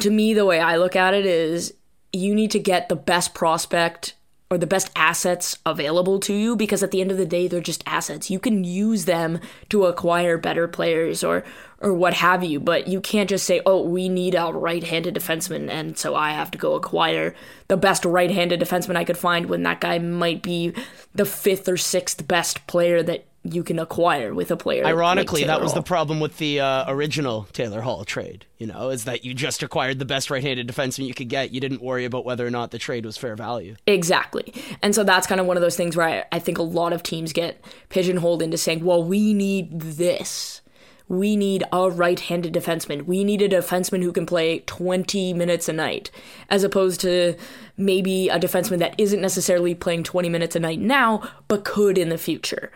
To 0.00 0.10
me, 0.10 0.34
the 0.34 0.44
way 0.44 0.60
I 0.60 0.76
look 0.76 0.96
at 0.96 1.14
it 1.14 1.24
is 1.24 1.72
you 2.12 2.34
need 2.34 2.50
to 2.50 2.58
get 2.58 2.88
the 2.88 2.96
best 2.96 3.34
prospect 3.34 4.14
or 4.50 4.56
the 4.56 4.66
best 4.66 4.90
assets 4.96 5.58
available 5.66 6.18
to 6.20 6.32
you 6.32 6.56
because 6.56 6.82
at 6.82 6.90
the 6.90 7.00
end 7.00 7.10
of 7.10 7.18
the 7.18 7.26
day 7.26 7.46
they're 7.46 7.60
just 7.60 7.84
assets. 7.86 8.30
You 8.30 8.38
can 8.38 8.64
use 8.64 9.04
them 9.04 9.40
to 9.68 9.84
acquire 9.84 10.38
better 10.38 10.66
players 10.66 11.22
or 11.22 11.44
or 11.80 11.94
what 11.94 12.14
have 12.14 12.42
you, 12.42 12.58
but 12.58 12.88
you 12.88 13.00
can't 13.00 13.30
just 13.30 13.46
say, 13.46 13.60
"Oh, 13.64 13.82
we 13.82 14.08
need 14.08 14.34
a 14.34 14.50
right-handed 14.52 15.14
defenseman 15.14 15.70
and 15.70 15.96
so 15.96 16.14
I 16.14 16.32
have 16.32 16.50
to 16.52 16.58
go 16.58 16.74
acquire 16.74 17.34
the 17.68 17.76
best 17.76 18.04
right-handed 18.04 18.60
defenseman 18.60 18.96
I 18.96 19.04
could 19.04 19.18
find 19.18 19.46
when 19.46 19.62
that 19.62 19.80
guy 19.80 19.98
might 19.98 20.42
be 20.42 20.72
the 21.14 21.26
fifth 21.26 21.68
or 21.68 21.76
sixth 21.76 22.26
best 22.26 22.66
player 22.66 23.02
that 23.02 23.26
you 23.44 23.62
can 23.62 23.78
acquire 23.78 24.34
with 24.34 24.50
a 24.50 24.56
player. 24.56 24.84
Ironically, 24.84 25.42
like 25.42 25.48
that 25.48 25.60
was 25.60 25.72
Hall. 25.72 25.80
the 25.80 25.86
problem 25.86 26.20
with 26.20 26.38
the 26.38 26.60
uh, 26.60 26.84
original 26.88 27.44
Taylor 27.52 27.80
Hall 27.80 28.04
trade. 28.04 28.46
You 28.58 28.66
know, 28.66 28.90
is 28.90 29.04
that 29.04 29.24
you 29.24 29.34
just 29.34 29.62
acquired 29.62 29.98
the 29.98 30.04
best 30.04 30.30
right-handed 30.30 30.66
defenseman 30.66 31.06
you 31.06 31.14
could 31.14 31.28
get. 31.28 31.52
You 31.52 31.60
didn't 31.60 31.80
worry 31.80 32.04
about 32.04 32.24
whether 32.24 32.46
or 32.46 32.50
not 32.50 32.72
the 32.72 32.78
trade 32.78 33.06
was 33.06 33.16
fair 33.16 33.36
value. 33.36 33.76
Exactly. 33.86 34.52
And 34.82 34.94
so 34.94 35.04
that's 35.04 35.26
kind 35.26 35.40
of 35.40 35.46
one 35.46 35.56
of 35.56 35.60
those 35.60 35.76
things 35.76 35.96
where 35.96 36.08
I, 36.08 36.36
I 36.36 36.38
think 36.40 36.58
a 36.58 36.62
lot 36.62 36.92
of 36.92 37.02
teams 37.02 37.32
get 37.32 37.64
pigeonholed 37.88 38.42
into 38.42 38.58
saying, 38.58 38.84
well, 38.84 39.02
we 39.02 39.32
need 39.32 39.80
this. 39.80 40.60
We 41.08 41.36
need 41.36 41.64
a 41.72 41.90
right 41.90 42.20
handed 42.20 42.52
defenseman. 42.52 43.06
We 43.06 43.24
need 43.24 43.40
a 43.40 43.48
defenseman 43.48 44.02
who 44.02 44.12
can 44.12 44.26
play 44.26 44.58
20 44.60 45.32
minutes 45.32 45.68
a 45.68 45.72
night, 45.72 46.10
as 46.50 46.64
opposed 46.64 47.00
to 47.00 47.34
maybe 47.78 48.28
a 48.28 48.38
defenseman 48.38 48.78
that 48.80 48.94
isn't 48.98 49.22
necessarily 49.22 49.74
playing 49.74 50.02
20 50.02 50.28
minutes 50.28 50.54
a 50.54 50.60
night 50.60 50.80
now, 50.80 51.22
but 51.46 51.64
could 51.64 51.96
in 51.96 52.10
the 52.10 52.18
future. 52.18 52.70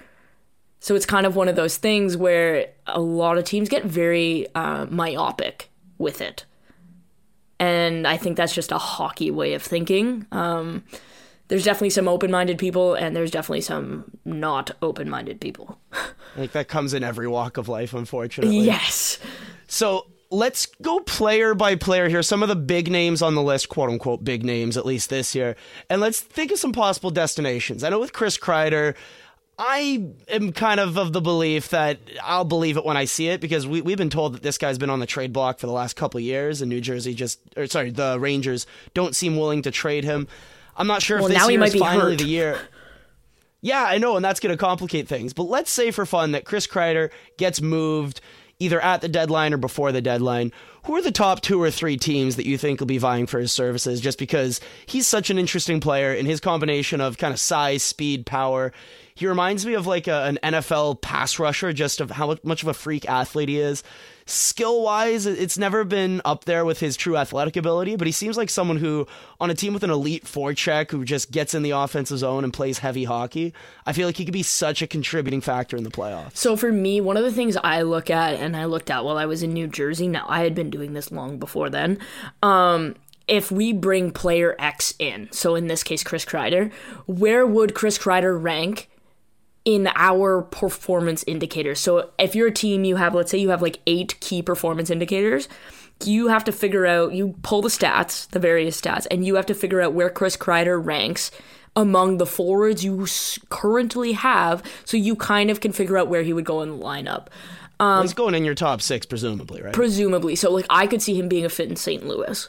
So 0.83 0.97
it's 0.97 1.07
kind 1.07 1.27
of 1.27 1.37
one 1.37 1.47
of 1.47 1.55
those 1.55 1.77
things 1.77 2.17
where 2.17 2.67
a 2.89 3.01
lot 3.01 3.39
of 3.39 3.45
teams 3.45 3.69
get 3.69 3.85
very 3.85 4.49
uh, 4.57 4.87
myopic 4.87 5.71
with 5.97 6.21
it. 6.21 6.45
And 7.61 8.05
I 8.05 8.17
think 8.17 8.37
that's 8.37 8.53
just 8.53 8.73
a 8.73 8.79
hockey 8.79 9.31
way 9.31 9.55
of 9.55 9.62
thinking. 9.62 10.27
Um, 10.33 10.83
there's 11.47 11.62
definitely 11.62 11.91
some 11.91 12.09
open 12.09 12.33
minded 12.33 12.59
people, 12.59 12.95
and 12.95 13.15
there's 13.15 13.31
definitely 13.31 13.61
some 13.61 14.11
not 14.25 14.73
open 14.83 15.09
minded 15.09 15.41
people. 15.41 15.79
I 15.93 16.07
think 16.35 16.51
that 16.51 16.67
comes 16.67 16.95
in 16.95 17.05
every 17.05 17.29
walk 17.29 17.59
of 17.59 17.69
life, 17.69 17.95
unfortunately. 17.95 18.59
yes. 18.59 19.21
So 19.69 20.09
let's 20.33 20.67
go 20.83 20.99
player 20.99 21.55
by 21.55 21.77
player 21.77 22.09
here. 22.09 22.25
Some 22.25 22.43
of 22.43 22.49
the 22.49 22.57
big 22.57 22.91
names 22.91 23.23
on 23.23 23.37
the 23.37 23.43
list, 23.43 23.69
quote 23.69 23.89
unquote, 23.89 24.25
big 24.25 24.45
names, 24.45 24.77
at 24.77 24.85
least 24.85 25.11
this 25.11 25.33
year. 25.33 25.55
And 25.89 26.01
let's 26.01 26.21
think 26.21 26.51
of 26.51 26.59
some 26.59 26.73
possible 26.73 27.11
destinations. 27.11 27.85
I 27.85 27.91
know 27.91 28.01
with 28.01 28.12
Chris 28.12 28.37
Kreider, 28.37 28.97
I 29.64 30.07
am 30.26 30.50
kind 30.50 30.81
of 30.81 30.99
of 30.99 31.12
the 31.12 31.21
belief 31.21 31.69
that 31.69 31.99
I'll 32.21 32.45
believe 32.45 32.76
it 32.76 32.85
when 32.85 32.97
I 32.97 33.04
see 33.04 33.28
it 33.28 33.40
because 33.40 33.64
we, 33.64 33.81
we've 33.81 33.97
been 33.97 34.11
told 34.11 34.35
that 34.35 34.42
this 34.42 34.59
guy's 34.59 34.76
been 34.76 34.90
on 34.90 34.99
the 34.99 35.07
trade 35.07 35.33
block 35.33 35.61
for 35.61 35.69
the 35.69 35.73
last 35.73 35.95
couple 35.95 36.19
of 36.19 36.25
years, 36.25 36.62
and 36.62 36.69
New 36.69 36.81
Jersey 36.81 37.14
just, 37.14 37.38
or 37.57 37.69
sorry, 37.69 37.90
the 37.92 38.19
Rangers 38.19 38.66
don't 38.92 39.14
seem 39.14 39.37
willing 39.37 39.62
to 39.62 39.70
trade 39.70 40.03
him. 40.03 40.27
I'm 40.77 40.88
not 40.88 41.01
sure 41.01 41.18
Well, 41.18 41.27
if 41.27 41.35
this 41.35 41.38
now 41.38 41.46
he 41.46 41.53
year 41.53 41.61
might 41.61 41.66
is 41.66 41.72
be 41.75 41.79
finally 41.79 42.11
hurt. 42.12 42.18
the 42.18 42.25
year. 42.25 42.59
Yeah, 43.61 43.85
I 43.85 43.98
know, 43.98 44.16
and 44.16 44.25
that's 44.25 44.40
going 44.40 44.53
to 44.53 44.57
complicate 44.57 45.07
things. 45.07 45.33
But 45.33 45.44
let's 45.44 45.70
say 45.70 45.92
for 45.92 46.05
fun 46.05 46.33
that 46.33 46.44
Chris 46.44 46.66
Kreider 46.66 47.12
gets 47.37 47.61
moved 47.61 48.20
either 48.62 48.81
at 48.81 49.01
the 49.01 49.09
deadline 49.09 49.53
or 49.53 49.57
before 49.57 49.90
the 49.90 50.01
deadline. 50.01 50.53
Who 50.85 50.94
are 50.96 51.03
the 51.03 51.12
top 51.12 51.40
two 51.40 51.61
or 51.61 51.70
three 51.70 51.96
teams 51.96 52.37
that 52.37 52.46
you 52.46 52.57
think 52.57 52.81
will 52.81 52.87
be 52.87 52.98
vying 52.98 53.27
for 53.27 53.38
his 53.38 53.53
services 53.53 54.01
just 54.01 54.18
because 54.18 54.61
he's 54.87 55.07
such 55.07 55.31
an 55.31 55.38
interesting 55.38 55.81
player 55.81 56.14
in 56.14 56.27
his 56.27 56.40
combination 56.40 57.01
of 57.01 57.18
kind 57.18 57.33
of 57.33 57.40
size, 57.40 57.83
speed, 57.83 58.25
power? 58.25 58.72
He 59.14 59.27
reminds 59.27 59.66
me 59.66 59.75
of 59.75 59.87
like 59.87 60.07
a, 60.07 60.25
an 60.25 60.38
NFL 60.42 61.03
pass 61.03 61.38
rusher, 61.38 61.72
just 61.72 62.01
of 62.01 62.11
how 62.11 62.37
much 62.44 62.62
of 62.62 62.68
a 62.68 62.75
freak 62.75 63.09
athlete 63.09 63.48
he 63.48 63.59
is. 63.59 63.83
Skill 64.26 64.82
wise, 64.82 65.26
it's 65.26 65.58
never 65.58 65.85
been 65.85 66.20
up 66.24 66.44
there 66.44 66.64
with 66.64 66.80
his 66.80 66.96
true 66.96 67.16
athletic 67.16 67.56
ability, 67.56 67.96
but 67.96 68.06
he 68.06 68.12
seems 68.12 68.37
like 68.37 68.50
someone 68.50 68.76
who, 68.76 69.06
on 69.40 69.50
a 69.50 69.54
team 69.54 69.74
with 69.74 69.82
an 69.82 69.90
elite 69.90 70.24
forecheck, 70.24 70.90
who 70.90 71.04
just 71.04 71.30
gets 71.30 71.54
in 71.54 71.62
the 71.62 71.70
offensive 71.70 72.18
zone 72.18 72.44
and 72.44 72.52
plays 72.52 72.78
heavy 72.78 73.04
hockey, 73.04 73.52
I 73.87 73.92
feel 73.92 74.06
like 74.06 74.16
he 74.16 74.24
could 74.24 74.32
be 74.32 74.42
such 74.42 74.82
a 74.82 74.87
contributing 74.87 75.40
factor 75.40 75.76
in 75.76 75.85
the 75.85 75.90
playoffs. 75.90 76.37
So 76.37 76.56
for 76.56 76.72
me, 76.72 77.00
one 77.00 77.16
of 77.16 77.24
the 77.24 77.32
things 77.32 77.56
I 77.56 77.82
look 77.82 78.11
at, 78.11 78.35
and 78.35 78.56
I 78.56 78.66
looked 78.66 78.90
at 78.90 79.04
while 79.04 79.16
I 79.16 79.26
was 79.26 79.42
in 79.42 79.52
New 79.52 79.66
Jersey. 79.66 80.08
Now 80.08 80.26
I 80.28 80.44
had 80.44 80.54
been 80.54 80.70
doing 80.70 80.92
this 80.92 81.11
long 81.11 81.38
before 81.38 81.70
then. 81.70 81.98
Um, 82.42 82.94
if 83.28 83.50
we 83.50 83.72
bring 83.72 84.11
player 84.11 84.56
X 84.58 84.94
in, 84.98 85.28
so 85.32 85.54
in 85.54 85.66
this 85.66 85.82
case 85.82 86.02
Chris 86.02 86.24
Kreider, 86.24 86.72
where 87.06 87.46
would 87.46 87.74
Chris 87.74 87.98
Kreider 87.98 88.40
rank 88.40 88.88
in 89.64 89.88
our 89.94 90.42
performance 90.42 91.25
indicators? 91.27 91.81
So 91.81 92.11
if 92.18 92.35
you're 92.35 92.48
a 92.48 92.53
team, 92.53 92.85
you 92.85 92.96
have 92.96 93.14
let's 93.14 93.31
say 93.31 93.38
you 93.38 93.51
have 93.51 93.62
like 93.62 93.79
eight 93.87 94.18
key 94.20 94.42
performance 94.42 94.90
indicators. 94.90 95.48
You 96.05 96.29
have 96.29 96.42
to 96.44 96.53
figure 96.53 96.85
out, 96.85 97.12
you 97.12 97.37
pull 97.42 97.62
the 97.62 97.68
stats, 97.68 98.29
the 98.31 98.40
various 98.40 98.81
stats, 98.81 99.07
and 99.09 99.25
you 99.25 99.37
have 99.37 99.46
to 99.46 99.55
figure 99.55 99.81
out 99.81 99.92
where 99.92 100.11
Chris 100.11 100.37
Kreider 100.37 100.85
ranks 100.85 101.31
among 101.77 102.18
the 102.18 102.27
forwards 102.27 102.85
you 102.85 103.07
currently 103.51 104.12
have, 104.12 104.62
so 104.85 104.96
you 104.96 105.14
kind 105.16 105.51
of 105.51 105.61
can 105.61 105.72
figure 105.72 105.96
out 105.96 106.09
where 106.09 106.22
he 106.22 106.33
would 106.33 106.44
go 106.44 106.61
in 106.62 106.70
the 106.70 106.85
lineup. 106.85 107.29
Um, 107.81 108.03
He's 108.03 108.14
going 108.14 108.35
in 108.35 108.44
your 108.44 108.55
top 108.55 108.83
six, 108.83 109.07
presumably, 109.07 109.62
right? 109.62 109.72
presumably. 109.72 110.37
So 110.37 110.51
like 110.51 110.66
I 110.70 110.87
could 110.87 111.03
see 111.03 111.18
him 111.18 111.29
being 111.29 111.44
a 111.44 111.48
fit 111.48 111.68
in 111.68 111.77
St. 111.77 112.07
Louis. 112.07 112.48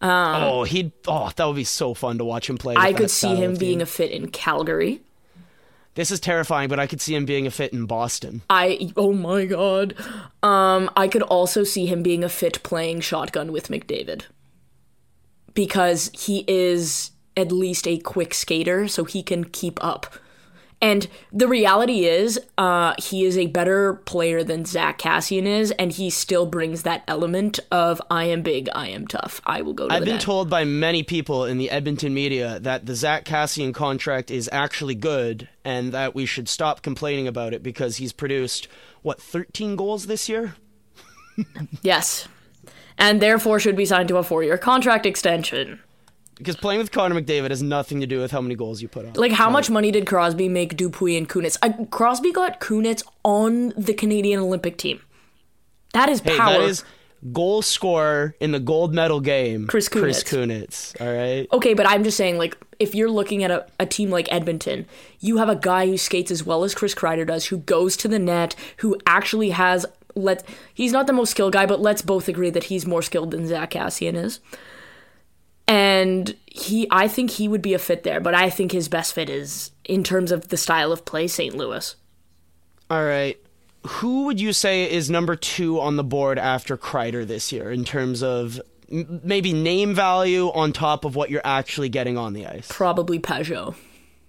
oh, 0.00 0.64
he'd. 0.64 0.92
Oh, 1.06 1.30
that 1.34 1.44
would 1.44 1.56
be 1.56 1.64
so 1.64 1.94
fun 1.94 2.18
to 2.18 2.24
watch 2.24 2.48
him 2.50 2.58
play. 2.58 2.74
I 2.76 2.92
could 2.92 3.10
see 3.10 3.34
him 3.34 3.56
being 3.56 3.78
team. 3.78 3.82
a 3.82 3.86
fit 3.86 4.10
in 4.10 4.28
Calgary. 4.28 5.02
This 5.96 6.10
is 6.10 6.20
terrifying, 6.20 6.68
but 6.68 6.78
I 6.78 6.86
could 6.86 7.00
see 7.00 7.14
him 7.14 7.24
being 7.24 7.46
a 7.46 7.50
fit 7.50 7.72
in 7.72 7.86
Boston. 7.86 8.42
I 8.48 8.92
oh 8.96 9.12
my 9.12 9.46
god. 9.46 9.94
Um 10.42 10.90
I 10.96 11.08
could 11.08 11.22
also 11.22 11.64
see 11.64 11.86
him 11.86 12.02
being 12.02 12.22
a 12.22 12.28
fit 12.28 12.62
playing 12.62 13.00
shotgun 13.00 13.50
with 13.50 13.68
McDavid. 13.68 14.26
Because 15.54 16.10
he 16.12 16.44
is 16.46 17.10
at 17.36 17.50
least 17.50 17.88
a 17.88 17.98
quick 17.98 18.34
skater 18.34 18.86
so 18.88 19.04
he 19.04 19.22
can 19.22 19.44
keep 19.44 19.82
up. 19.82 20.14
And 20.80 21.08
the 21.32 21.48
reality 21.48 22.04
is, 22.04 22.38
uh, 22.58 22.94
he 22.98 23.24
is 23.24 23.38
a 23.38 23.46
better 23.46 23.94
player 23.94 24.44
than 24.44 24.66
Zack 24.66 24.98
Kassian 24.98 25.46
is, 25.46 25.70
and 25.72 25.90
he 25.90 26.10
still 26.10 26.44
brings 26.44 26.82
that 26.82 27.02
element 27.08 27.58
of 27.70 28.00
I 28.10 28.24
am 28.24 28.42
big, 28.42 28.68
I 28.74 28.88
am 28.88 29.06
tough. 29.06 29.40
I 29.46 29.62
will 29.62 29.72
go 29.72 29.88
to 29.88 29.94
I've 29.94 30.04
been 30.04 30.14
net. 30.14 30.20
told 30.20 30.50
by 30.50 30.64
many 30.64 31.02
people 31.02 31.46
in 31.46 31.56
the 31.56 31.70
Edmonton 31.70 32.12
media 32.12 32.60
that 32.60 32.84
the 32.84 32.94
Zack 32.94 33.24
Kassian 33.24 33.72
contract 33.72 34.30
is 34.30 34.50
actually 34.52 34.94
good 34.94 35.48
and 35.64 35.92
that 35.92 36.14
we 36.14 36.26
should 36.26 36.48
stop 36.48 36.82
complaining 36.82 37.26
about 37.26 37.54
it 37.54 37.62
because 37.62 37.96
he's 37.96 38.12
produced, 38.12 38.68
what, 39.00 39.20
13 39.20 39.76
goals 39.76 40.06
this 40.06 40.28
year? 40.28 40.56
Yes. 41.82 42.28
And 42.98 43.20
therefore 43.20 43.60
should 43.60 43.76
be 43.76 43.84
signed 43.84 44.08
to 44.08 44.16
a 44.16 44.22
four 44.22 44.42
year 44.42 44.56
contract 44.56 45.04
extension. 45.04 45.80
Because 46.36 46.56
playing 46.56 46.80
with 46.80 46.92
Connor 46.92 47.20
McDavid 47.20 47.50
has 47.50 47.62
nothing 47.62 48.00
to 48.00 48.06
do 48.06 48.20
with 48.20 48.30
how 48.30 48.40
many 48.40 48.54
goals 48.54 48.82
you 48.82 48.88
put 48.88 49.06
up. 49.06 49.16
Like, 49.16 49.32
how 49.32 49.48
much 49.48 49.70
money 49.70 49.90
did 49.90 50.06
Crosby 50.06 50.48
make 50.48 50.76
Dupuis 50.76 51.16
and 51.16 51.28
Kunitz? 51.28 51.56
Uh, 51.62 51.84
Crosby 51.86 52.30
got 52.30 52.60
Kunitz 52.60 53.02
on 53.24 53.70
the 53.70 53.94
Canadian 53.94 54.40
Olympic 54.40 54.76
team. 54.76 55.00
That 55.94 56.10
is 56.10 56.20
hey, 56.20 56.36
power. 56.36 56.52
that 56.52 56.62
is 56.62 56.84
goal 57.32 57.62
scorer 57.62 58.34
in 58.38 58.52
the 58.52 58.60
gold 58.60 58.94
medal 58.94 59.20
game. 59.20 59.66
Chris 59.66 59.88
Chris 59.88 60.22
Kunitz. 60.22 60.94
Kunitz. 60.94 61.00
All 61.00 61.14
right. 61.14 61.48
Okay, 61.52 61.72
but 61.72 61.88
I'm 61.88 62.04
just 62.04 62.18
saying, 62.18 62.36
like, 62.36 62.56
if 62.78 62.94
you're 62.94 63.10
looking 63.10 63.42
at 63.42 63.50
a, 63.50 63.66
a 63.80 63.86
team 63.86 64.10
like 64.10 64.30
Edmonton, 64.30 64.86
you 65.20 65.38
have 65.38 65.48
a 65.48 65.56
guy 65.56 65.86
who 65.86 65.96
skates 65.96 66.30
as 66.30 66.44
well 66.44 66.64
as 66.64 66.74
Chris 66.74 66.94
Kreider 66.94 67.26
does, 67.26 67.46
who 67.46 67.58
goes 67.58 67.96
to 67.98 68.08
the 68.08 68.18
net, 68.18 68.54
who 68.78 68.98
actually 69.06 69.50
has 69.50 69.86
let 70.14 70.44
he's 70.74 70.92
not 70.92 71.06
the 71.06 71.12
most 71.12 71.30
skilled 71.30 71.52
guy, 71.52 71.66
but 71.66 71.80
let's 71.80 72.02
both 72.02 72.28
agree 72.28 72.50
that 72.50 72.64
he's 72.64 72.86
more 72.86 73.02
skilled 73.02 73.30
than 73.30 73.46
Zack 73.46 73.72
Kassian 73.72 74.14
is. 74.14 74.40
And 75.68 76.36
he 76.46 76.86
I 76.90 77.08
think 77.08 77.30
he 77.30 77.48
would 77.48 77.62
be 77.62 77.74
a 77.74 77.78
fit 77.78 78.02
there, 78.04 78.20
but 78.20 78.34
I 78.34 78.50
think 78.50 78.72
his 78.72 78.88
best 78.88 79.12
fit 79.14 79.28
is 79.28 79.72
in 79.84 80.04
terms 80.04 80.30
of 80.32 80.48
the 80.48 80.56
style 80.56 80.92
of 80.92 81.04
play, 81.04 81.26
St. 81.26 81.56
Louis. 81.56 81.96
All 82.88 83.04
right. 83.04 83.36
Who 83.86 84.24
would 84.24 84.40
you 84.40 84.52
say 84.52 84.90
is 84.90 85.10
number 85.10 85.36
two 85.36 85.80
on 85.80 85.96
the 85.96 86.04
board 86.04 86.38
after 86.38 86.76
Kreider 86.76 87.26
this 87.26 87.52
year 87.52 87.70
in 87.70 87.84
terms 87.84 88.22
of 88.22 88.60
m- 88.90 89.20
maybe 89.22 89.52
name 89.52 89.94
value 89.94 90.48
on 90.48 90.72
top 90.72 91.04
of 91.04 91.14
what 91.14 91.30
you're 91.30 91.40
actually 91.44 91.88
getting 91.88 92.18
on 92.18 92.32
the 92.32 92.46
ice? 92.46 92.66
Probably 92.70 93.18
Pageau. 93.18 93.74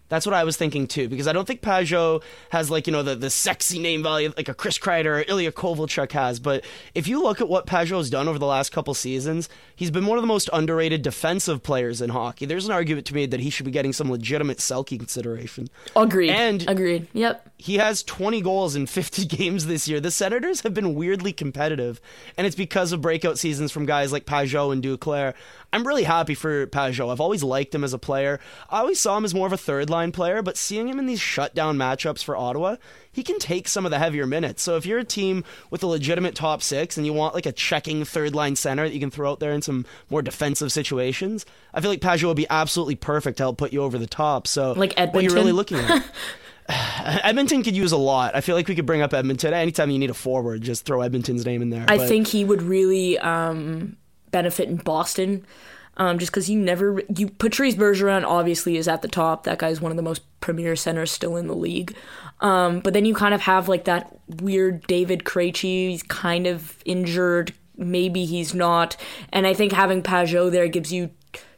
That's 0.10 0.26
what 0.26 0.34
I 0.34 0.43
was 0.43 0.58
thinking 0.58 0.88
too, 0.88 1.10
because 1.10 1.28
I 1.28 1.34
don't 1.34 1.46
think 1.46 1.62
Pageau 1.62 2.24
has 2.52 2.72
like 2.72 2.88
you 2.88 2.93
know 2.93 3.04
the, 3.04 3.15
the 3.15 3.30
sexy 3.30 3.80
name 3.80 4.04
value 4.04 4.32
like 4.38 4.50
a 4.50 4.54
Chris 4.54 4.78
Kreider 4.78 5.22
or 5.22 5.26
Ilya 5.28 5.52
Kovalchuk 5.52 6.12
has. 6.13 6.39
But 6.39 6.63
if 6.96 7.08
you 7.08 7.22
look 7.22 7.41
at 7.41 7.50
what 7.50 7.65
Pageau's 7.65 8.10
done 8.10 8.28
over 8.28 8.39
the 8.39 8.46
last 8.46 8.72
couple 8.72 8.93
seasons, 8.93 9.50
he's 9.76 9.91
been 9.91 10.06
one 10.06 10.17
of 10.17 10.24
the 10.24 10.28
most 10.28 10.50
underrated 10.54 11.02
defensive 11.02 11.63
players 11.63 12.02
in 12.02 12.10
hockey. 12.10 12.46
There's 12.46 12.65
an 12.65 12.72
argument 12.72 13.06
to 13.08 13.15
me 13.15 13.26
that 13.26 13.39
he 13.39 13.50
should 13.50 13.65
be 13.65 13.72
getting 13.72 13.93
some 13.93 14.10
legitimate 14.10 14.60
Selke 14.60 14.98
consideration. 14.98 15.70
Agreed. 15.96 16.30
And 16.32 16.70
agreed. 16.70 17.08
Yep. 17.13 17.52
he 17.58 17.76
has 17.76 18.04
20 18.04 18.41
goals 18.41 18.76
in 18.76 18.86
50 18.86 19.26
games 19.38 19.65
this 19.65 19.88
year. 19.88 20.00
The 20.00 20.12
Senators 20.12 20.62
have 20.62 20.74
been 20.74 20.96
weirdly 20.96 21.34
competitive, 21.34 22.00
and 22.38 22.48
it's 22.48 22.56
because 22.56 22.91
of 22.91 23.02
breakout 23.02 23.38
seasons 23.38 23.72
from 23.72 23.86
guys 23.86 24.12
like 24.12 24.26
Pageau 24.26 24.72
and 24.72 24.84
Duclair. 24.84 25.34
I'm 25.73 25.86
really 25.86 26.03
happy 26.03 26.34
for 26.34 26.65
Pageau. 26.67 27.12
I've 27.12 27.19
always 27.19 27.43
liked 27.43 27.75
him 27.75 27.84
as 27.84 27.93
a 27.93 27.99
player. 27.99 28.39
I 28.69 28.80
always 28.80 28.99
saw 28.99 29.17
him 29.17 29.25
as 29.25 29.36
more 29.36 29.47
of 29.47 29.53
a 29.53 29.58
third 29.58 29.89
line 29.89 30.12
player, 30.12 30.41
but 30.41 30.58
seeing 30.58 30.88
him 30.88 30.97
in 30.97 31.06
these 31.06 31.19
shutdown 31.19 31.77
matchups 31.77 32.23
for 32.23 32.36
Ottawa, 32.38 32.77
he 33.12 33.21
can 33.21 33.38
take 33.38 33.67
some 33.67 33.86
of 33.86 33.91
the 33.91 33.99
heavier 33.99 34.25
minutes. 34.25 34.63
So 34.63 34.77
if 34.77 34.86
you're 34.86 34.99
a 34.99 35.03
team 35.03 35.43
with 35.69 35.84
a 35.84 35.88
legitimate 35.88 36.36
top 36.36 36.62
six 36.62 36.95
and 36.97 37.06
you 37.06 37.13
want 37.13 37.36
like 37.36 37.45
a 37.45 37.51
checking 37.51 38.06
third 38.06 38.34
line 38.34 38.56
center 38.56 38.88
that 38.88 38.93
you 38.93 38.99
can 38.99 39.12
throw 39.12 39.30
out 39.30 39.39
there 39.39 39.51
in 39.51 39.62
some 39.62 39.86
more 40.10 40.21
defensive 40.21 40.71
situations, 40.71 41.45
I 41.73 41.82
feel 41.82 41.91
like 41.91 42.01
Pageau 42.01 42.27
would 42.27 42.38
be 42.38 42.47
absolutely 42.49 42.95
perfect 42.95 43.38
to 43.38 43.43
help 43.43 43.58
put 43.58 43.73
you 43.73 43.84
over 43.84 43.97
the 43.97 44.08
top. 44.08 44.47
So 44.47 44.71
Like 44.73 44.97
what 44.97 45.23
you're 45.23 45.34
really 45.34 45.49
Edmonton? 45.49 45.56
looking 45.56 45.77
at. 45.80 46.06
Edmonton 47.23 47.63
could 47.63 47.75
use 47.75 47.91
a 47.91 47.97
lot. 47.97 48.36
I 48.36 48.41
feel 48.41 48.56
like 48.56 48.67
we 48.67 48.75
could 48.75 48.86
bring 48.86 49.01
up 49.01 49.13
Edmonton 49.13 49.53
anytime 49.53 49.89
you 49.89 49.99
need 49.99 50.10
a 50.10 50.13
forward. 50.13 50.62
Just 50.62 50.86
throw 50.86 51.01
Edmonton's 51.01 51.45
name 51.45 51.62
in 51.62 51.69
there. 51.69 51.86
I 51.88 51.97
But 51.97 52.08
think 52.08 52.27
he 52.27 52.43
would 52.43 52.62
really 52.62 53.17
um, 53.19 53.95
benefit 54.31 54.69
in 54.69 54.77
Boston, 54.77 55.45
um, 55.97 56.19
just 56.19 56.31
because 56.31 56.49
you 56.49 56.59
never 56.59 57.01
you 57.15 57.29
Patrice 57.29 57.75
Bergeron 57.75 58.23
obviously 58.25 58.77
is 58.77 58.87
at 58.87 59.01
the 59.01 59.07
top. 59.07 59.43
That 59.43 59.59
guy's 59.59 59.81
one 59.81 59.91
of 59.91 59.97
the 59.97 60.03
most 60.03 60.21
premier 60.39 60.75
centers 60.75 61.11
still 61.11 61.35
in 61.35 61.47
the 61.47 61.55
league. 61.55 61.95
Um, 62.39 62.79
but 62.79 62.93
then 62.93 63.05
you 63.05 63.15
kind 63.15 63.33
of 63.33 63.41
have 63.41 63.67
like 63.67 63.85
that 63.85 64.15
weird 64.27 64.85
David 64.87 65.23
Krejci. 65.23 65.89
He's 65.89 66.03
kind 66.03 66.45
of 66.47 66.77
injured. 66.85 67.53
Maybe 67.75 68.25
he's 68.25 68.53
not. 68.53 68.95
And 69.31 69.47
I 69.47 69.53
think 69.53 69.71
having 69.71 70.03
Pageau 70.03 70.51
there 70.51 70.67
gives 70.67 70.93
you 70.93 71.09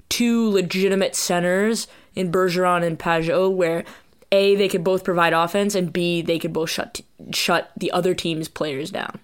two 0.10 0.49
legitimate 0.49 1.15
centers 1.15 1.88
in 2.15 2.32
Bergeron 2.32 2.86
and 2.86 2.97
Pageau, 2.97 3.53
where 3.53 3.84
a 4.32 4.55
they 4.55 4.67
could 4.67 4.84
both 4.84 5.03
provide 5.03 5.34
offense, 5.34 5.75
and 5.75 5.91
b 5.91 6.21
they 6.21 6.39
could 6.39 6.53
both 6.53 6.69
shut 6.69 7.01
shut 7.34 7.71
the 7.77 7.91
other 7.91 8.13
team's 8.13 8.47
players 8.47 8.91
down. 8.91 9.19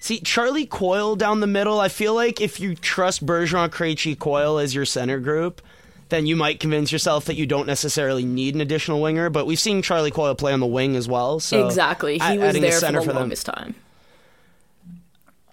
See 0.00 0.20
Charlie 0.20 0.66
Coyle 0.66 1.16
down 1.16 1.40
the 1.40 1.46
middle. 1.46 1.80
I 1.80 1.88
feel 1.88 2.14
like 2.14 2.40
if 2.40 2.60
you 2.60 2.74
trust 2.74 3.24
Bergeron, 3.24 3.68
Krejci, 3.70 4.18
Coyle 4.18 4.58
as 4.58 4.74
your 4.74 4.84
center 4.84 5.18
group, 5.18 5.62
then 6.08 6.26
you 6.26 6.36
might 6.36 6.60
convince 6.60 6.92
yourself 6.92 7.24
that 7.24 7.36
you 7.36 7.46
don't 7.46 7.66
necessarily 7.66 8.24
need 8.24 8.54
an 8.54 8.60
additional 8.60 9.00
winger. 9.00 9.30
But 9.30 9.46
we've 9.46 9.58
seen 9.58 9.82
Charlie 9.82 10.10
Coyle 10.10 10.34
play 10.34 10.52
on 10.52 10.60
the 10.60 10.66
wing 10.66 10.96
as 10.96 11.08
well. 11.08 11.40
So 11.40 11.66
Exactly. 11.66 12.18
He 12.18 12.38
was 12.38 12.58
there 12.58 12.80
for 12.80 13.02
the 13.06 13.14
longest 13.14 13.46
time. 13.46 13.74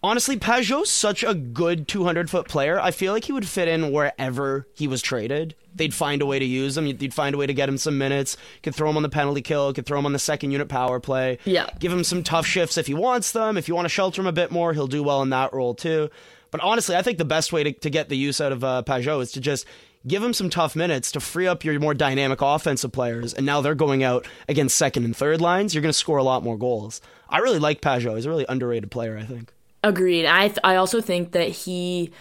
Honestly, 0.03 0.37
Pageau's 0.37 0.89
such 0.89 1.23
a 1.23 1.33
good 1.33 1.87
200 1.87 2.29
foot 2.29 2.49
player. 2.49 2.77
I 2.77 2.91
feel 2.91 3.13
like 3.13 3.23
he 3.23 3.31
would 3.31 3.47
fit 3.47 3.69
in 3.69 3.93
wherever 3.93 4.67
he 4.73 4.85
was 4.85 5.01
traded. 5.01 5.55
They'd 5.73 5.93
find 5.93 6.21
a 6.21 6.25
way 6.25 6.39
to 6.39 6.45
use 6.45 6.77
him. 6.77 6.85
You'd 6.85 7.13
find 7.13 7.33
a 7.33 7.37
way 7.37 7.47
to 7.47 7.53
get 7.53 7.69
him 7.69 7.77
some 7.77 7.97
minutes. 7.97 8.35
Could 8.63 8.75
throw 8.75 8.89
him 8.89 8.97
on 8.97 9.03
the 9.03 9.09
penalty 9.09 9.41
kill. 9.41 9.73
Could 9.73 9.85
throw 9.85 9.97
him 9.97 10.05
on 10.05 10.11
the 10.11 10.19
second 10.19 10.51
unit 10.51 10.67
power 10.67 10.99
play. 10.99 11.39
Yeah. 11.45 11.69
Give 11.79 11.91
him 11.91 12.03
some 12.03 12.21
tough 12.21 12.45
shifts 12.45 12.77
if 12.77 12.87
he 12.87 12.93
wants 12.93 13.31
them. 13.31 13.57
If 13.57 13.69
you 13.69 13.75
want 13.75 13.85
to 13.85 13.89
shelter 13.89 14.21
him 14.21 14.27
a 14.27 14.33
bit 14.33 14.51
more, 14.51 14.73
he'll 14.73 14.87
do 14.87 15.01
well 15.01 15.21
in 15.21 15.29
that 15.29 15.53
role 15.53 15.73
too. 15.73 16.09
But 16.51 16.59
honestly, 16.59 16.97
I 16.97 17.01
think 17.01 17.17
the 17.17 17.25
best 17.25 17.53
way 17.53 17.63
to, 17.63 17.71
to 17.71 17.89
get 17.89 18.09
the 18.09 18.17
use 18.17 18.41
out 18.41 18.51
of 18.51 18.63
uh, 18.63 18.83
Pageau 18.85 19.21
is 19.21 19.31
to 19.31 19.41
just 19.41 19.65
give 20.05 20.21
him 20.21 20.33
some 20.33 20.49
tough 20.49 20.75
minutes 20.75 21.13
to 21.13 21.21
free 21.21 21.47
up 21.47 21.63
your 21.63 21.79
more 21.79 21.93
dynamic 21.93 22.41
offensive 22.41 22.91
players. 22.91 23.33
And 23.33 23.45
now 23.45 23.61
they're 23.61 23.73
going 23.73 24.03
out 24.03 24.27
against 24.49 24.77
second 24.77 25.05
and 25.05 25.15
third 25.15 25.39
lines. 25.39 25.73
You're 25.73 25.81
going 25.81 25.93
to 25.93 25.97
score 25.97 26.17
a 26.17 26.23
lot 26.23 26.43
more 26.43 26.57
goals. 26.57 26.99
I 27.29 27.39
really 27.39 27.59
like 27.59 27.79
Pageau. 27.79 28.15
He's 28.15 28.25
a 28.25 28.29
really 28.29 28.45
underrated 28.49 28.91
player, 28.91 29.17
I 29.17 29.23
think. 29.23 29.53
Agreed. 29.83 30.25
I 30.25 30.47
th- 30.47 30.59
I 30.63 30.75
also 30.75 31.01
think 31.01 31.31
that 31.33 31.49
he 31.49 32.11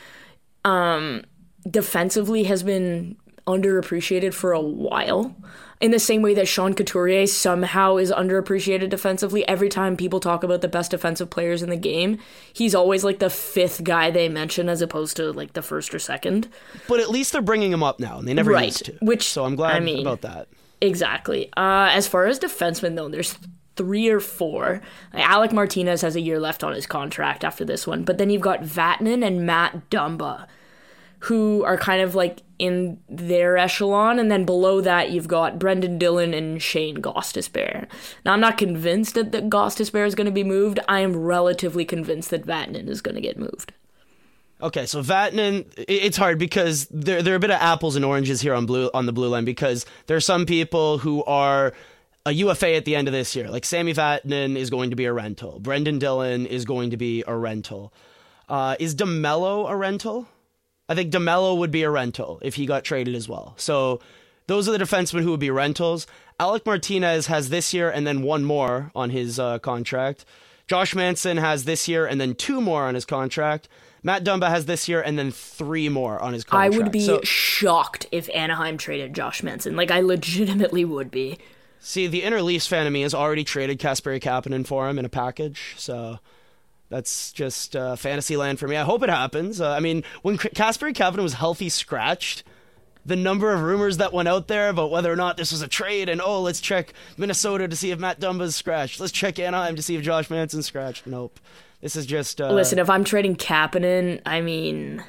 um 0.64 1.22
defensively 1.70 2.44
has 2.44 2.62
been 2.62 3.16
underappreciated 3.46 4.34
for 4.34 4.52
a 4.52 4.60
while. 4.60 5.34
In 5.80 5.90
the 5.90 5.98
same 5.98 6.22
way 6.22 6.32
that 6.34 6.46
Sean 6.46 6.74
Couturier 6.74 7.26
somehow 7.26 7.96
is 7.96 8.12
underappreciated 8.12 8.88
defensively, 8.88 9.46
every 9.48 9.68
time 9.68 9.96
people 9.96 10.20
talk 10.20 10.44
about 10.44 10.60
the 10.60 10.68
best 10.68 10.92
defensive 10.92 11.28
players 11.28 11.60
in 11.60 11.70
the 11.70 11.76
game, 11.76 12.18
he's 12.52 12.72
always 12.72 13.02
like 13.02 13.18
the 13.18 13.28
fifth 13.30 13.82
guy 13.82 14.08
they 14.08 14.28
mention 14.28 14.68
as 14.68 14.80
opposed 14.80 15.16
to 15.16 15.32
like 15.32 15.54
the 15.54 15.62
first 15.62 15.92
or 15.92 15.98
second. 15.98 16.48
But 16.86 17.00
at 17.00 17.10
least 17.10 17.32
they're 17.32 17.42
bringing 17.42 17.72
him 17.72 17.82
up 17.82 17.98
now, 17.98 18.18
and 18.18 18.28
they 18.28 18.34
never 18.34 18.52
Right, 18.52 18.66
used 18.66 18.84
to. 18.84 18.92
which, 19.00 19.24
so 19.28 19.44
I'm 19.44 19.56
glad 19.56 19.74
I 19.74 19.80
mean- 19.80 20.00
about 20.06 20.20
that. 20.22 20.46
Exactly. 20.80 21.46
Uh, 21.56 21.90
as 21.92 22.06
far 22.08 22.26
as 22.26 22.38
defensemen, 22.40 22.94
though, 22.96 23.08
there's 23.08 23.36
three 23.76 24.08
or 24.08 24.20
four. 24.20 24.80
Alec 25.14 25.52
Martinez 25.52 26.02
has 26.02 26.16
a 26.16 26.20
year 26.20 26.38
left 26.38 26.62
on 26.64 26.74
his 26.74 26.86
contract 26.86 27.44
after 27.44 27.64
this 27.64 27.86
one, 27.86 28.04
but 28.04 28.18
then 28.18 28.30
you've 28.30 28.42
got 28.42 28.62
Vatanen 28.62 29.26
and 29.26 29.46
Matt 29.46 29.90
Dumba, 29.90 30.46
who 31.20 31.62
are 31.64 31.76
kind 31.76 32.02
of 32.02 32.14
like 32.14 32.42
in 32.58 32.98
their 33.08 33.56
echelon, 33.56 34.18
and 34.18 34.30
then 34.30 34.44
below 34.44 34.80
that 34.80 35.10
you've 35.10 35.28
got 35.28 35.58
Brendan 35.58 35.98
Dillon 35.98 36.34
and 36.34 36.62
Shane 36.62 36.98
Gostisbehere. 36.98 37.86
Now, 38.24 38.34
I'm 38.34 38.40
not 38.40 38.58
convinced 38.58 39.14
that, 39.14 39.32
that 39.32 39.48
Gostisbehere 39.48 40.06
is 40.06 40.14
going 40.14 40.26
to 40.26 40.32
be 40.32 40.44
moved. 40.44 40.78
I 40.88 41.00
am 41.00 41.16
relatively 41.16 41.84
convinced 41.84 42.30
that 42.30 42.46
Vatanen 42.46 42.88
is 42.88 43.00
going 43.00 43.14
to 43.14 43.20
get 43.20 43.38
moved. 43.38 43.72
Okay, 44.62 44.86
so 44.86 45.02
Vatanen, 45.02 45.66
it's 45.76 46.16
hard 46.16 46.38
because 46.38 46.86
there 46.86 47.20
there 47.20 47.34
are 47.34 47.36
a 47.36 47.40
bit 47.40 47.50
of 47.50 47.60
apples 47.60 47.96
and 47.96 48.04
oranges 48.04 48.40
here 48.40 48.54
on 48.54 48.64
blue 48.64 48.90
on 48.94 49.06
the 49.06 49.12
blue 49.12 49.28
line 49.28 49.44
because 49.44 49.84
there 50.06 50.16
are 50.16 50.20
some 50.20 50.46
people 50.46 50.98
who 50.98 51.24
are 51.24 51.72
a 52.24 52.32
UFA 52.32 52.74
at 52.74 52.84
the 52.84 52.94
end 52.94 53.08
of 53.08 53.12
this 53.12 53.34
year. 53.34 53.50
Like 53.50 53.64
Sammy 53.64 53.92
Vatanen 53.94 54.56
is 54.56 54.70
going 54.70 54.90
to 54.90 54.96
be 54.96 55.04
a 55.06 55.12
rental. 55.12 55.58
Brendan 55.58 55.98
Dillon 55.98 56.46
is 56.46 56.64
going 56.64 56.90
to 56.90 56.96
be 56.96 57.24
a 57.26 57.36
rental. 57.36 57.92
Uh, 58.48 58.76
is 58.78 58.94
DeMelo 58.94 59.68
a 59.70 59.76
rental? 59.76 60.28
I 60.88 60.94
think 60.94 61.12
DeMelo 61.12 61.56
would 61.58 61.70
be 61.70 61.82
a 61.82 61.90
rental 61.90 62.38
if 62.42 62.54
he 62.56 62.66
got 62.66 62.84
traded 62.84 63.14
as 63.14 63.28
well. 63.28 63.54
So 63.56 64.00
those 64.46 64.68
are 64.68 64.76
the 64.76 64.84
defensemen 64.84 65.22
who 65.22 65.30
would 65.30 65.40
be 65.40 65.50
rentals. 65.50 66.06
Alec 66.38 66.66
Martinez 66.66 67.26
has 67.28 67.48
this 67.48 67.72
year 67.72 67.90
and 67.90 68.06
then 68.06 68.22
one 68.22 68.44
more 68.44 68.90
on 68.94 69.10
his 69.10 69.38
uh, 69.38 69.58
contract. 69.58 70.24
Josh 70.68 70.94
Manson 70.94 71.36
has 71.38 71.64
this 71.64 71.88
year 71.88 72.06
and 72.06 72.20
then 72.20 72.34
two 72.34 72.60
more 72.60 72.84
on 72.84 72.94
his 72.94 73.04
contract. 73.04 73.68
Matt 74.04 74.24
Dumba 74.24 74.48
has 74.48 74.66
this 74.66 74.88
year 74.88 75.00
and 75.00 75.18
then 75.18 75.30
three 75.30 75.88
more 75.88 76.20
on 76.20 76.32
his 76.32 76.44
contract. 76.44 76.74
I 76.74 76.76
would 76.76 76.92
be 76.92 77.00
So- 77.00 77.20
shocked 77.22 78.06
if 78.12 78.28
Anaheim 78.34 78.76
traded 78.76 79.14
Josh 79.14 79.42
Manson. 79.42 79.76
Like, 79.76 79.90
I 79.90 80.00
legitimately 80.00 80.84
would 80.84 81.10
be. 81.10 81.38
See, 81.84 82.06
the 82.06 82.22
inner 82.22 82.40
Leafs 82.40 82.68
fan 82.68 82.86
of 82.86 82.92
me 82.92 83.02
has 83.02 83.12
already 83.12 83.42
traded 83.42 83.80
Kasperi 83.80 84.20
Kapanen 84.20 84.64
for 84.64 84.88
him 84.88 85.00
in 85.00 85.04
a 85.04 85.08
package, 85.08 85.74
so 85.76 86.20
that's 86.88 87.32
just 87.32 87.74
uh, 87.74 87.96
fantasy 87.96 88.36
land 88.36 88.60
for 88.60 88.68
me. 88.68 88.76
I 88.76 88.84
hope 88.84 89.02
it 89.02 89.08
happens. 89.08 89.60
Uh, 89.60 89.72
I 89.72 89.80
mean, 89.80 90.04
when 90.22 90.38
Kasperi 90.38 90.94
Kapanen 90.94 91.24
was 91.24 91.34
healthy 91.34 91.68
scratched, 91.68 92.44
the 93.04 93.16
number 93.16 93.52
of 93.52 93.62
rumors 93.62 93.96
that 93.96 94.12
went 94.12 94.28
out 94.28 94.46
there 94.46 94.68
about 94.68 94.92
whether 94.92 95.12
or 95.12 95.16
not 95.16 95.36
this 95.36 95.50
was 95.50 95.60
a 95.60 95.66
trade, 95.66 96.08
and 96.08 96.22
oh, 96.22 96.40
let's 96.40 96.60
check 96.60 96.92
Minnesota 97.16 97.66
to 97.66 97.74
see 97.74 97.90
if 97.90 97.98
Matt 97.98 98.20
Dumba's 98.20 98.54
scratched. 98.54 99.00
Let's 99.00 99.10
check 99.12 99.40
Anaheim 99.40 99.74
to 99.74 99.82
see 99.82 99.96
if 99.96 100.02
Josh 100.02 100.30
Manson's 100.30 100.66
scratched. 100.66 101.04
Nope. 101.04 101.40
This 101.80 101.96
is 101.96 102.06
just. 102.06 102.40
Uh, 102.40 102.52
Listen, 102.52 102.78
if 102.78 102.88
I'm 102.88 103.02
trading 103.02 103.34
Kapanen, 103.34 104.20
I 104.24 104.40
mean, 104.40 105.02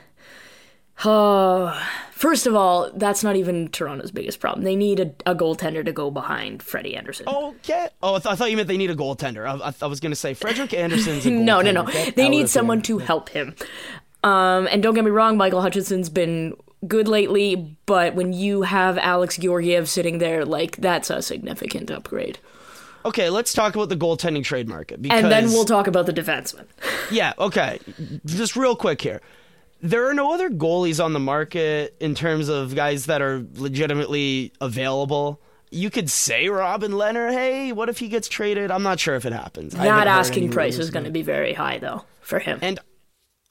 oh, 1.05 1.79
first 2.11 2.47
of 2.47 2.55
all, 2.55 2.91
that's 2.95 3.23
not 3.23 3.35
even 3.35 3.69
Toronto's 3.69 4.11
biggest 4.11 4.39
problem. 4.39 4.63
They 4.63 4.75
need 4.75 4.99
a, 4.99 5.31
a 5.31 5.35
goaltender 5.35 5.83
to 5.85 5.91
go 5.91 6.11
behind 6.11 6.63
Freddie 6.63 6.95
Andersen. 6.95 7.27
Okay. 7.27 7.89
Oh, 8.01 8.15
I, 8.15 8.19
th- 8.19 8.31
I 8.31 8.35
thought 8.35 8.51
you 8.51 8.57
meant 8.57 8.67
they 8.67 8.77
need 8.77 8.91
a 8.91 8.95
goaltender. 8.95 9.47
I, 9.47 9.69
I, 9.69 9.73
I 9.81 9.87
was 9.87 9.99
going 9.99 10.11
to 10.11 10.15
say 10.15 10.33
Frederick 10.33 10.73
Anderson's 10.73 11.25
a 11.25 11.31
no, 11.31 11.61
no, 11.61 11.71
no. 11.71 11.85
Get 11.85 12.15
They 12.15 12.29
need 12.29 12.49
someone 12.49 12.81
to 12.83 12.99
help 12.99 13.29
him. 13.29 13.55
Um, 14.23 14.67
and 14.71 14.81
don't 14.81 14.93
get 14.93 15.03
me 15.03 15.11
wrong, 15.11 15.35
Michael 15.35 15.61
Hutchinson's 15.61 16.09
been 16.09 16.55
good 16.87 17.07
lately, 17.07 17.77
but 17.85 18.15
when 18.15 18.33
you 18.33 18.61
have 18.63 18.97
Alex 18.97 19.37
Georgiev 19.37 19.89
sitting 19.89 20.17
there, 20.17 20.45
like 20.45 20.77
that's 20.77 21.09
a 21.09 21.21
significant 21.21 21.91
upgrade. 21.91 22.39
Okay, 23.05 23.29
let's 23.29 23.53
talk 23.53 23.75
about 23.75 23.89
the 23.89 23.97
goaltending 23.97 24.43
trade 24.43 24.69
market. 24.69 25.01
Because, 25.01 25.23
And 25.23 25.31
then 25.31 25.47
we'll 25.47 25.65
talk 25.65 25.87
about 25.87 26.05
the 26.05 26.13
defenseman. 26.13 26.65
Yeah, 27.11 27.33
okay. 27.37 27.79
Just 28.25 28.55
real 28.55 28.77
quick 28.77 29.01
here. 29.01 29.21
There 29.83 30.09
are 30.09 30.13
no 30.13 30.33
other 30.33 30.49
goalies 30.49 31.03
on 31.03 31.11
the 31.11 31.19
market 31.19 31.97
in 31.99 32.15
terms 32.15 32.47
of 32.47 32.73
guys 32.73 33.07
that 33.07 33.21
are 33.21 33.45
legitimately 33.55 34.53
available. 34.61 35.41
You 35.71 35.89
could 35.89 36.09
say 36.09 36.47
Robin 36.47 36.93
Lehner, 36.93 37.29
hey, 37.29 37.73
what 37.73 37.89
if 37.89 37.97
he 37.97 38.07
gets 38.07 38.29
traded? 38.29 38.71
I'm 38.71 38.83
not 38.83 39.01
sure 39.01 39.15
if 39.15 39.25
it 39.25 39.33
happens. 39.33 39.73
That 39.73 40.07
asking 40.07 40.51
price 40.51 40.79
is 40.79 40.89
going 40.89 41.03
to 41.03 41.11
be 41.11 41.21
very 41.21 41.51
high, 41.51 41.79
though, 41.79 42.05
for 42.21 42.39
him. 42.39 42.59
And 42.61 42.79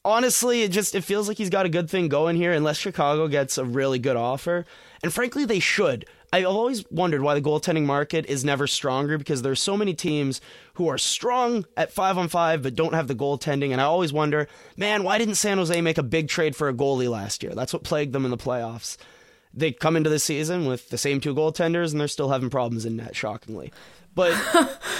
honestly, 0.06 0.62
it 0.62 0.70
just 0.70 0.94
it 0.94 1.04
feels 1.04 1.28
like 1.28 1.36
he's 1.36 1.50
got 1.50 1.66
a 1.66 1.68
good 1.68 1.90
thing 1.90 2.08
going 2.08 2.36
here, 2.36 2.52
unless 2.52 2.78
Chicago 2.78 3.28
gets 3.28 3.58
a 3.58 3.64
really 3.66 3.98
good 3.98 4.16
offer. 4.16 4.64
And 5.02 5.12
frankly, 5.12 5.44
they 5.44 5.60
should. 5.60 6.06
I've 6.32 6.46
always 6.46 6.88
wondered 6.90 7.20
why 7.20 7.34
the 7.34 7.42
goaltending 7.42 7.84
market 7.84 8.24
is 8.26 8.42
never 8.42 8.66
stronger 8.66 9.18
because 9.18 9.42
there's 9.42 9.60
so 9.60 9.76
many 9.76 9.92
teams 9.92 10.40
who 10.74 10.88
are 10.88 10.96
strong 10.96 11.66
at 11.76 11.92
five 11.92 12.16
on 12.16 12.28
five 12.28 12.62
but 12.62 12.74
don't 12.74 12.94
have 12.94 13.06
the 13.06 13.14
goaltending. 13.14 13.72
And 13.72 13.80
I 13.80 13.84
always 13.84 14.14
wonder, 14.14 14.48
man, 14.76 15.04
why 15.04 15.18
didn't 15.18 15.34
San 15.34 15.58
Jose 15.58 15.78
make 15.82 15.98
a 15.98 16.02
big 16.02 16.28
trade 16.28 16.56
for 16.56 16.68
a 16.70 16.74
goalie 16.74 17.10
last 17.10 17.42
year? 17.42 17.52
That's 17.54 17.74
what 17.74 17.84
plagued 17.84 18.14
them 18.14 18.24
in 18.24 18.30
the 18.30 18.38
playoffs. 18.38 18.96
They 19.52 19.72
come 19.72 19.94
into 19.94 20.08
the 20.08 20.18
season 20.18 20.64
with 20.64 20.88
the 20.88 20.96
same 20.96 21.20
two 21.20 21.34
goaltenders 21.34 21.92
and 21.92 22.00
they're 22.00 22.08
still 22.08 22.30
having 22.30 22.48
problems 22.48 22.86
in 22.86 22.96
net, 22.96 23.14
shockingly. 23.14 23.70
But 24.14 24.34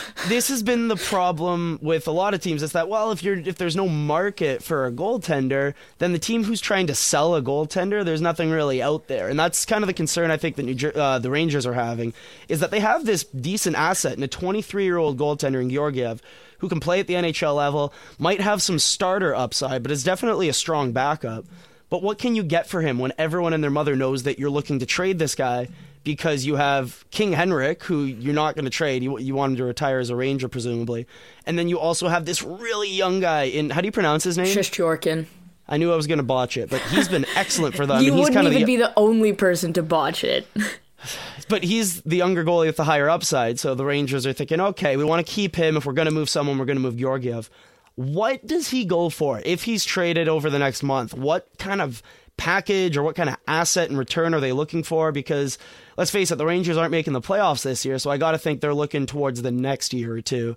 this 0.29 0.48
has 0.48 0.62
been 0.62 0.88
the 0.88 0.96
problem 0.96 1.79
with 1.83 2.09
a 2.09 2.12
lot 2.12 2.33
of 2.33 2.40
teams. 2.40 2.62
It's 2.62 2.72
that 2.72 2.88
well, 2.88 3.12
if 3.12 3.22
you're 3.22 3.38
if 3.38 3.59
there's 3.59 3.77
no 3.77 3.88
market 3.88 4.62
for 4.62 4.87
a 4.87 4.92
goaltender, 4.92 5.75
then 5.98 6.12
the 6.12 6.18
team 6.18 6.44
who's 6.44 6.61
trying 6.61 6.87
to 6.87 6.94
sell 6.94 7.35
a 7.35 7.42
goaltender, 7.42 8.05
there's 8.05 8.22
nothing 8.22 8.51
really 8.51 8.81
out 8.81 9.09
there, 9.09 9.29
and 9.29 9.38
that's 9.38 9.66
kind 9.66 9.83
of 9.83 9.87
the 9.87 9.94
concern 9.94 10.31
I 10.31 10.38
think 10.38 10.57
that 10.57 10.62
New 10.62 10.75
Jer- 10.75 10.96
uh, 10.96 11.18
the 11.18 11.31
Rangers 11.31 11.66
are 11.66 11.75
having 11.75 12.14
is 12.48 12.61
that 12.61 12.70
they 12.70 12.81
have 12.81 13.05
this 13.05 13.25
decent 13.25 13.77
asset 13.77 14.16
in 14.16 14.22
a 14.22 14.29
23 14.29 14.85
year 14.85 14.96
old 14.96 15.18
goaltender 15.18 15.61
in 15.61 15.68
Georgiev 15.68 16.22
who 16.59 16.68
can 16.68 16.81
play 16.81 17.01
at 17.01 17.09
the 17.09 17.14
NHL 17.14 17.57
level, 17.57 17.92
might 18.20 18.40
have 18.40 18.62
some 18.62 18.79
starter 18.79 19.35
upside, 19.35 19.83
but 19.83 19.90
is 19.90 20.05
definitely 20.05 20.48
a 20.48 20.53
strong 20.53 20.92
backup. 20.92 21.44
But 21.90 22.05
what 22.05 22.18
can 22.18 22.37
you 22.37 22.44
get 22.44 22.68
for 22.68 22.81
him 22.81 23.01
when 23.01 23.12
everyone 23.18 23.53
and 23.53 23.62
their 23.62 23.70
mother 23.70 23.96
knows 23.96 24.22
that 24.22 24.38
you're 24.38 24.48
looking 24.48 24.79
to 24.79 24.87
trade 24.87 25.18
this 25.18 25.35
guy 25.35 25.68
because 26.04 26.44
you 26.44 26.56
have 26.56 27.04
King 27.10 27.32
Henrik, 27.32 27.82
who 27.84 28.04
you're 28.04 28.34
not 28.34 28.54
going 28.54 28.64
to 28.64 28.70
trade. 28.70 29.02
You, 29.02 29.18
you 29.18 29.34
want 29.34 29.52
him 29.52 29.56
to 29.58 29.64
retire 29.64 29.98
as 29.98 30.10
a 30.10 30.16
Ranger, 30.16 30.48
presumably. 30.48 31.06
And 31.46 31.58
then 31.58 31.68
you 31.68 31.78
also 31.78 32.08
have 32.08 32.24
this 32.24 32.42
really 32.42 32.90
young 32.90 33.20
guy 33.20 33.44
in, 33.44 33.70
how 33.70 33.80
do 33.80 33.86
you 33.86 33.92
pronounce 33.92 34.24
his 34.24 34.36
name? 34.36 34.46
Shesterkin. 34.46 35.26
I 35.68 35.76
knew 35.76 35.92
I 35.92 35.96
was 35.96 36.06
going 36.06 36.18
to 36.18 36.24
botch 36.24 36.56
it, 36.56 36.70
but 36.70 36.80
he's 36.82 37.08
been 37.08 37.24
excellent 37.36 37.74
for 37.74 37.86
them. 37.86 38.02
You 38.02 38.08
I 38.08 38.10
mean, 38.10 38.12
he's 38.12 38.20
wouldn't 38.20 38.34
kind 38.34 38.46
of 38.46 38.52
even 38.52 38.62
the, 38.62 38.66
be 38.66 38.76
the 38.76 38.92
only 38.96 39.32
person 39.32 39.72
to 39.74 39.82
botch 39.82 40.24
it. 40.24 40.46
but 41.48 41.62
he's 41.62 42.02
the 42.02 42.16
younger 42.16 42.44
goalie 42.44 42.66
with 42.66 42.76
the 42.76 42.84
higher 42.84 43.08
upside. 43.08 43.58
So 43.58 43.74
the 43.74 43.84
Rangers 43.84 44.26
are 44.26 44.32
thinking, 44.32 44.60
okay, 44.60 44.96
we 44.96 45.04
want 45.04 45.24
to 45.24 45.32
keep 45.32 45.56
him. 45.56 45.76
If 45.76 45.86
we're 45.86 45.92
going 45.92 46.06
to 46.06 46.12
move 46.12 46.28
someone, 46.28 46.58
we're 46.58 46.64
going 46.64 46.76
to 46.76 46.82
move 46.82 46.96
Georgiev. 46.96 47.48
What 47.94 48.46
does 48.46 48.68
he 48.68 48.84
go 48.84 49.08
for 49.08 49.42
if 49.44 49.64
he's 49.64 49.84
traded 49.84 50.28
over 50.28 50.50
the 50.50 50.58
next 50.58 50.82
month? 50.82 51.14
What 51.14 51.48
kind 51.58 51.80
of 51.80 52.02
package 52.37 52.97
or 52.97 53.03
what 53.03 53.16
kind 53.16 53.29
of 53.29 53.37
asset 53.47 53.90
in 53.90 53.97
return 53.97 54.35
are 54.35 54.40
they 54.40 54.53
looking 54.53 54.83
for? 54.83 55.12
Because 55.12 55.59
let's 55.97 56.11
face 56.11 56.31
it, 56.31 56.37
the 56.37 56.47
Rangers 56.47 56.77
aren't 56.77 56.90
making 56.90 57.12
the 57.12 57.21
playoffs 57.21 57.62
this 57.62 57.85
year, 57.85 57.99
so 57.99 58.11
I 58.11 58.16
got 58.16 58.33
to 58.33 58.38
think 58.38 58.61
they're 58.61 58.75
looking 58.75 59.07
towards 59.07 59.42
the 59.42 59.53
next 59.53 59.92
year 59.92 60.12
or 60.12 60.21
two. 60.21 60.57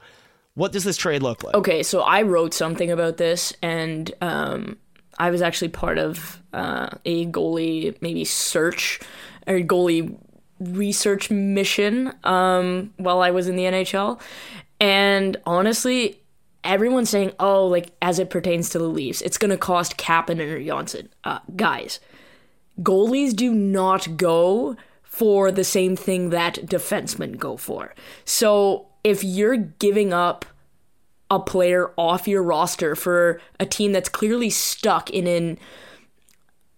What 0.56 0.72
does 0.72 0.84
this 0.84 0.98
trade 0.98 1.22
look 1.22 1.44
like? 1.44 1.54
Okay, 1.56 1.84
so 1.84 2.02
I 2.02 2.22
wrote 2.22 2.54
something 2.54 2.90
about 2.90 3.18
this, 3.18 3.54
and 3.62 4.12
um, 4.22 4.78
I 5.18 5.30
was 5.30 5.42
actually 5.42 5.70
part 5.70 5.98
of 5.98 6.42
uh, 6.54 6.90
a 7.04 7.26
goalie 7.28 7.96
maybe 8.02 8.24
search 8.24 9.00
or 9.48 9.60
goalie 9.60 10.18
research 10.60 11.30
mission 11.30 12.14
um, 12.24 12.94
while 12.98 13.22
I 13.22 13.32
was 13.32 13.48
in 13.48 13.56
the 13.56 13.64
NHL. 13.64 14.22
And 14.80 15.38
honestly, 15.46 16.22
everyone's 16.66 17.10
saying, 17.10 17.32
oh, 17.40 17.68
like 17.68 17.92
as 18.02 18.20
it 18.20 18.30
pertains 18.30 18.70
to 18.70 18.80
the 18.80 18.88
Leafs, 18.88 19.22
it's 19.22 19.38
going 19.38 19.52
to 19.52 19.58
cost 19.58 19.98
Kapanen 19.98 20.52
or 20.52 20.64
Johnsson. 20.64 21.10
Uh, 21.24 21.40
guys, 21.56 22.00
goalies 22.82 23.36
do 23.36 23.54
not 23.54 24.18
go 24.18 24.76
for 25.04 25.52
the 25.52 25.64
same 25.64 25.96
thing 25.96 26.30
that 26.32 26.56
defensemen 26.66 27.38
go 27.38 27.56
for. 27.56 27.94
So 28.26 28.88
if 29.04 29.24
you're 29.24 29.56
giving 29.56 30.12
up 30.12 30.46
a 31.32 31.40
player 31.40 31.92
off 31.98 32.28
your 32.28 32.44
roster 32.44 32.96
for 32.96 33.40
a 33.60 33.66
team 33.66 33.94
that's 33.94 34.10
clearly 34.10 34.50
stuck 34.50 35.10
in 35.10 35.26
an 35.28 35.58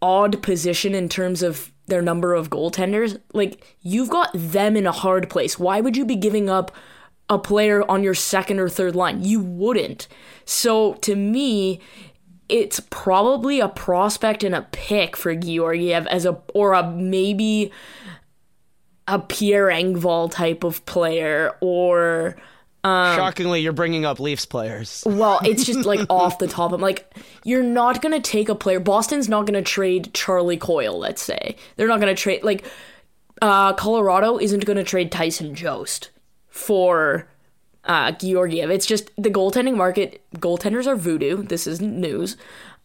odd 0.02 0.42
position 0.44 0.94
in 0.94 1.10
terms 1.10 1.42
of 1.42 1.72
their 1.88 2.02
number 2.02 2.34
of 2.34 2.50
goaltenders, 2.50 3.20
like 3.34 3.64
you've 3.82 4.10
got 4.10 4.30
them 4.34 4.78
in 4.78 4.86
a 4.86 4.92
hard 4.92 5.30
place. 5.30 5.58
Why 5.58 5.82
would 5.82 5.98
you 5.98 6.06
be 6.06 6.16
giving 6.16 6.50
up 6.50 6.72
a 7.30 7.38
player 7.38 7.84
on 7.90 8.04
your 8.04 8.14
second 8.14 8.60
or 8.60 8.70
third 8.70 8.96
line? 8.96 9.24
You 9.24 9.40
wouldn't. 9.40 10.08
So 10.46 10.94
to 10.96 11.16
me, 11.16 11.80
it's 12.50 12.80
probably 12.90 13.60
a 13.60 13.68
prospect 13.68 14.44
and 14.44 14.56
a 14.56 14.62
pick 14.72 15.18
for 15.18 15.36
Georgiev 15.36 16.08
as 16.08 16.26
a 16.26 16.40
or 16.54 16.74
a 16.74 16.90
maybe 16.90 17.72
a 19.08 19.20
Pierre 19.20 19.68
Engvall 19.68 20.32
type 20.32 20.64
of 20.64 20.86
player 20.86 21.56
or 21.62 22.38
um, 22.84 23.18
Shockingly, 23.18 23.62
you're 23.62 23.74
bringing 23.74 24.06
up 24.06 24.20
Leafs 24.20 24.46
players. 24.46 25.04
well, 25.06 25.40
it's 25.44 25.66
just 25.66 25.86
like 25.86 26.00
off 26.10 26.38
the 26.38 26.48
top. 26.48 26.72
I'm 26.72 26.80
like, 26.80 27.12
you're 27.44 27.64
not 27.64 28.02
gonna 28.02 28.22
take 28.22 28.48
a 28.48 28.56
player. 28.56 28.80
Boston's 28.80 29.28
not 29.28 29.46
gonna 29.46 29.62
trade 29.62 30.14
Charlie 30.14 30.58
Coyle. 30.58 30.98
Let's 30.98 31.22
say 31.22 31.58
they're 31.76 31.88
not 31.88 32.00
gonna 32.00 32.16
trade 32.16 32.44
like 32.44 32.66
uh, 33.42 33.74
Colorado 33.74 34.38
isn't 34.38 34.66
gonna 34.66 34.84
trade 34.86 35.12
Tyson 35.12 35.54
Jost 35.54 36.12
for 36.58 37.28
uh, 37.86 38.12
Georgiev. 38.12 38.70
It's 38.70 38.86
just 38.86 39.12
the 39.16 39.30
goaltending 39.30 39.78
market. 39.78 40.22
Goaltenders 40.36 40.88
are 40.88 40.96
voodoo. 40.96 41.44
This 41.44 41.68
is 41.68 41.80
news. 41.80 42.36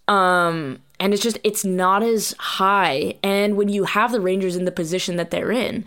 Um, 0.06 0.80
and 1.00 1.12
it's 1.14 1.22
just 1.22 1.38
it's 1.42 1.64
not 1.64 2.02
as 2.02 2.34
high. 2.38 3.16
And 3.22 3.56
when 3.56 3.68
you 3.68 3.84
have 3.84 4.12
the 4.12 4.20
Rangers 4.20 4.56
in 4.56 4.66
the 4.66 4.72
position 4.72 5.16
that 5.16 5.30
they're 5.30 5.50
in, 5.50 5.84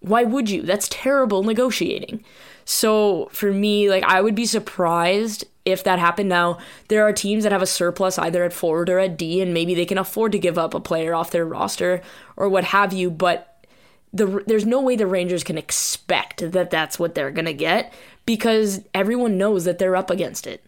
why 0.00 0.24
would 0.24 0.50
you? 0.50 0.62
That's 0.62 0.88
terrible 0.90 1.42
negotiating. 1.42 2.22
So 2.64 3.28
for 3.32 3.50
me, 3.50 3.88
like 3.88 4.04
I 4.04 4.20
would 4.20 4.34
be 4.34 4.46
surprised 4.46 5.44
if 5.64 5.82
that 5.84 5.98
happened. 5.98 6.28
Now 6.28 6.58
there 6.88 7.02
are 7.06 7.12
teams 7.12 7.44
that 7.44 7.52
have 7.52 7.62
a 7.62 7.66
surplus 7.66 8.18
either 8.18 8.44
at 8.44 8.52
forward 8.52 8.90
or 8.90 8.98
at 8.98 9.16
D, 9.16 9.40
and 9.40 9.54
maybe 9.54 9.74
they 9.74 9.86
can 9.86 9.98
afford 9.98 10.32
to 10.32 10.38
give 10.38 10.58
up 10.58 10.74
a 10.74 10.80
player 10.80 11.14
off 11.14 11.30
their 11.30 11.46
roster 11.46 12.02
or 12.36 12.48
what 12.48 12.64
have 12.64 12.92
you. 12.92 13.10
But 13.10 13.51
the 14.12 14.42
there's 14.46 14.66
no 14.66 14.80
way 14.80 14.96
the 14.96 15.06
Rangers 15.06 15.42
can 15.44 15.58
expect 15.58 16.52
that 16.52 16.70
that's 16.70 16.98
what 16.98 17.14
they're 17.14 17.30
gonna 17.30 17.52
get 17.52 17.92
because 18.26 18.82
everyone 18.94 19.38
knows 19.38 19.64
that 19.64 19.78
they're 19.78 19.96
up 19.96 20.10
against 20.10 20.46
it. 20.46 20.64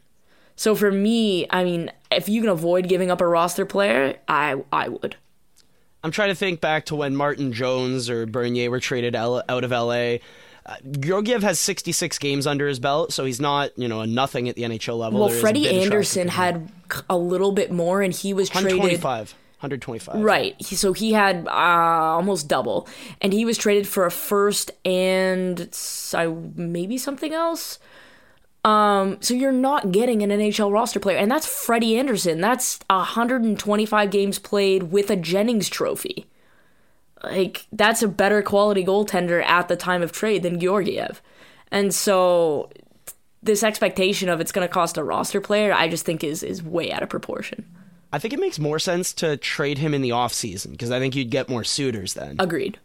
So 0.56 0.74
for 0.74 0.90
me, 0.90 1.46
I 1.50 1.64
mean, 1.64 1.90
if 2.10 2.28
you 2.28 2.40
can 2.40 2.50
avoid 2.50 2.88
giving 2.88 3.10
up 3.10 3.20
a 3.20 3.26
roster 3.26 3.66
player, 3.66 4.18
I 4.28 4.62
I 4.72 4.88
would. 4.88 5.16
I'm 6.02 6.10
trying 6.10 6.28
to 6.28 6.34
think 6.34 6.60
back 6.60 6.86
to 6.86 6.96
when 6.96 7.16
Martin 7.16 7.52
Jones 7.52 8.10
or 8.10 8.26
Bernier 8.26 8.70
were 8.70 8.80
traded 8.80 9.16
out 9.16 9.42
of 9.48 9.70
LA. 9.70 10.18
Uh, 10.66 10.76
Georgiev 11.00 11.42
has 11.42 11.58
66 11.58 12.18
games 12.18 12.46
under 12.46 12.66
his 12.68 12.78
belt, 12.78 13.12
so 13.12 13.24
he's 13.24 13.40
not, 13.40 13.76
you 13.78 13.86
know, 13.88 14.00
a 14.00 14.06
nothing 14.06 14.48
at 14.48 14.54
the 14.54 14.62
NHL 14.62 14.98
level. 14.98 15.20
Well, 15.20 15.28
Freddie 15.28 15.68
Andersen 15.68 16.28
had 16.28 16.70
a 17.08 17.16
little 17.16 17.52
bit 17.52 17.70
more, 17.70 18.00
and 18.00 18.14
he 18.14 18.32
was 18.32 18.48
traded 18.48 19.00
125. 19.64 20.14
125. 20.14 20.22
Right. 20.22 20.62
So 20.64 20.92
he 20.92 21.12
had 21.12 21.46
uh, 21.48 21.50
almost 21.50 22.48
double, 22.48 22.88
and 23.20 23.32
he 23.32 23.44
was 23.44 23.58
traded 23.58 23.88
for 23.88 24.04
a 24.06 24.10
first 24.10 24.70
and 24.84 25.68
maybe 26.56 26.98
something 26.98 27.32
else. 27.32 27.78
Um, 28.64 29.18
so 29.20 29.34
you're 29.34 29.52
not 29.52 29.92
getting 29.92 30.22
an 30.22 30.30
NHL 30.30 30.72
roster 30.72 31.00
player, 31.00 31.18
and 31.18 31.30
that's 31.30 31.46
Freddie 31.46 31.98
Andersen. 31.98 32.40
That's 32.40 32.80
125 32.88 34.10
games 34.10 34.38
played 34.38 34.84
with 34.84 35.10
a 35.10 35.16
Jennings 35.16 35.68
Trophy. 35.68 36.26
Like 37.22 37.66
that's 37.72 38.02
a 38.02 38.08
better 38.08 38.42
quality 38.42 38.84
goaltender 38.84 39.42
at 39.42 39.68
the 39.68 39.76
time 39.76 40.02
of 40.02 40.12
trade 40.12 40.42
than 40.42 40.60
Georgiev, 40.60 41.22
and 41.70 41.94
so 41.94 42.70
this 43.42 43.62
expectation 43.62 44.28
of 44.28 44.40
it's 44.40 44.52
going 44.52 44.66
to 44.66 44.72
cost 44.72 44.96
a 44.96 45.04
roster 45.04 45.40
player, 45.40 45.72
I 45.72 45.88
just 45.88 46.04
think 46.04 46.24
is 46.24 46.42
is 46.42 46.62
way 46.62 46.92
out 46.92 47.02
of 47.02 47.08
proportion. 47.08 47.66
I 48.14 48.18
think 48.20 48.32
it 48.32 48.38
makes 48.38 48.60
more 48.60 48.78
sense 48.78 49.12
to 49.14 49.36
trade 49.36 49.78
him 49.78 49.92
in 49.92 50.00
the 50.00 50.10
offseason 50.10 50.70
because 50.70 50.92
I 50.92 51.00
think 51.00 51.16
you'd 51.16 51.30
get 51.30 51.48
more 51.48 51.64
suitors 51.64 52.14
then. 52.14 52.36
Agreed. 52.38 52.78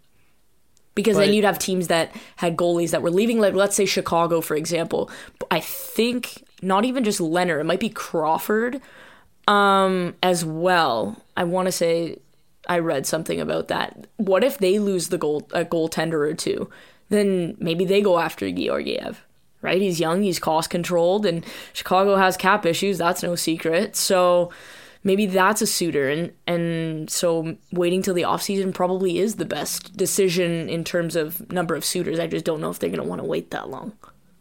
Because 0.96 1.18
but, 1.18 1.26
then 1.26 1.36
you'd 1.36 1.46
have 1.46 1.60
teams 1.60 1.88
that 1.88 2.16
had 2.38 2.58
goalies 2.58 2.90
that 2.90 3.04
were 3.04 3.12
leaving, 3.12 3.40
like 3.40 3.54
let's 3.54 3.76
say 3.76 3.86
Chicago, 3.86 4.42
for 4.42 4.56
example. 4.56 5.12
I 5.52 5.60
think 5.60 6.44
not 6.64 6.84
even 6.84 7.04
just 7.04 7.20
Lehner, 7.20 7.60
it 7.60 7.66
might 7.66 7.80
be 7.80 7.90
Crawford 7.90 8.82
um, 9.48 10.16
as 10.24 10.44
well. 10.44 11.22
I 11.38 11.44
want 11.44 11.68
to 11.68 11.72
say 11.72 12.18
I 12.68 12.80
read 12.80 13.06
something 13.06 13.40
about 13.40 13.68
that. 13.68 14.08
What 14.18 14.44
if 14.44 14.58
they 14.58 14.80
lose 14.80 15.10
the 15.10 15.20
goal 15.20 15.48
a 15.54 15.64
goaltender 15.64 16.28
or 16.28 16.34
two? 16.34 16.72
Then 17.10 17.56
maybe 17.60 17.86
they 17.86 18.02
go 18.02 18.18
after 18.18 18.52
Georgiev, 18.52 19.24
right? 19.62 19.80
He's 19.80 20.00
young, 20.00 20.24
he's 20.24 20.40
cost 20.40 20.72
controlled, 20.72 21.28
and 21.28 21.46
Chicago 21.72 22.16
has 22.16 22.36
cap 22.36 22.66
issues. 22.66 22.98
That's 22.98 23.22
no 23.22 23.36
secret. 23.36 23.96
So 23.96 24.50
maybe 25.04 25.26
that's 25.26 25.62
a 25.62 25.68
suitor 25.68 26.10
and 26.10 26.32
and 26.48 27.10
so 27.10 27.56
waiting 27.72 28.02
till 28.02 28.14
the 28.14 28.24
offseason 28.24 28.74
probably 28.74 29.20
is 29.20 29.36
the 29.36 29.46
best 29.46 29.96
decision 29.96 30.70
in 30.70 30.84
terms 30.84 31.16
of 31.16 31.52
number 31.52 31.76
of 31.76 31.86
suitors. 31.86 32.20
I 32.20 32.28
just 32.28 32.46
don't 32.46 32.62
know 32.62 32.70
if 32.70 32.80
they're 32.80 32.90
going 32.90 33.02
to 33.02 33.08
want 33.08 33.22
to 33.22 33.28
wait 33.28 33.52
that 33.52 33.70
long. 33.70 33.94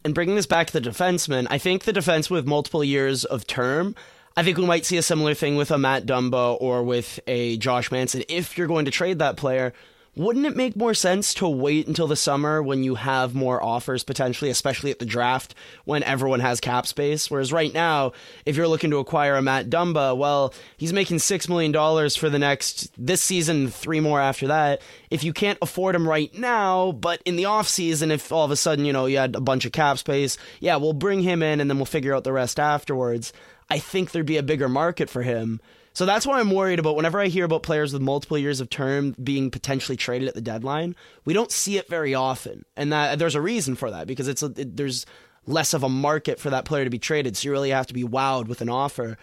And 0.04 0.14
bringing 0.14 0.36
this 0.36 0.46
back 0.46 0.68
to 0.68 0.72
the 0.72 0.90
defenseman, 0.90 1.46
I 1.50 1.58
think 1.58 1.84
the 1.84 1.92
defense 1.92 2.30
with 2.30 2.46
multiple 2.46 2.84
years 2.84 3.24
of 3.24 3.46
term, 3.46 3.94
I 4.36 4.42
think 4.42 4.56
we 4.56 4.64
might 4.64 4.86
see 4.86 4.96
a 4.96 5.02
similar 5.02 5.34
thing 5.34 5.56
with 5.56 5.70
a 5.70 5.78
Matt 5.78 6.06
Dumba 6.06 6.56
or 6.60 6.82
with 6.82 7.20
a 7.26 7.56
Josh 7.58 7.90
Manson 7.90 8.22
if 8.28 8.56
you're 8.56 8.68
going 8.68 8.84
to 8.84 8.90
trade 8.90 9.18
that 9.18 9.36
player 9.36 9.72
wouldn't 10.18 10.46
it 10.46 10.56
make 10.56 10.76
more 10.76 10.94
sense 10.94 11.32
to 11.34 11.48
wait 11.48 11.86
until 11.86 12.08
the 12.08 12.16
summer 12.16 12.62
when 12.62 12.82
you 12.82 12.96
have 12.96 13.34
more 13.34 13.62
offers 13.62 14.02
potentially, 14.02 14.50
especially 14.50 14.90
at 14.90 14.98
the 14.98 15.06
draft 15.06 15.54
when 15.84 16.02
everyone 16.02 16.40
has 16.40 16.60
cap 16.60 16.86
space? 16.86 17.30
Whereas 17.30 17.52
right 17.52 17.72
now, 17.72 18.12
if 18.44 18.56
you're 18.56 18.68
looking 18.68 18.90
to 18.90 18.98
acquire 18.98 19.36
a 19.36 19.42
Matt 19.42 19.70
Dumba, 19.70 20.16
well, 20.16 20.52
he's 20.76 20.92
making 20.92 21.18
$6 21.18 21.48
million 21.48 21.72
for 22.10 22.28
the 22.28 22.38
next, 22.38 22.90
this 22.98 23.22
season, 23.22 23.68
three 23.68 24.00
more 24.00 24.20
after 24.20 24.48
that. 24.48 24.82
If 25.08 25.22
you 25.22 25.32
can't 25.32 25.58
afford 25.62 25.94
him 25.94 26.06
right 26.06 26.36
now, 26.36 26.92
but 26.92 27.22
in 27.24 27.36
the 27.36 27.44
offseason, 27.44 28.10
if 28.10 28.32
all 28.32 28.44
of 28.44 28.50
a 28.50 28.56
sudden, 28.56 28.84
you 28.84 28.92
know, 28.92 29.06
you 29.06 29.18
had 29.18 29.36
a 29.36 29.40
bunch 29.40 29.64
of 29.64 29.72
cap 29.72 29.98
space, 29.98 30.36
yeah, 30.58 30.76
we'll 30.76 30.92
bring 30.92 31.22
him 31.22 31.42
in 31.42 31.60
and 31.60 31.70
then 31.70 31.78
we'll 31.78 31.86
figure 31.86 32.14
out 32.14 32.24
the 32.24 32.32
rest 32.32 32.58
afterwards. 32.58 33.32
I 33.70 33.78
think 33.78 34.10
there'd 34.10 34.26
be 34.26 34.36
a 34.36 34.42
bigger 34.42 34.68
market 34.68 35.08
for 35.08 35.22
him. 35.22 35.60
So 35.98 36.06
that's 36.06 36.24
why 36.24 36.38
I'm 36.38 36.52
worried 36.52 36.78
about 36.78 36.94
whenever 36.94 37.18
I 37.18 37.26
hear 37.26 37.44
about 37.44 37.64
players 37.64 37.92
with 37.92 38.00
multiple 38.00 38.38
years 38.38 38.60
of 38.60 38.70
term 38.70 39.16
being 39.20 39.50
potentially 39.50 39.96
traded 39.96 40.28
at 40.28 40.36
the 40.36 40.40
deadline. 40.40 40.94
We 41.24 41.34
don't 41.34 41.50
see 41.50 41.76
it 41.76 41.88
very 41.88 42.14
often, 42.14 42.64
and 42.76 42.92
that 42.92 43.18
there's 43.18 43.34
a 43.34 43.40
reason 43.40 43.74
for 43.74 43.90
that 43.90 44.06
because 44.06 44.28
it's 44.28 44.44
a, 44.44 44.52
it, 44.56 44.76
there's 44.76 45.06
less 45.44 45.74
of 45.74 45.82
a 45.82 45.88
market 45.88 46.38
for 46.38 46.50
that 46.50 46.64
player 46.64 46.84
to 46.84 46.88
be 46.88 47.00
traded. 47.00 47.36
So 47.36 47.46
you 47.46 47.50
really 47.50 47.70
have 47.70 47.88
to 47.88 47.94
be 47.94 48.04
wowed 48.04 48.46
with 48.46 48.60
an 48.60 48.68
offer. 48.68 49.18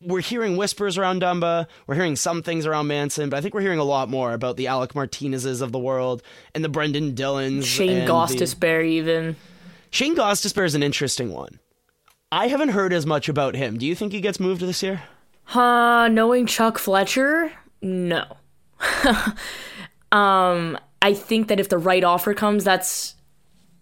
We're 0.00 0.22
hearing 0.22 0.56
whispers 0.56 0.98
around 0.98 1.22
Dumba. 1.22 1.68
We're 1.86 1.94
hearing 1.94 2.16
some 2.16 2.42
things 2.42 2.66
around 2.66 2.88
Manson, 2.88 3.30
but 3.30 3.36
I 3.36 3.40
think 3.40 3.54
we're 3.54 3.60
hearing 3.60 3.78
a 3.78 3.84
lot 3.84 4.08
more 4.08 4.32
about 4.32 4.56
the 4.56 4.66
Alec 4.66 4.94
Martinezes 4.94 5.62
of 5.62 5.70
the 5.70 5.78
world 5.78 6.24
and 6.52 6.64
the 6.64 6.68
Brendan 6.68 7.14
Dillons. 7.14 7.64
Shane 7.64 8.08
Gostisbehere, 8.08 8.84
even. 8.84 9.36
Shane 9.92 10.16
Gostisbehere 10.16 10.66
is 10.66 10.74
an 10.74 10.82
interesting 10.82 11.32
one. 11.32 11.60
I 12.32 12.48
haven't 12.48 12.70
heard 12.70 12.92
as 12.92 13.06
much 13.06 13.28
about 13.28 13.54
him. 13.54 13.78
Do 13.78 13.86
you 13.86 13.94
think 13.94 14.10
he 14.10 14.20
gets 14.20 14.40
moved 14.40 14.62
this 14.62 14.82
year? 14.82 15.02
Uh, 15.54 16.08
knowing 16.08 16.46
Chuck 16.46 16.78
Fletcher, 16.78 17.52
no. 17.82 18.24
um, 20.12 20.78
I 21.02 21.14
think 21.14 21.48
that 21.48 21.60
if 21.60 21.68
the 21.68 21.78
right 21.78 22.02
offer 22.04 22.32
comes, 22.34 22.64
that's 22.64 23.16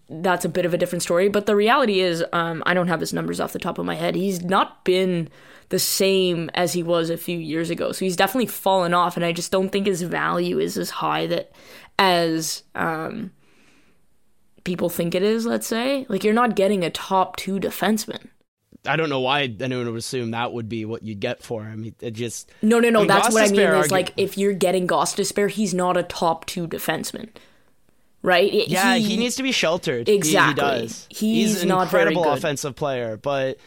that's 0.09 0.43
a 0.43 0.49
bit 0.49 0.65
of 0.65 0.73
a 0.73 0.77
different 0.77 1.03
story. 1.03 1.29
But 1.29 1.45
the 1.45 1.55
reality 1.55 2.01
is, 2.01 2.23
um, 2.33 2.61
I 2.65 2.73
don't 2.73 2.89
have 2.89 2.99
his 2.99 3.13
numbers 3.13 3.39
off 3.39 3.53
the 3.53 3.59
top 3.59 3.77
of 3.77 3.85
my 3.85 3.95
head. 3.95 4.15
He's 4.15 4.41
not 4.41 4.83
been 4.83 5.29
the 5.69 5.79
same 5.79 6.49
as 6.53 6.73
he 6.73 6.83
was 6.83 7.09
a 7.09 7.17
few 7.17 7.37
years 7.37 7.69
ago. 7.69 7.93
So 7.93 8.03
he's 8.03 8.17
definitely 8.17 8.47
fallen 8.47 8.93
off, 8.93 9.15
and 9.15 9.25
I 9.25 9.31
just 9.31 9.51
don't 9.51 9.69
think 9.69 9.87
his 9.87 10.01
value 10.01 10.59
is 10.59 10.77
as 10.77 10.89
high 10.89 11.27
that 11.27 11.53
as 11.97 12.63
um, 12.75 13.31
people 14.65 14.89
think 14.89 15.15
it 15.15 15.23
is. 15.23 15.45
Let's 15.45 15.67
say, 15.67 16.05
like 16.09 16.25
you're 16.25 16.33
not 16.33 16.57
getting 16.57 16.83
a 16.83 16.89
top 16.89 17.37
two 17.37 17.59
defenseman. 17.59 18.27
I 18.85 18.95
don't 18.95 19.09
know 19.09 19.19
why 19.19 19.41
anyone 19.59 19.85
would 19.87 19.97
assume 19.97 20.31
that 20.31 20.53
would 20.53 20.67
be 20.67 20.85
what 20.85 21.03
you'd 21.03 21.19
get 21.19 21.43
for 21.43 21.63
him. 21.63 21.93
It 21.99 22.11
just 22.11 22.51
no, 22.61 22.79
no, 22.79 22.89
no. 22.89 22.99
I 22.99 23.01
mean, 23.01 23.07
that's 23.07 23.33
what 23.33 23.43
I 23.43 23.51
mean. 23.51 23.61
Is 23.61 23.67
argue- 23.67 23.91
like 23.91 24.13
if 24.17 24.37
you're 24.37 24.53
getting 24.53 24.87
Gostisbehere, 24.87 25.49
he's 25.49 25.73
not 25.73 25.97
a 25.97 26.03
top 26.03 26.45
two 26.45 26.67
defenseman, 26.67 27.29
right? 28.23 28.51
yeah, 28.51 28.95
he, 28.95 29.09
he 29.09 29.17
needs 29.17 29.35
to 29.35 29.43
be 29.43 29.51
sheltered. 29.51 30.09
Exactly, 30.09 30.63
he, 30.63 30.69
he 30.69 30.79
does. 30.79 31.07
He's, 31.09 31.19
he's 31.19 31.63
an 31.63 31.71
incredible 31.71 32.27
offensive 32.27 32.75
player, 32.75 33.17
but 33.17 33.57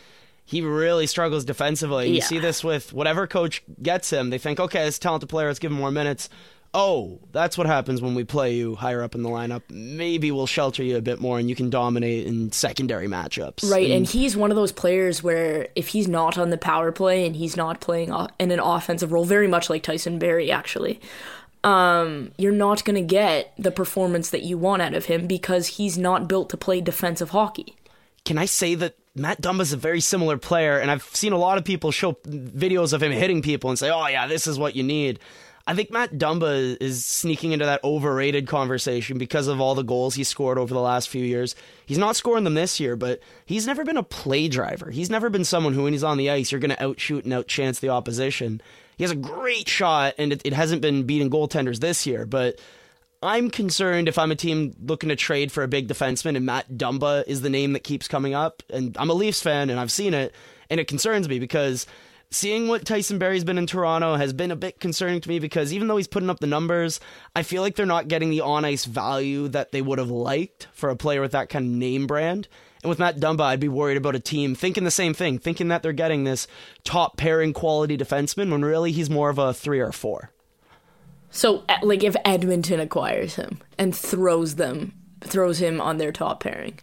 he 0.44 0.62
really 0.62 1.06
struggles 1.06 1.44
defensively. 1.44 2.08
Yeah. 2.08 2.14
You 2.14 2.20
see 2.20 2.38
this 2.38 2.62
with 2.62 2.92
whatever 2.92 3.26
coach 3.26 3.62
gets 3.82 4.10
him. 4.10 4.30
They 4.30 4.38
think, 4.38 4.60
okay, 4.60 4.84
this 4.84 4.98
talented 4.98 5.28
player, 5.28 5.46
let's 5.46 5.58
give 5.58 5.70
him 5.70 5.78
more 5.78 5.90
minutes 5.90 6.28
oh, 6.74 7.20
that's 7.30 7.56
what 7.56 7.68
happens 7.68 8.02
when 8.02 8.14
we 8.14 8.24
play 8.24 8.54
you 8.54 8.74
higher 8.74 9.02
up 9.02 9.14
in 9.14 9.22
the 9.22 9.28
lineup. 9.28 9.62
Maybe 9.70 10.30
we'll 10.32 10.46
shelter 10.46 10.82
you 10.82 10.96
a 10.96 11.00
bit 11.00 11.20
more 11.20 11.38
and 11.38 11.48
you 11.48 11.54
can 11.54 11.70
dominate 11.70 12.26
in 12.26 12.50
secondary 12.50 13.06
matchups. 13.06 13.70
Right, 13.70 13.86
and, 13.86 13.94
and 13.94 14.06
he's 14.06 14.36
one 14.36 14.50
of 14.50 14.56
those 14.56 14.72
players 14.72 15.22
where 15.22 15.68
if 15.76 15.88
he's 15.88 16.08
not 16.08 16.36
on 16.36 16.50
the 16.50 16.58
power 16.58 16.90
play 16.90 17.24
and 17.24 17.36
he's 17.36 17.56
not 17.56 17.80
playing 17.80 18.12
in 18.40 18.50
an 18.50 18.60
offensive 18.60 19.12
role, 19.12 19.24
very 19.24 19.46
much 19.46 19.70
like 19.70 19.84
Tyson 19.84 20.18
Barrie, 20.18 20.50
actually. 20.50 21.00
Um, 21.62 22.32
you're 22.36 22.52
not 22.52 22.84
going 22.84 22.96
to 22.96 23.14
get 23.14 23.54
the 23.56 23.70
performance 23.70 24.30
that 24.30 24.42
you 24.42 24.58
want 24.58 24.82
out 24.82 24.92
of 24.92 25.06
him 25.06 25.26
because 25.26 25.68
he's 25.68 25.96
not 25.96 26.28
built 26.28 26.50
to 26.50 26.58
play 26.58 26.80
defensive 26.80 27.30
hockey. 27.30 27.76
Can 28.26 28.36
I 28.36 28.44
say 28.44 28.74
that 28.74 28.96
Matt 29.14 29.40
Dumba's 29.40 29.72
a 29.72 29.76
very 29.76 30.00
similar 30.00 30.36
player, 30.36 30.78
and 30.78 30.90
I've 30.90 31.04
seen 31.04 31.32
a 31.32 31.38
lot 31.38 31.56
of 31.56 31.64
people 31.64 31.90
show 31.92 32.12
videos 32.24 32.92
of 32.92 33.02
him 33.02 33.12
hitting 33.12 33.42
people 33.42 33.70
and 33.70 33.78
say, 33.78 33.90
"Oh 33.90 34.06
yeah, 34.08 34.26
this 34.26 34.46
is 34.46 34.58
what 34.58 34.74
you 34.74 34.82
need." 34.82 35.20
I 35.66 35.74
think 35.74 35.90
Matt 35.90 36.12
Dumba 36.18 36.76
is 36.78 37.04
sneaking 37.06 37.52
into 37.52 37.64
that 37.64 37.82
overrated 37.82 38.46
conversation 38.46 39.16
because 39.16 39.48
of 39.48 39.62
all 39.62 39.74
the 39.74 39.82
goals 39.82 40.14
he 40.14 40.22
scored 40.22 40.58
over 40.58 40.74
the 40.74 40.80
last 40.80 41.08
few 41.08 41.24
years. 41.24 41.56
He's 41.86 41.96
not 41.96 42.16
scoring 42.16 42.44
them 42.44 42.52
this 42.52 42.78
year, 42.78 42.96
but 42.96 43.20
he's 43.46 43.66
never 43.66 43.82
been 43.82 43.96
a 43.96 44.02
play 44.02 44.48
driver. 44.48 44.90
He's 44.90 45.08
never 45.08 45.30
been 45.30 45.44
someone 45.44 45.72
who, 45.72 45.84
when 45.84 45.94
he's 45.94 46.04
on 46.04 46.18
the 46.18 46.28
ice, 46.28 46.52
you're 46.52 46.60
going 46.60 46.70
to 46.70 46.82
outshoot 46.82 47.24
and 47.24 47.32
outchance 47.32 47.80
the 47.80 47.88
opposition. 47.88 48.60
He 48.98 49.04
has 49.04 49.10
a 49.10 49.16
great 49.16 49.66
shot, 49.66 50.14
and 50.18 50.34
it, 50.34 50.42
it 50.44 50.52
hasn't 50.52 50.82
been 50.82 51.04
beating 51.04 51.30
goaltenders 51.30 51.80
this 51.80 52.06
year, 52.06 52.26
but 52.26 52.60
I'm 53.22 53.50
concerned 53.50 54.06
if 54.06 54.18
I'm 54.18 54.30
a 54.30 54.36
team 54.36 54.76
looking 54.82 55.08
to 55.08 55.16
trade 55.16 55.50
for 55.50 55.62
a 55.62 55.68
big 55.68 55.88
defenseman 55.88 56.36
and 56.36 56.44
Matt 56.44 56.70
Dumba 56.72 57.24
is 57.26 57.40
the 57.40 57.48
name 57.48 57.72
that 57.72 57.82
keeps 57.82 58.06
coming 58.06 58.34
up. 58.34 58.62
And 58.68 58.94
I'm 58.98 59.08
a 59.08 59.14
Leafs 59.14 59.40
fan 59.40 59.70
and 59.70 59.80
I've 59.80 59.90
seen 59.90 60.12
it, 60.12 60.34
and 60.68 60.78
it 60.78 60.88
concerns 60.88 61.26
me 61.26 61.38
because 61.38 61.86
seeing 62.30 62.68
what 62.68 62.84
Tyson 62.84 63.18
Barrie's 63.18 63.44
been 63.44 63.58
in 63.58 63.66
Toronto 63.66 64.16
has 64.16 64.32
been 64.32 64.50
a 64.50 64.56
bit 64.56 64.80
concerning 64.80 65.20
to 65.20 65.28
me 65.28 65.38
because 65.38 65.72
even 65.72 65.88
though 65.88 65.96
he's 65.96 66.08
putting 66.08 66.30
up 66.30 66.40
the 66.40 66.46
numbers, 66.46 67.00
I 67.34 67.42
feel 67.42 67.62
like 67.62 67.76
they're 67.76 67.86
not 67.86 68.08
getting 68.08 68.30
the 68.30 68.40
on 68.40 68.64
ice 68.64 68.84
value 68.84 69.48
that 69.48 69.72
they 69.72 69.82
would 69.82 69.98
have 69.98 70.10
liked 70.10 70.68
for 70.72 70.90
a 70.90 70.96
player 70.96 71.20
with 71.20 71.32
that 71.32 71.48
kind 71.48 71.66
of 71.66 71.72
name 71.72 72.06
brand. 72.06 72.48
And 72.82 72.90
with 72.90 72.98
Matt 72.98 73.18
Dumba, 73.18 73.40
I'd 73.40 73.60
be 73.60 73.68
worried 73.68 73.96
about 73.96 74.14
a 74.14 74.20
team 74.20 74.54
thinking 74.54 74.84
the 74.84 74.90
same 74.90 75.14
thing, 75.14 75.38
thinking 75.38 75.68
that 75.68 75.82
they're 75.82 75.92
getting 75.92 76.24
this 76.24 76.46
top 76.84 77.16
pairing 77.16 77.54
quality 77.54 77.96
defenseman 77.96 78.50
when 78.50 78.64
really 78.64 78.92
he's 78.92 79.08
more 79.08 79.30
of 79.30 79.38
a 79.38 79.54
three 79.54 79.80
or 79.80 79.92
four. 79.92 80.30
So, 81.30 81.64
eh, 81.68 81.78
like, 81.82 82.04
if 82.04 82.14
Edmonton 82.24 82.80
acquires 82.80 83.36
him 83.36 83.60
and 83.78 83.96
throws 83.96 84.56
them, 84.56 84.92
throws 85.20 85.58
him 85.58 85.80
on 85.80 85.96
their 85.96 86.12
top 86.12 86.40
pairing, 86.40 86.78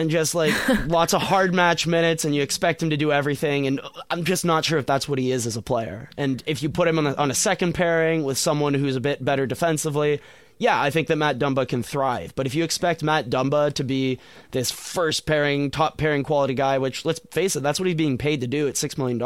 and 0.00 0.08
just 0.08 0.34
like 0.34 0.54
lots 0.86 1.12
of 1.12 1.20
hard 1.20 1.54
match 1.54 1.86
minutes 1.86 2.24
and 2.24 2.34
you 2.34 2.40
expect 2.42 2.82
him 2.82 2.88
to 2.88 2.96
do 2.96 3.12
everything 3.12 3.66
and 3.66 3.80
I'm 4.08 4.24
just 4.24 4.46
not 4.46 4.64
sure 4.64 4.78
if 4.78 4.86
that's 4.86 5.06
what 5.06 5.18
he 5.18 5.30
is 5.30 5.46
as 5.46 5.58
a 5.58 5.62
player. 5.62 6.08
And 6.16 6.42
if 6.46 6.62
you 6.62 6.70
put 6.70 6.88
him 6.88 6.98
on 6.98 7.06
a, 7.06 7.14
on 7.16 7.30
a 7.30 7.34
second 7.34 7.74
pairing 7.74 8.24
with 8.24 8.38
someone 8.38 8.72
who's 8.72 8.96
a 8.96 9.00
bit 9.00 9.22
better 9.22 9.46
defensively, 9.46 10.22
yeah, 10.56 10.80
I 10.80 10.88
think 10.88 11.08
that 11.08 11.16
Matt 11.16 11.38
Dumba 11.38 11.68
can 11.68 11.82
thrive. 11.82 12.34
But 12.34 12.46
if 12.46 12.54
you 12.54 12.64
expect 12.64 13.02
Matt 13.02 13.28
Dumba 13.28 13.74
to 13.74 13.84
be 13.84 14.18
this 14.52 14.70
first 14.70 15.26
pairing, 15.26 15.70
top 15.70 15.98
pairing 15.98 16.22
quality 16.22 16.54
guy, 16.54 16.78
which 16.78 17.04
let's 17.04 17.20
face 17.30 17.54
it, 17.54 17.62
that's 17.62 17.78
what 17.78 17.86
he's 17.86 17.94
being 17.94 18.16
paid 18.18 18.40
to 18.40 18.46
do 18.46 18.68
at 18.68 18.76
$6 18.76 18.96
million. 18.96 19.22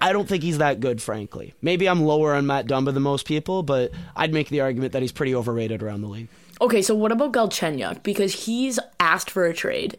I 0.00 0.12
don't 0.12 0.28
think 0.28 0.42
he's 0.42 0.58
that 0.58 0.80
good, 0.80 1.00
frankly. 1.00 1.54
Maybe 1.62 1.88
I'm 1.88 2.02
lower 2.02 2.34
on 2.34 2.46
Matt 2.48 2.66
Dumba 2.66 2.92
than 2.92 3.04
most 3.04 3.26
people, 3.26 3.62
but 3.62 3.92
I'd 4.16 4.32
make 4.32 4.48
the 4.48 4.60
argument 4.60 4.92
that 4.94 5.02
he's 5.02 5.12
pretty 5.12 5.36
overrated 5.36 5.84
around 5.84 6.00
the 6.00 6.08
league. 6.08 6.28
Okay, 6.60 6.82
so 6.82 6.94
what 6.94 7.12
about 7.12 7.32
Galchenyuk? 7.32 8.02
Because 8.02 8.46
he's 8.46 8.78
asked 9.00 9.30
for 9.30 9.46
a 9.46 9.54
trade. 9.54 9.98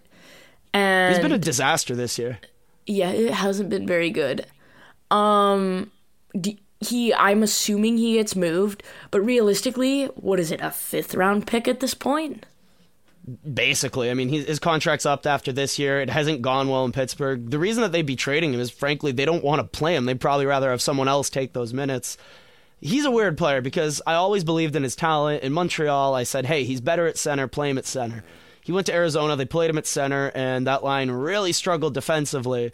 And 0.73 1.13
he's 1.13 1.21
been 1.21 1.31
a 1.31 1.37
disaster 1.37 1.95
this 1.95 2.17
year. 2.17 2.39
Yeah, 2.85 3.11
it 3.11 3.33
hasn't 3.33 3.69
been 3.69 3.87
very 3.87 4.09
good. 4.09 4.45
Um 5.11 5.91
he 6.79 7.13
I'm 7.13 7.43
assuming 7.43 7.97
he 7.97 8.15
gets 8.15 8.35
moved, 8.35 8.83
but 9.11 9.21
realistically, 9.21 10.05
what 10.15 10.39
is 10.39 10.51
it, 10.51 10.61
a 10.61 10.71
fifth 10.71 11.15
round 11.15 11.47
pick 11.47 11.67
at 11.67 11.79
this 11.79 11.93
point? 11.93 12.45
Basically, 13.53 14.11
I 14.11 14.15
mean, 14.15 14.27
his 14.27 14.59
contract's 14.59 15.05
up 15.05 15.25
after 15.25 15.53
this 15.53 15.79
year. 15.79 16.01
It 16.01 16.09
hasn't 16.09 16.41
gone 16.41 16.67
well 16.67 16.83
in 16.83 16.91
Pittsburgh. 16.91 17.49
The 17.49 17.59
reason 17.59 17.81
that 17.83 17.93
they'd 17.93 18.05
be 18.05 18.17
trading 18.17 18.53
him 18.53 18.59
is, 18.59 18.69
frankly, 18.69 19.13
they 19.13 19.23
don't 19.23 19.45
want 19.45 19.61
to 19.61 19.63
play 19.63 19.95
him. 19.95 20.03
They'd 20.03 20.19
probably 20.19 20.45
rather 20.45 20.71
have 20.71 20.81
someone 20.81 21.07
else 21.07 21.29
take 21.29 21.53
those 21.53 21.73
minutes 21.73 22.17
he's 22.83 23.05
a 23.05 23.11
weird 23.11 23.37
player 23.37 23.61
because 23.61 24.01
I 24.05 24.13
always 24.15 24.43
believed 24.43 24.75
in 24.75 24.83
his 24.83 24.95
talent. 24.95 25.41
In 25.41 25.53
Montreal, 25.53 26.13
I 26.13 26.23
said, 26.23 26.45
hey, 26.45 26.65
he's 26.65 26.81
better 26.81 27.07
at 27.07 27.17
center, 27.17 27.47
play 27.47 27.69
him 27.69 27.77
at 27.77 27.85
center. 27.85 28.23
He 28.61 28.71
went 28.71 28.87
to 28.87 28.93
Arizona, 28.93 29.35
they 29.35 29.45
played 29.45 29.69
him 29.69 29.77
at 29.77 29.87
center, 29.87 30.31
and 30.35 30.67
that 30.67 30.83
line 30.83 31.09
really 31.09 31.53
struggled 31.53 31.93
defensively. 31.93 32.71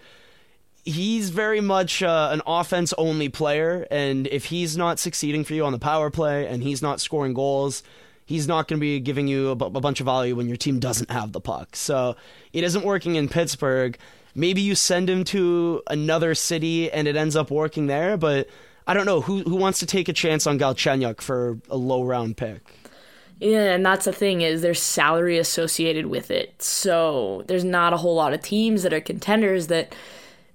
He's 0.83 1.29
very 1.29 1.61
much 1.61 2.01
uh, 2.01 2.29
an 2.31 2.41
offense 2.47 2.93
only 2.97 3.29
player, 3.29 3.87
and 3.91 4.27
if 4.27 4.45
he's 4.45 4.75
not 4.75 4.97
succeeding 4.97 5.43
for 5.43 5.53
you 5.53 5.63
on 5.65 5.73
the 5.73 5.79
power 5.79 6.09
play 6.09 6.47
and 6.47 6.63
he's 6.63 6.81
not 6.81 6.99
scoring 6.99 7.33
goals, 7.33 7.83
he's 8.25 8.47
not 8.47 8.67
going 8.67 8.79
to 8.79 8.81
be 8.81 8.99
giving 8.99 9.27
you 9.27 9.49
a, 9.49 9.55
b- 9.55 9.65
a 9.65 9.81
bunch 9.81 9.99
of 9.99 10.05
value 10.05 10.35
when 10.35 10.47
your 10.47 10.57
team 10.57 10.79
doesn't 10.79 11.11
have 11.11 11.31
the 11.31 11.41
puck. 11.41 11.75
So 11.75 12.15
it 12.53 12.63
isn't 12.63 12.85
working 12.85 13.15
in 13.15 13.27
Pittsburgh. 13.27 13.97
Maybe 14.33 14.61
you 14.61 14.75
send 14.75 15.09
him 15.09 15.23
to 15.25 15.81
another 15.87 16.33
city 16.33 16.91
and 16.91 17.07
it 17.07 17.15
ends 17.15 17.35
up 17.35 17.51
working 17.51 17.87
there, 17.87 18.15
but 18.15 18.47
I 18.89 18.95
don't 18.95 19.05
know 19.05 19.21
who 19.21 19.43
who 19.43 19.55
wants 19.55 19.77
to 19.79 19.85
take 19.85 20.09
a 20.09 20.13
chance 20.13 20.47
on 20.47 20.57
Galchenyuk 20.57 21.21
for 21.21 21.59
a 21.69 21.77
low 21.77 22.03
round 22.03 22.37
pick. 22.37 22.73
Yeah, 23.39 23.75
and 23.75 23.85
that's 23.85 24.05
the 24.05 24.11
thing 24.11 24.41
is 24.41 24.63
there's 24.63 24.81
salary 24.81 25.37
associated 25.37 26.07
with 26.07 26.31
it. 26.31 26.59
So 26.59 27.43
there's 27.45 27.63
not 27.63 27.93
a 27.93 27.97
whole 27.97 28.15
lot 28.15 28.33
of 28.33 28.41
teams 28.41 28.81
that 28.81 28.91
are 28.91 28.99
contenders 28.99 29.67
that 29.67 29.93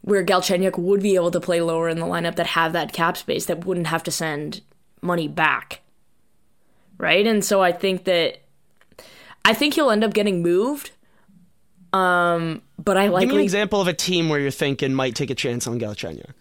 where 0.00 0.24
Galchenyuk 0.24 0.76
would 0.76 1.00
be 1.00 1.14
able 1.14 1.30
to 1.30 1.40
play 1.40 1.60
lower 1.60 1.88
in 1.88 2.00
the 2.00 2.06
lineup 2.06 2.34
that 2.34 2.48
have 2.48 2.72
that 2.72 2.92
cap 2.92 3.16
space 3.16 3.46
that 3.46 3.64
wouldn't 3.64 3.86
have 3.86 4.02
to 4.02 4.10
send 4.10 4.62
money 5.00 5.28
back. 5.28 5.82
Right? 6.98 7.24
And 7.28 7.44
so 7.44 7.62
I 7.62 7.70
think 7.70 8.02
that 8.02 8.38
I 9.44 9.54
think 9.54 9.74
he'll 9.74 9.90
end 9.92 10.02
up 10.02 10.12
getting 10.12 10.42
moved. 10.42 10.90
Um, 11.92 12.62
but 12.82 12.96
I 12.96 13.06
like 13.06 13.20
Give 13.20 13.28
me 13.28 13.36
an 13.36 13.42
example 13.42 13.80
of 13.80 13.86
a 13.86 13.92
team 13.92 14.28
where 14.28 14.40
you're 14.40 14.50
thinking 14.50 14.92
might 14.92 15.14
take 15.14 15.30
a 15.30 15.36
chance 15.36 15.68
on 15.68 15.78
Galchenyuk. 15.78 16.32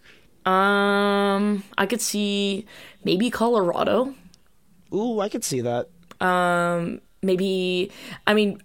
Um, 0.44 1.64
I 1.78 1.86
could 1.86 2.00
see 2.00 2.66
maybe 3.04 3.30
Colorado. 3.30 4.14
Ooh, 4.92 5.20
I 5.20 5.28
could 5.28 5.44
see 5.44 5.62
that. 5.62 5.88
Um, 6.20 7.00
maybe 7.24 7.90
I 8.26 8.34
mean 8.34 8.62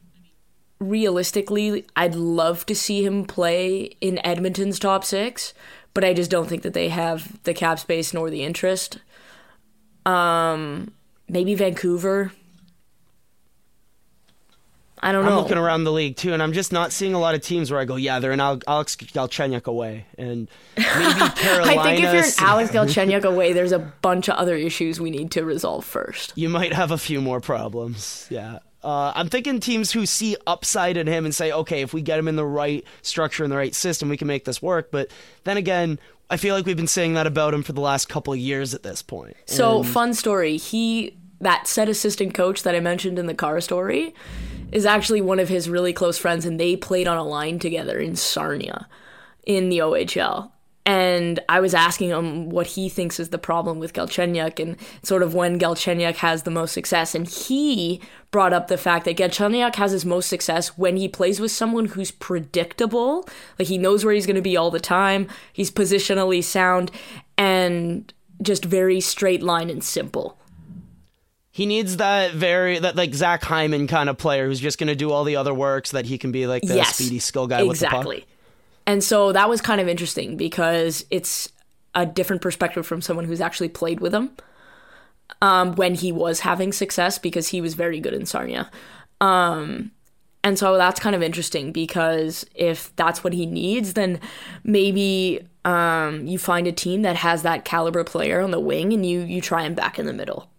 realistically 0.79 1.85
I'd 1.95 2.15
love 2.15 2.65
to 2.67 2.75
see 2.75 3.05
him 3.05 3.25
play 3.25 3.95
in 4.01 4.23
Edmonton's 4.25 4.79
top 4.79 5.03
6 5.03 5.53
but 5.93 6.03
I 6.03 6.13
just 6.13 6.31
don't 6.31 6.47
think 6.47 6.61
that 6.63 6.73
they 6.73 6.89
have 6.89 7.41
the 7.43 7.53
cap 7.53 7.79
space 7.79 8.13
nor 8.13 8.29
the 8.29 8.43
interest 8.43 8.99
um 10.05 10.93
maybe 11.27 11.55
Vancouver 11.55 12.31
I 15.01 15.11
don't 15.11 15.25
know. 15.25 15.31
I'm 15.31 15.37
looking 15.37 15.57
around 15.57 15.83
the 15.85 15.91
league 15.91 16.17
too, 16.17 16.33
and 16.33 16.43
I'm 16.43 16.53
just 16.53 16.71
not 16.71 16.91
seeing 16.91 17.13
a 17.13 17.19
lot 17.19 17.35
of 17.35 17.41
teams 17.41 17.71
where 17.71 17.79
I 17.79 17.85
go, 17.85 17.95
yeah, 17.95 18.19
they're 18.19 18.31
an 18.31 18.39
Al- 18.39 18.61
Alex 18.67 18.95
Galchenyuk 18.95 19.65
away, 19.65 20.05
and 20.17 20.49
maybe 20.75 21.29
Carolina. 21.35 21.35
I 21.79 21.83
think 21.83 22.03
if 22.03 22.13
you're 22.13 22.23
an 22.23 22.31
Alex 22.39 22.71
Galchenyuk 22.73 23.23
away 23.23 23.53
there's 23.53 23.71
a 23.71 23.79
bunch 23.79 24.27
of 24.27 24.35
other 24.35 24.55
issues 24.55 24.99
we 24.99 25.09
need 25.11 25.31
to 25.31 25.43
resolve 25.43 25.85
first 25.85 26.33
you 26.35 26.49
might 26.49 26.73
have 26.73 26.91
a 26.91 26.97
few 26.97 27.21
more 27.21 27.39
problems. 27.39 28.27
Yeah. 28.29 28.59
Uh, 28.81 29.11
I'm 29.13 29.27
thinking 29.27 29.59
teams 29.59 29.91
who 29.91 30.05
see 30.05 30.37
upside 30.47 30.95
in 30.95 31.05
him 31.05 31.25
and 31.25 31.35
say, 31.35 31.51
okay, 31.51 31.81
if 31.81 31.93
we 31.93 32.01
get 32.01 32.17
him 32.17 32.29
in 32.29 32.37
the 32.37 32.45
right 32.45 32.85
structure 33.01 33.43
and 33.43 33.51
the 33.51 33.57
right 33.57 33.75
system, 33.75 34.07
we 34.07 34.15
can 34.15 34.27
make 34.27 34.45
this 34.45 34.61
work. 34.61 34.89
But 34.89 35.11
then 35.43 35.57
again, 35.57 35.99
I 36.29 36.37
feel 36.37 36.55
like 36.55 36.65
we've 36.65 36.77
been 36.77 36.87
saying 36.87 37.15
that 37.15 37.27
about 37.27 37.53
him 37.53 37.61
for 37.61 37.73
the 37.73 37.81
last 37.81 38.07
couple 38.07 38.31
of 38.31 38.39
years 38.39 38.73
at 38.73 38.83
this 38.83 39.01
point. 39.01 39.35
So 39.47 39.79
And 39.79 39.87
fun 39.87 40.13
story. 40.13 40.55
He 40.55 41.17
that 41.41 41.67
said 41.67 41.89
assistant 41.89 42.33
coach 42.33 42.63
that 42.63 42.75
I 42.75 42.79
mentioned 42.79 43.19
in 43.19 43.25
the 43.25 43.33
car 43.33 43.59
story 43.61 44.13
is 44.71 44.85
actually 44.85 45.21
one 45.21 45.39
of 45.39 45.49
his 45.49 45.69
really 45.69 45.93
close 45.93 46.17
friends, 46.17 46.45
and 46.45 46.59
they 46.59 46.75
played 46.75 47.07
on 47.07 47.17
a 47.17 47.23
line 47.23 47.59
together 47.59 47.99
in 47.99 48.15
Sarnia 48.15 48.87
in 49.45 49.69
the 49.69 49.79
OHL. 49.79 50.51
And 50.89 51.39
I 51.47 51.59
was 51.59 51.75
asking 51.75 52.09
him 52.09 52.49
what 52.49 52.65
he 52.65 52.89
thinks 52.89 53.19
is 53.19 53.29
the 53.29 53.37
problem 53.37 53.77
with 53.77 53.93
Galchenyuk 53.93 54.59
and 54.59 54.75
sort 55.03 55.21
of 55.21 55.35
when 55.35 55.59
Galchenyuk 55.59 56.15
has 56.15 56.43
the 56.43 56.49
most 56.49 56.71
success. 56.71 57.13
And 57.13 57.27
he 57.27 58.01
brought 58.31 58.53
up 58.53 58.69
the 58.69 58.77
fact 58.77 59.05
that 59.05 59.17
Galchenyuk 59.17 59.75
has 59.75 59.91
his 59.91 60.03
most 60.03 60.29
success 60.29 60.79
when 60.79 60.97
he 60.97 61.07
plays 61.07 61.39
with 61.39 61.51
someone 61.51 61.85
who's 61.85 62.09
predictable. 62.09 63.29
Like 63.59 63.67
he 63.67 63.77
knows 63.77 64.03
where 64.03 64.15
he's 64.15 64.25
going 64.25 64.35
to 64.35 64.41
be 64.41 64.57
all 64.57 64.71
the 64.71 64.79
time, 64.79 65.27
he's 65.53 65.69
positionally 65.69 66.43
sound, 66.43 66.89
and 67.37 68.11
just 68.41 68.65
very 68.65 68.99
straight 68.99 69.43
line 69.43 69.69
and 69.69 69.83
simple. 69.83 70.38
He 71.51 71.65
needs 71.65 71.97
that 71.97 72.33
very 72.33 72.79
that 72.79 72.95
like 72.95 73.13
Zach 73.13 73.43
Hyman 73.43 73.87
kind 73.87 74.09
of 74.09 74.17
player 74.17 74.47
who's 74.47 74.59
just 74.59 74.77
going 74.77 74.87
to 74.87 74.95
do 74.95 75.11
all 75.11 75.23
the 75.23 75.35
other 75.35 75.53
work 75.53 75.87
so 75.87 75.97
that 75.97 76.05
he 76.05 76.17
can 76.17 76.31
be 76.31 76.47
like 76.47 76.63
the 76.63 76.75
yes, 76.75 76.95
speedy 76.95 77.19
skill 77.19 77.47
guy 77.47 77.63
with 77.63 77.79
the 77.79 77.85
exactly. 77.85 78.25
And 78.85 79.03
so 79.03 79.31
that 79.33 79.49
was 79.49 79.61
kind 79.61 79.79
of 79.81 79.87
interesting 79.87 80.35
because 80.37 81.05
it's 81.09 81.49
a 81.95 82.05
different 82.05 82.41
perspective 82.41 82.85
from 82.85 83.01
someone 83.01 83.25
who's 83.25 83.41
actually 83.41 83.69
played 83.69 83.99
with 83.99 84.13
him 84.13 84.31
um, 85.41 85.75
when 85.75 85.95
he 85.95 86.11
was 86.11 86.41
having 86.41 86.71
success 86.71 87.17
because 87.17 87.49
he 87.49 87.61
was 87.61 87.73
very 87.73 87.99
good 87.99 88.13
in 88.13 88.25
Sarnia. 88.25 88.69
Um, 89.21 89.91
and 90.43 90.57
so 90.57 90.77
that's 90.77 90.99
kind 90.99 91.15
of 91.15 91.21
interesting 91.21 91.71
because 91.71 92.45
if 92.55 92.95
that's 92.95 93.23
what 93.23 93.33
he 93.33 93.45
needs, 93.45 93.93
then 93.93 94.19
maybe 94.63 95.41
um, 95.65 96.25
you 96.25 96.39
find 96.39 96.65
a 96.65 96.71
team 96.71 97.01
that 97.01 97.17
has 97.17 97.43
that 97.43 97.65
caliber 97.65 98.03
player 98.03 98.41
on 98.41 98.51
the 98.51 98.59
wing 98.59 98.93
and 98.93 99.05
you 99.05 99.19
you 99.21 99.41
try 99.41 99.63
him 99.63 99.73
back 99.73 99.99
in 99.99 100.05
the 100.05 100.13
middle. 100.13 100.49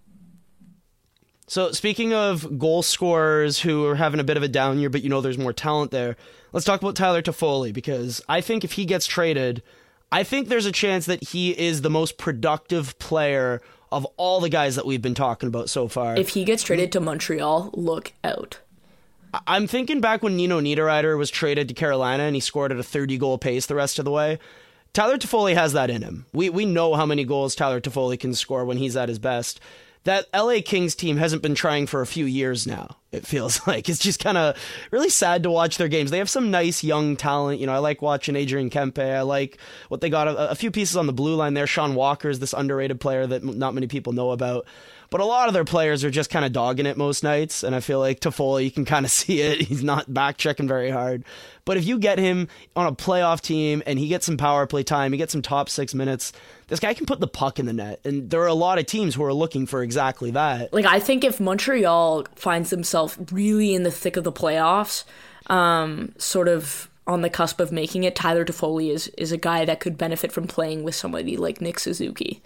So 1.50 1.72
speaking 1.72 2.14
of 2.14 2.60
goal 2.60 2.80
scorers 2.80 3.58
who 3.58 3.84
are 3.86 3.96
having 3.96 4.20
a 4.20 4.24
bit 4.24 4.36
of 4.36 4.44
a 4.44 4.46
down 4.46 4.78
year, 4.78 4.88
but 4.88 5.02
you 5.02 5.08
know 5.08 5.20
there's 5.20 5.36
more 5.36 5.52
talent 5.52 5.90
there. 5.90 6.16
Let's 6.52 6.64
talk 6.64 6.80
about 6.80 6.94
Tyler 6.94 7.22
Toffoli 7.22 7.74
because 7.74 8.22
I 8.28 8.40
think 8.40 8.62
if 8.62 8.70
he 8.70 8.84
gets 8.84 9.04
traded, 9.04 9.60
I 10.12 10.22
think 10.22 10.46
there's 10.46 10.64
a 10.64 10.70
chance 10.70 11.06
that 11.06 11.30
he 11.30 11.50
is 11.50 11.82
the 11.82 11.90
most 11.90 12.18
productive 12.18 12.96
player 13.00 13.60
of 13.90 14.04
all 14.16 14.38
the 14.38 14.48
guys 14.48 14.76
that 14.76 14.86
we've 14.86 15.02
been 15.02 15.16
talking 15.16 15.48
about 15.48 15.68
so 15.68 15.88
far. 15.88 16.14
If 16.16 16.28
he 16.28 16.44
gets 16.44 16.62
traded 16.62 16.92
to 16.92 17.00
Montreal, 17.00 17.70
look 17.74 18.12
out. 18.22 18.60
I'm 19.44 19.66
thinking 19.66 20.00
back 20.00 20.22
when 20.22 20.36
Nino 20.36 20.60
Niederreiter 20.60 21.18
was 21.18 21.30
traded 21.30 21.66
to 21.66 21.74
Carolina 21.74 22.22
and 22.22 22.36
he 22.36 22.40
scored 22.40 22.70
at 22.70 22.78
a 22.78 22.84
30 22.84 23.18
goal 23.18 23.38
pace 23.38 23.66
the 23.66 23.74
rest 23.74 23.98
of 23.98 24.04
the 24.04 24.12
way. 24.12 24.38
Tyler 24.92 25.18
Toffoli 25.18 25.54
has 25.54 25.72
that 25.72 25.90
in 25.90 26.02
him. 26.02 26.26
We 26.32 26.48
we 26.48 26.64
know 26.64 26.94
how 26.94 27.06
many 27.06 27.24
goals 27.24 27.56
Tyler 27.56 27.80
Toffoli 27.80 28.20
can 28.20 28.34
score 28.34 28.64
when 28.64 28.76
he's 28.76 28.96
at 28.96 29.08
his 29.08 29.18
best. 29.18 29.58
That 30.04 30.26
LA 30.34 30.60
Kings 30.64 30.94
team 30.94 31.18
hasn't 31.18 31.42
been 31.42 31.54
trying 31.54 31.86
for 31.86 32.00
a 32.00 32.06
few 32.06 32.24
years 32.24 32.66
now. 32.66 32.96
It 33.12 33.26
feels 33.26 33.60
like 33.66 33.88
it's 33.88 33.98
just 33.98 34.22
kind 34.22 34.38
of 34.38 34.56
really 34.90 35.10
sad 35.10 35.42
to 35.42 35.50
watch 35.50 35.76
their 35.76 35.88
games. 35.88 36.10
They 36.10 36.18
have 36.18 36.30
some 36.30 36.50
nice 36.50 36.82
young 36.82 37.16
talent. 37.16 37.60
You 37.60 37.66
know, 37.66 37.74
I 37.74 37.78
like 37.78 38.00
watching 38.00 38.36
Adrian 38.36 38.70
Kempe. 38.70 38.98
I 38.98 39.22
like 39.22 39.58
what 39.88 40.00
they 40.00 40.10
got. 40.10 40.28
A, 40.28 40.50
a 40.50 40.54
few 40.54 40.70
pieces 40.70 40.96
on 40.96 41.06
the 41.06 41.12
blue 41.12 41.34
line 41.34 41.54
there. 41.54 41.66
Sean 41.66 41.94
Walker 41.94 42.28
is 42.28 42.38
this 42.38 42.52
underrated 42.52 43.00
player 43.00 43.26
that 43.26 43.44
not 43.44 43.74
many 43.74 43.86
people 43.88 44.12
know 44.12 44.30
about. 44.30 44.66
But 45.10 45.20
a 45.20 45.24
lot 45.24 45.48
of 45.48 45.54
their 45.54 45.64
players 45.64 46.04
are 46.04 46.10
just 46.10 46.30
kind 46.30 46.44
of 46.44 46.52
dogging 46.52 46.86
it 46.86 46.96
most 46.96 47.24
nights, 47.24 47.64
and 47.64 47.74
I 47.74 47.80
feel 47.80 47.98
like 47.98 48.20
Toffoli, 48.20 48.64
you 48.64 48.70
can 48.70 48.84
kind 48.84 49.04
of 49.04 49.10
see 49.20 49.40
it. 49.40 49.62
He's 49.62 49.82
not 49.82 50.12
back 50.12 50.36
checking 50.36 50.68
very 50.68 50.90
hard. 50.90 51.24
But 51.64 51.76
if 51.76 51.84
you 51.84 51.98
get 51.98 52.18
him 52.18 52.48
on 52.76 52.86
a 52.86 52.92
playoff 52.92 53.40
team 53.40 53.82
and 53.86 53.98
he 53.98 54.08
gets 54.08 54.26
some 54.26 54.36
power 54.36 54.66
play 54.66 54.82
time, 54.82 55.12
he 55.12 55.18
gets 55.18 55.32
some 55.32 55.42
top 55.42 55.68
six 55.68 55.94
minutes, 55.94 56.32
this 56.68 56.80
guy 56.80 56.94
can 56.94 57.06
put 57.06 57.20
the 57.20 57.28
puck 57.28 57.58
in 57.58 57.66
the 57.66 57.72
net. 57.72 58.00
And 58.04 58.30
there 58.30 58.40
are 58.40 58.46
a 58.46 58.54
lot 58.54 58.78
of 58.78 58.86
teams 58.86 59.14
who 59.14 59.24
are 59.24 59.34
looking 59.34 59.66
for 59.66 59.82
exactly 59.82 60.30
that. 60.30 60.72
Like 60.72 60.86
I 60.86 61.00
think 61.00 61.24
if 61.24 61.40
Montreal 61.40 62.26
finds 62.36 62.70
themselves 62.70 63.18
really 63.32 63.74
in 63.74 63.82
the 63.82 63.90
thick 63.90 64.16
of 64.16 64.24
the 64.24 64.32
playoffs, 64.32 65.04
um, 65.48 66.14
sort 66.18 66.48
of 66.48 66.88
on 67.06 67.22
the 67.22 67.30
cusp 67.30 67.60
of 67.60 67.72
making 67.72 68.04
it, 68.04 68.14
Tyler 68.14 68.44
Toffoli 68.44 68.92
is 68.92 69.08
is 69.18 69.32
a 69.32 69.36
guy 69.36 69.64
that 69.64 69.80
could 69.80 69.98
benefit 69.98 70.30
from 70.32 70.46
playing 70.46 70.84
with 70.84 70.94
somebody 70.94 71.36
like 71.36 71.60
Nick 71.60 71.78
Suzuki. 71.78 72.42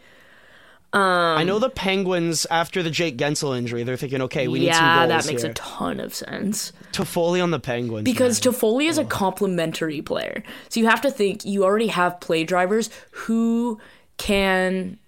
I 0.98 1.44
know 1.44 1.58
the 1.58 1.70
Penguins, 1.70 2.46
after 2.50 2.82
the 2.82 2.90
Jake 2.90 3.16
Guentzel 3.16 3.56
injury, 3.56 3.82
they're 3.82 3.96
thinking, 3.96 4.22
okay, 4.22 4.46
we 4.48 4.60
need 4.60 4.74
some 4.74 4.84
yeah, 4.84 5.06
goals 5.06 5.24
that 5.24 5.32
makes 5.32 5.42
here. 5.42 5.50
a 5.50 5.54
ton 5.54 5.98
of 6.00 6.14
sense. 6.14 6.72
Toffoli 6.92 7.42
on 7.42 7.50
the 7.50 7.58
Penguins. 7.58 8.04
Because 8.04 8.44
man. 8.44 8.54
Toffoli 8.54 8.88
is 8.88 8.98
a 8.98 9.04
complementary 9.04 10.02
player. 10.02 10.42
So 10.68 10.80
you 10.80 10.86
have 10.86 11.00
to 11.00 11.10
think 11.10 11.44
you 11.44 11.64
already 11.64 11.88
have 11.88 12.20
play 12.20 12.44
drivers 12.44 12.90
who 13.10 13.80
can 14.18 14.98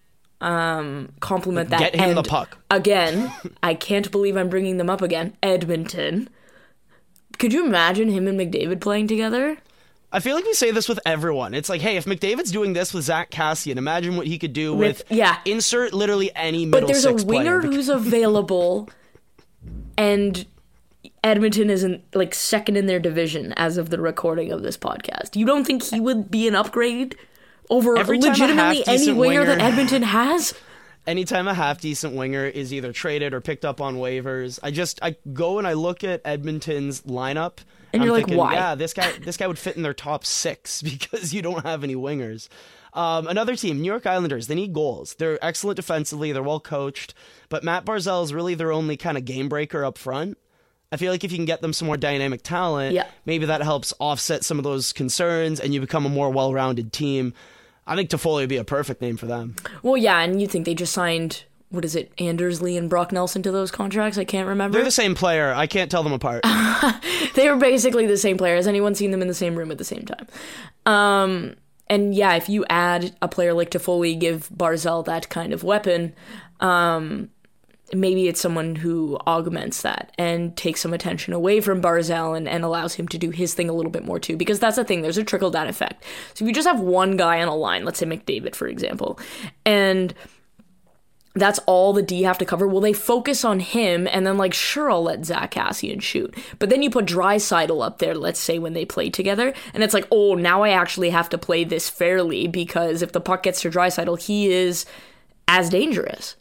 um, 0.41 1.13
complement 1.21 1.71
that. 1.71 1.79
Get 1.79 1.95
him 1.95 2.15
the 2.15 2.23
puck. 2.23 2.59
Again, 2.71 3.33
I 3.63 3.75
can't 3.75 4.11
believe 4.11 4.37
I'm 4.37 4.49
bringing 4.49 4.79
them 4.79 4.91
up 4.91 5.03
again. 5.03 5.37
Edmonton. 5.43 6.29
Could 7.39 7.53
you 7.53 7.65
imagine 7.67 8.09
him 8.09 8.27
and 8.27 8.39
McDavid 8.39 8.81
playing 8.81 9.09
together? 9.09 9.59
I 10.13 10.21
feel 10.21 10.35
like 10.37 10.45
we 10.45 10.55
say 10.55 10.71
this 10.71 10.89
with 10.89 11.01
everyone. 11.05 11.53
It's 11.53 11.69
like, 11.69 11.81
hey, 11.81 11.97
if 11.97 12.05
McDavid's 12.05 12.53
doing 12.53 12.73
this 12.73 12.95
with 12.95 13.05
Zack 13.05 13.31
Kassian, 13.31 13.77
imagine 13.77 14.17
what 14.17 14.27
he 14.27 14.39
could 14.39 14.53
do 14.53 14.73
with, 14.75 14.99
With- 15.09 15.19
yeah. 15.19 15.39
insert 15.45 15.93
literally 15.93 16.35
any 16.37 16.65
middle 16.65 16.81
But 16.83 16.93
there's 16.93 17.05
a 17.05 17.13
winger 17.27 17.61
player. 17.61 17.73
who's 17.73 17.89
available, 17.89 18.89
and 19.99 20.47
Edmonton 21.25 21.71
isn't 21.71 22.05
like 22.15 22.35
second 22.35 22.77
in 22.77 22.87
their 22.87 23.01
division 23.01 23.53
as 23.55 23.77
of 23.79 23.91
the 23.91 24.01
recording 24.01 24.53
of 24.53 24.63
this 24.63 24.77
podcast. 24.77 25.35
You 25.37 25.45
don't 25.45 25.65
think 25.65 25.83
he 25.83 26.01
would 26.01 26.31
be 26.31 26.47
an 26.47 26.55
upgrade 26.55 27.17
over 27.69 27.99
Every 27.99 28.19
legitimately 28.19 28.55
any 28.59 28.79
half-decent 28.79 29.17
winger 29.17 29.45
that 29.45 29.61
Edmonton 29.61 30.03
has? 30.03 30.55
anytime 31.07 31.49
a 31.49 31.55
half 31.55 31.81
decent 31.81 32.15
winger 32.15 32.45
is 32.47 32.73
either 32.73 32.93
traded 32.93 33.35
or 33.35 33.41
picked 33.41 33.65
up 33.65 33.81
on 33.81 33.97
waivers, 33.97 34.59
I 34.63 34.71
just 34.71 34.99
I 35.03 35.17
go 35.33 35.59
and 35.59 35.67
I 35.67 35.73
look 35.75 36.05
at 36.05 36.21
Edmonton's 36.25 37.03
lineup 37.03 37.59
And 37.93 38.03
I'm 38.03 38.07
you're 38.07 38.17
like, 38.17 38.25
thinking, 38.27 38.39
why? 38.39 38.55
Yeah, 38.55 38.75
this 38.75 38.93
guy 38.93 39.13
this 39.13 39.37
guy 39.37 39.47
would 39.47 39.59
fit 39.59 39.77
in 39.77 39.83
their 39.83 39.95
top 39.95 40.25
six 40.25 40.83
because 40.91 41.33
you 41.33 41.43
don't 41.43 41.65
have 41.65 41.85
any 41.85 41.95
wingers. 41.95 42.49
Um, 42.93 43.27
another 43.27 43.57
team, 43.57 43.81
New 43.81 43.87
York 43.87 44.07
Islanders, 44.07 44.47
they 44.47 44.55
need 44.55 44.73
goals. 44.73 45.15
They're 45.19 45.39
excellent 45.45 45.77
defensively, 45.77 46.33
they're 46.33 46.43
well 46.43 46.61
coached, 46.61 47.13
but 47.51 47.63
Matt 47.63 47.85
Barzal 47.85 48.25
is 48.25 48.33
really 48.33 48.55
their 48.55 48.73
only 48.73 48.97
kind 48.97 49.19
of 49.19 49.25
game 49.27 49.49
breaker 49.51 49.85
up 49.85 49.99
front. 49.99 50.39
I 50.91 50.97
feel 50.97 51.13
like 51.13 51.23
if 51.25 51.31
you 51.31 51.37
can 51.37 51.45
get 51.45 51.61
them 51.61 51.73
some 51.75 51.87
more 51.87 51.97
dynamic 51.99 52.43
talent, 52.43 52.95
Yeah. 52.95 53.07
maybe 53.27 53.45
that 53.47 53.61
helps 53.61 53.93
offset 53.99 54.45
some 54.45 54.57
of 54.57 54.65
those 54.65 54.93
concerns 54.95 55.61
and 55.61 55.75
you 55.75 55.81
become 55.81 56.07
a 56.07 56.09
more 56.09 56.31
well 56.31 56.55
rounded 56.55 56.93
team. 56.93 57.35
I 57.87 57.97
think 57.97 58.09
Toffoli 58.09 58.41
would 58.41 58.49
be 58.49 58.57
a 58.57 58.65
perfect 58.65 59.01
name 59.03 59.17
for 59.17 59.27
them. 59.27 59.57
Well, 59.83 59.97
yeah, 59.97 60.21
and 60.21 60.41
you 60.41 60.47
think 60.49 60.65
they 60.65 60.75
just 60.75 60.93
signed 60.95 61.45
what 61.71 61.85
is 61.85 61.97
it, 61.97 62.13
Anders 62.19 62.63
Lee 62.63 62.77
and 62.77 62.89
Brock 62.89 63.13
Nelson 63.13 63.43
to 63.43 63.51
those 63.51 63.71
contracts? 63.71 64.19
I 64.19 64.25
can't 64.25 64.49
remember. 64.49 64.77
They're 64.77 64.85
the 64.85 64.91
same 64.91 65.15
player. 65.15 65.53
I 65.53 65.67
can't 65.67 65.91
tell 65.91 66.03
them 66.03 66.13
apart. 66.13 66.45
they 67.35 67.51
were 67.51 67.57
basically 67.57 68.07
the 68.07 68.17
same 68.17 68.39
player. 68.39 68.57
Has 68.57 68.69
anyone 68.69 68.95
seen 68.95 69.11
them 69.11 69.23
in 69.23 69.29
the 69.29 69.35
same 69.35 69.57
room 69.57 69.71
at 69.71 69.79
the 69.79 69.85
same 69.85 70.05
time? 70.05 70.27
Um, 70.87 71.57
and 71.89 72.15
yeah, 72.15 72.35
if 72.35 72.49
you 72.49 72.65
add 72.71 73.17
a 73.21 73.29
player 73.29 73.53
like 73.53 73.71
Toffoli, 73.71 74.19
give 74.19 74.49
Barzal 74.49 75.05
that 75.07 75.29
kind 75.29 75.53
of 75.53 75.65
weapon, 75.65 76.15
um, 76.61 77.31
maybe 77.93 78.27
it's 78.27 78.41
someone 78.41 78.77
who 78.77 79.19
augments 79.27 79.83
that 79.83 80.13
and 80.19 80.57
takes 80.57 80.81
some 80.81 80.93
attention 80.93 81.33
away 81.33 81.61
from 81.61 81.81
Barzal 81.81 82.37
and, 82.37 82.49
and 82.49 82.65
allows 82.65 82.95
him 82.95 83.07
to 83.09 83.19
do 83.19 83.31
his 83.31 83.55
thing 83.55 83.69
a 83.69 83.73
little 83.73 83.93
bit 83.93 84.05
more 84.05 84.19
too. 84.19 84.37
Because 84.37 84.59
that's 84.59 84.77
the 84.77 84.85
thing, 84.85 85.03
there's 85.03 85.19
a 85.19 85.25
trickle 85.25 85.51
down 85.51 85.69
effect. 85.69 86.05
So 86.35 86.45
if 86.45 86.49
you 86.49 86.55
just 86.55 86.67
have 86.67 86.81
one 86.81 87.17
guy 87.17 87.41
on 87.41 87.49
a 87.49 87.55
line, 87.55 87.85
let's 87.85 87.99
say 87.99 88.07
McDavid, 88.07 88.55
for 88.55 88.67
example, 88.67 89.19
and 89.65 90.15
that's 91.37 91.61
all 91.67 91.93
the 91.93 92.03
D 92.03 92.23
have 92.23 92.39
to 92.39 92.47
cover. 92.47 92.67
Well, 92.67 92.81
they 92.81 92.93
focus 92.93 93.45
on 93.45 93.61
him, 93.61 94.09
and 94.11 94.27
then 94.27 94.39
like, 94.39 94.55
sure, 94.55 94.91
I'll 94.91 95.03
let 95.03 95.25
Zack 95.25 95.53
Kassian 95.53 96.01
shoot. 96.01 96.35
But 96.59 96.71
then 96.71 96.83
you 96.83 96.91
put 96.91 97.05
Draisaitl 97.05 97.85
up 97.85 97.99
there, 97.99 98.15
let's 98.15 98.41
say 98.41 98.59
when 98.59 98.73
they 98.73 98.85
play 98.85 99.11
together, 99.11 99.53
and 99.75 99.83
it's 99.83 99.95
like, 99.95 100.09
oh, 100.11 100.35
now 100.35 100.63
I 100.63 100.71
actually 100.71 101.11
have 101.11 101.29
to 101.29 101.39
play 101.39 101.63
this 101.63 101.89
fairly 101.91 102.49
because 102.49 103.03
if 103.03 103.13
the 103.13 103.21
puck 103.21 103.43
gets 103.43 103.61
to 103.63 103.71
Draisaitl, 103.71 104.21
he 104.23 104.51
is 104.51 104.87
as 105.47 105.69
dangerous. 105.69 106.37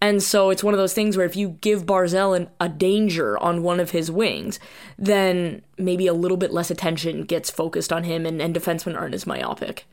And 0.00 0.22
so 0.22 0.50
it's 0.50 0.62
one 0.62 0.74
of 0.74 0.78
those 0.78 0.92
things 0.92 1.16
where 1.16 1.24
if 1.24 1.36
you 1.36 1.56
give 1.62 1.86
Barzal 1.86 2.36
an, 2.36 2.50
a 2.60 2.68
danger 2.68 3.38
on 3.38 3.62
one 3.62 3.80
of 3.80 3.92
his 3.92 4.10
wings, 4.10 4.60
then 4.98 5.62
maybe 5.78 6.06
a 6.06 6.12
little 6.12 6.36
bit 6.36 6.52
less 6.52 6.70
attention 6.70 7.22
gets 7.22 7.50
focused 7.50 7.92
on 7.92 8.04
him 8.04 8.26
and, 8.26 8.42
and 8.42 8.54
defensemen 8.54 8.94
aren't 8.94 9.14
as 9.14 9.26
myopic. 9.26 9.86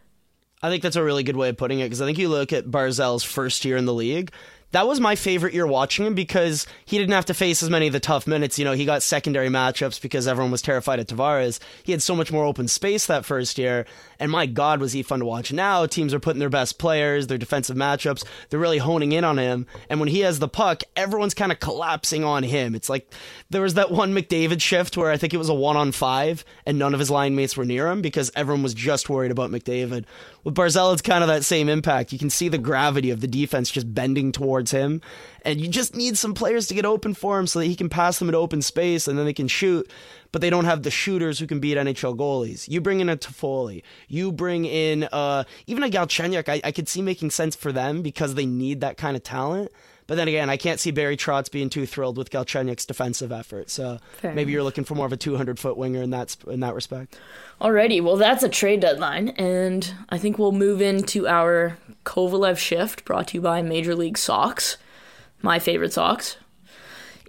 I 0.63 0.69
think 0.69 0.81
that's 0.81 0.95
a 0.95 1.03
really 1.03 1.23
good 1.23 1.35
way 1.35 1.49
of 1.49 1.57
putting 1.57 1.79
it 1.79 1.85
because 1.85 2.01
I 2.01 2.05
think 2.05 2.17
you 2.17 2.29
look 2.29 2.53
at 2.53 2.65
Barzal's 2.65 3.23
first 3.23 3.65
year 3.65 3.75
in 3.75 3.85
the 3.85 3.93
league 3.93 4.31
that 4.73 4.87
was 4.87 4.99
my 4.99 5.15
favorite 5.15 5.53
year 5.53 5.67
watching 5.67 6.05
him 6.05 6.15
because 6.15 6.65
he 6.83 6.97
didn't 6.97 7.13
have 7.13 7.25
to 7.25 7.33
face 7.35 7.61
as 7.61 7.69
many 7.69 7.85
of 7.85 7.93
the 7.93 7.99
tough 7.99 8.25
minutes. 8.25 8.57
You 8.57 8.65
know, 8.65 8.73
he 8.73 8.85
got 8.85 9.03
secondary 9.03 9.47
matchups 9.47 10.01
because 10.01 10.27
everyone 10.27 10.51
was 10.51 10.63
terrified 10.63 10.99
of 10.99 11.05
Tavares. 11.05 11.59
He 11.83 11.91
had 11.91 12.01
so 12.01 12.15
much 12.15 12.31
more 12.31 12.43
open 12.43 12.67
space 12.67 13.05
that 13.05 13.23
first 13.23 13.59
year. 13.59 13.85
And 14.19 14.31
my 14.31 14.47
God, 14.47 14.79
was 14.79 14.93
he 14.93 15.03
fun 15.03 15.19
to 15.19 15.25
watch. 15.25 15.53
Now 15.53 15.85
teams 15.85 16.11
are 16.11 16.19
putting 16.19 16.39
their 16.39 16.49
best 16.49 16.79
players, 16.79 17.27
their 17.27 17.37
defensive 17.37 17.77
matchups. 17.77 18.25
They're 18.49 18.59
really 18.59 18.79
honing 18.79 19.11
in 19.11 19.23
on 19.23 19.37
him. 19.37 19.67
And 19.89 19.99
when 19.99 20.09
he 20.09 20.21
has 20.21 20.39
the 20.39 20.47
puck, 20.47 20.81
everyone's 20.95 21.35
kind 21.35 21.51
of 21.51 21.59
collapsing 21.59 22.23
on 22.23 22.41
him. 22.41 22.73
It's 22.73 22.89
like 22.89 23.13
there 23.51 23.61
was 23.61 23.75
that 23.75 23.91
one 23.91 24.15
McDavid 24.15 24.59
shift 24.59 24.97
where 24.97 25.11
I 25.11 25.17
think 25.17 25.35
it 25.35 25.37
was 25.37 25.49
a 25.49 25.53
one 25.53 25.77
on 25.77 25.91
five 25.91 26.43
and 26.65 26.79
none 26.79 26.95
of 26.95 26.99
his 26.99 27.11
line 27.11 27.35
mates 27.35 27.55
were 27.55 27.65
near 27.65 27.89
him 27.89 28.01
because 28.01 28.31
everyone 28.35 28.63
was 28.63 28.73
just 28.73 29.07
worried 29.07 29.31
about 29.31 29.51
McDavid. 29.51 30.05
With 30.43 30.55
Barzal, 30.55 30.93
it's 30.93 31.01
kind 31.03 31.23
of 31.23 31.27
that 31.27 31.43
same 31.43 31.69
impact. 31.69 32.11
You 32.11 32.19
can 32.19 32.31
see 32.31 32.49
the 32.49 32.57
gravity 32.57 33.11
of 33.11 33.21
the 33.21 33.27
defense 33.27 33.69
just 33.69 33.93
bending 33.93 34.31
towards 34.31 34.62
him. 34.71 35.01
And 35.43 35.59
you 35.59 35.67
just 35.67 35.95
need 35.95 36.17
some 36.17 36.33
players 36.33 36.67
to 36.67 36.73
get 36.73 36.85
open 36.85 37.13
for 37.13 37.39
him 37.39 37.47
so 37.47 37.59
that 37.59 37.65
he 37.65 37.75
can 37.75 37.89
pass 37.89 38.19
them 38.19 38.29
in 38.29 38.35
open 38.35 38.61
space 38.61 39.07
and 39.07 39.17
then 39.17 39.25
they 39.25 39.33
can 39.33 39.47
shoot. 39.47 39.89
But 40.31 40.41
they 40.41 40.49
don't 40.49 40.65
have 40.65 40.83
the 40.83 40.91
shooters 40.91 41.39
who 41.39 41.47
can 41.47 41.59
beat 41.59 41.77
NHL 41.77 42.17
goalies. 42.17 42.67
You 42.67 42.81
bring 42.81 42.99
in 42.99 43.09
a 43.09 43.17
Toffoli. 43.17 43.83
You 44.07 44.31
bring 44.31 44.65
in 44.65 45.07
uh, 45.11 45.43
even 45.67 45.83
a 45.83 45.89
Galchenyuk. 45.89 46.49
I, 46.49 46.61
I 46.63 46.71
could 46.71 46.87
see 46.87 47.01
making 47.01 47.31
sense 47.31 47.55
for 47.55 47.71
them 47.71 48.01
because 48.01 48.35
they 48.35 48.45
need 48.45 48.81
that 48.81 48.97
kind 48.97 49.15
of 49.15 49.23
talent. 49.23 49.71
But 50.07 50.15
then 50.15 50.27
again, 50.27 50.49
I 50.49 50.57
can't 50.57 50.79
see 50.79 50.91
Barry 50.91 51.15
Trotz 51.15 51.49
being 51.49 51.69
too 51.69 51.85
thrilled 51.85 52.17
with 52.17 52.29
Galchenyuk's 52.29 52.85
defensive 52.85 53.31
effort. 53.31 53.69
So 53.69 53.99
Fair 54.17 54.33
maybe 54.33 54.51
you're 54.51 54.63
looking 54.63 54.83
for 54.83 54.95
more 54.95 55.05
of 55.05 55.13
a 55.13 55.17
200 55.17 55.59
foot 55.59 55.77
winger 55.77 56.01
in 56.01 56.09
that 56.09 56.35
in 56.47 56.59
that 56.59 56.75
respect. 56.75 57.17
Alrighty, 57.61 58.03
well 58.03 58.17
that's 58.17 58.43
a 58.43 58.49
trade 58.49 58.81
deadline, 58.81 59.29
and 59.29 59.93
I 60.09 60.17
think 60.17 60.37
we'll 60.37 60.51
move 60.51 60.81
into 60.81 61.27
our 61.27 61.77
Kovalev 62.05 62.57
shift, 62.57 63.05
brought 63.05 63.29
to 63.29 63.35
you 63.35 63.41
by 63.41 63.61
Major 63.61 63.95
League 63.95 64.17
Socks, 64.17 64.77
my 65.41 65.59
favorite 65.59 65.93
socks. 65.93 66.37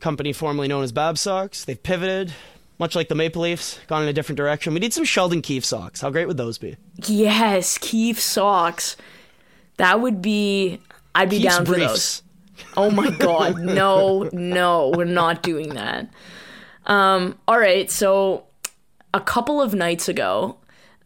Company 0.01 0.33
formerly 0.33 0.69
known 0.69 0.83
as 0.83 0.93
Bab 0.93 1.17
Socks. 1.17 1.65
They've 1.65 1.81
pivoted, 1.83 2.35
much 2.79 2.95
like 2.97 3.09
the 3.09 3.15
Maple 3.15 3.43
Leafs, 3.43 3.79
gone 3.87 4.03
in 4.03 4.09
a 4.09 4.13
different 4.13 4.37
direction. 4.37 4.75
We 4.75 4.81
need 4.81 4.93
some 4.93 5.05
Sheldon 5.05 5.41
Keefe 5.41 5.65
socks. 5.65 6.01
How 6.01 6.11
great 6.11 6.27
would 6.27 6.37
those 6.37 6.59
be? 6.59 6.77
Yes, 7.07 7.79
Keefe 7.79 8.21
socks. 8.21 8.97
That 9.77 10.01
would 10.01 10.21
be. 10.21 10.81
I'd 11.15 11.31
be 11.31 11.39
Keefe's 11.39 11.57
down 11.57 11.65
briefs. 11.65 11.83
for 11.83 11.89
those. 11.89 12.23
Oh 12.77 12.91
my 12.91 13.11
god, 13.11 13.59
no, 13.59 14.29
no, 14.33 14.93
we're 14.97 15.05
not 15.05 15.43
doing 15.43 15.75
that. 15.75 16.09
Um, 16.87 17.39
all 17.49 17.59
right, 17.59 17.91
so 17.91 18.45
a 19.13 19.21
couple 19.21 19.63
of 19.63 19.75
nights 19.75 20.09
ago, 20.09 20.57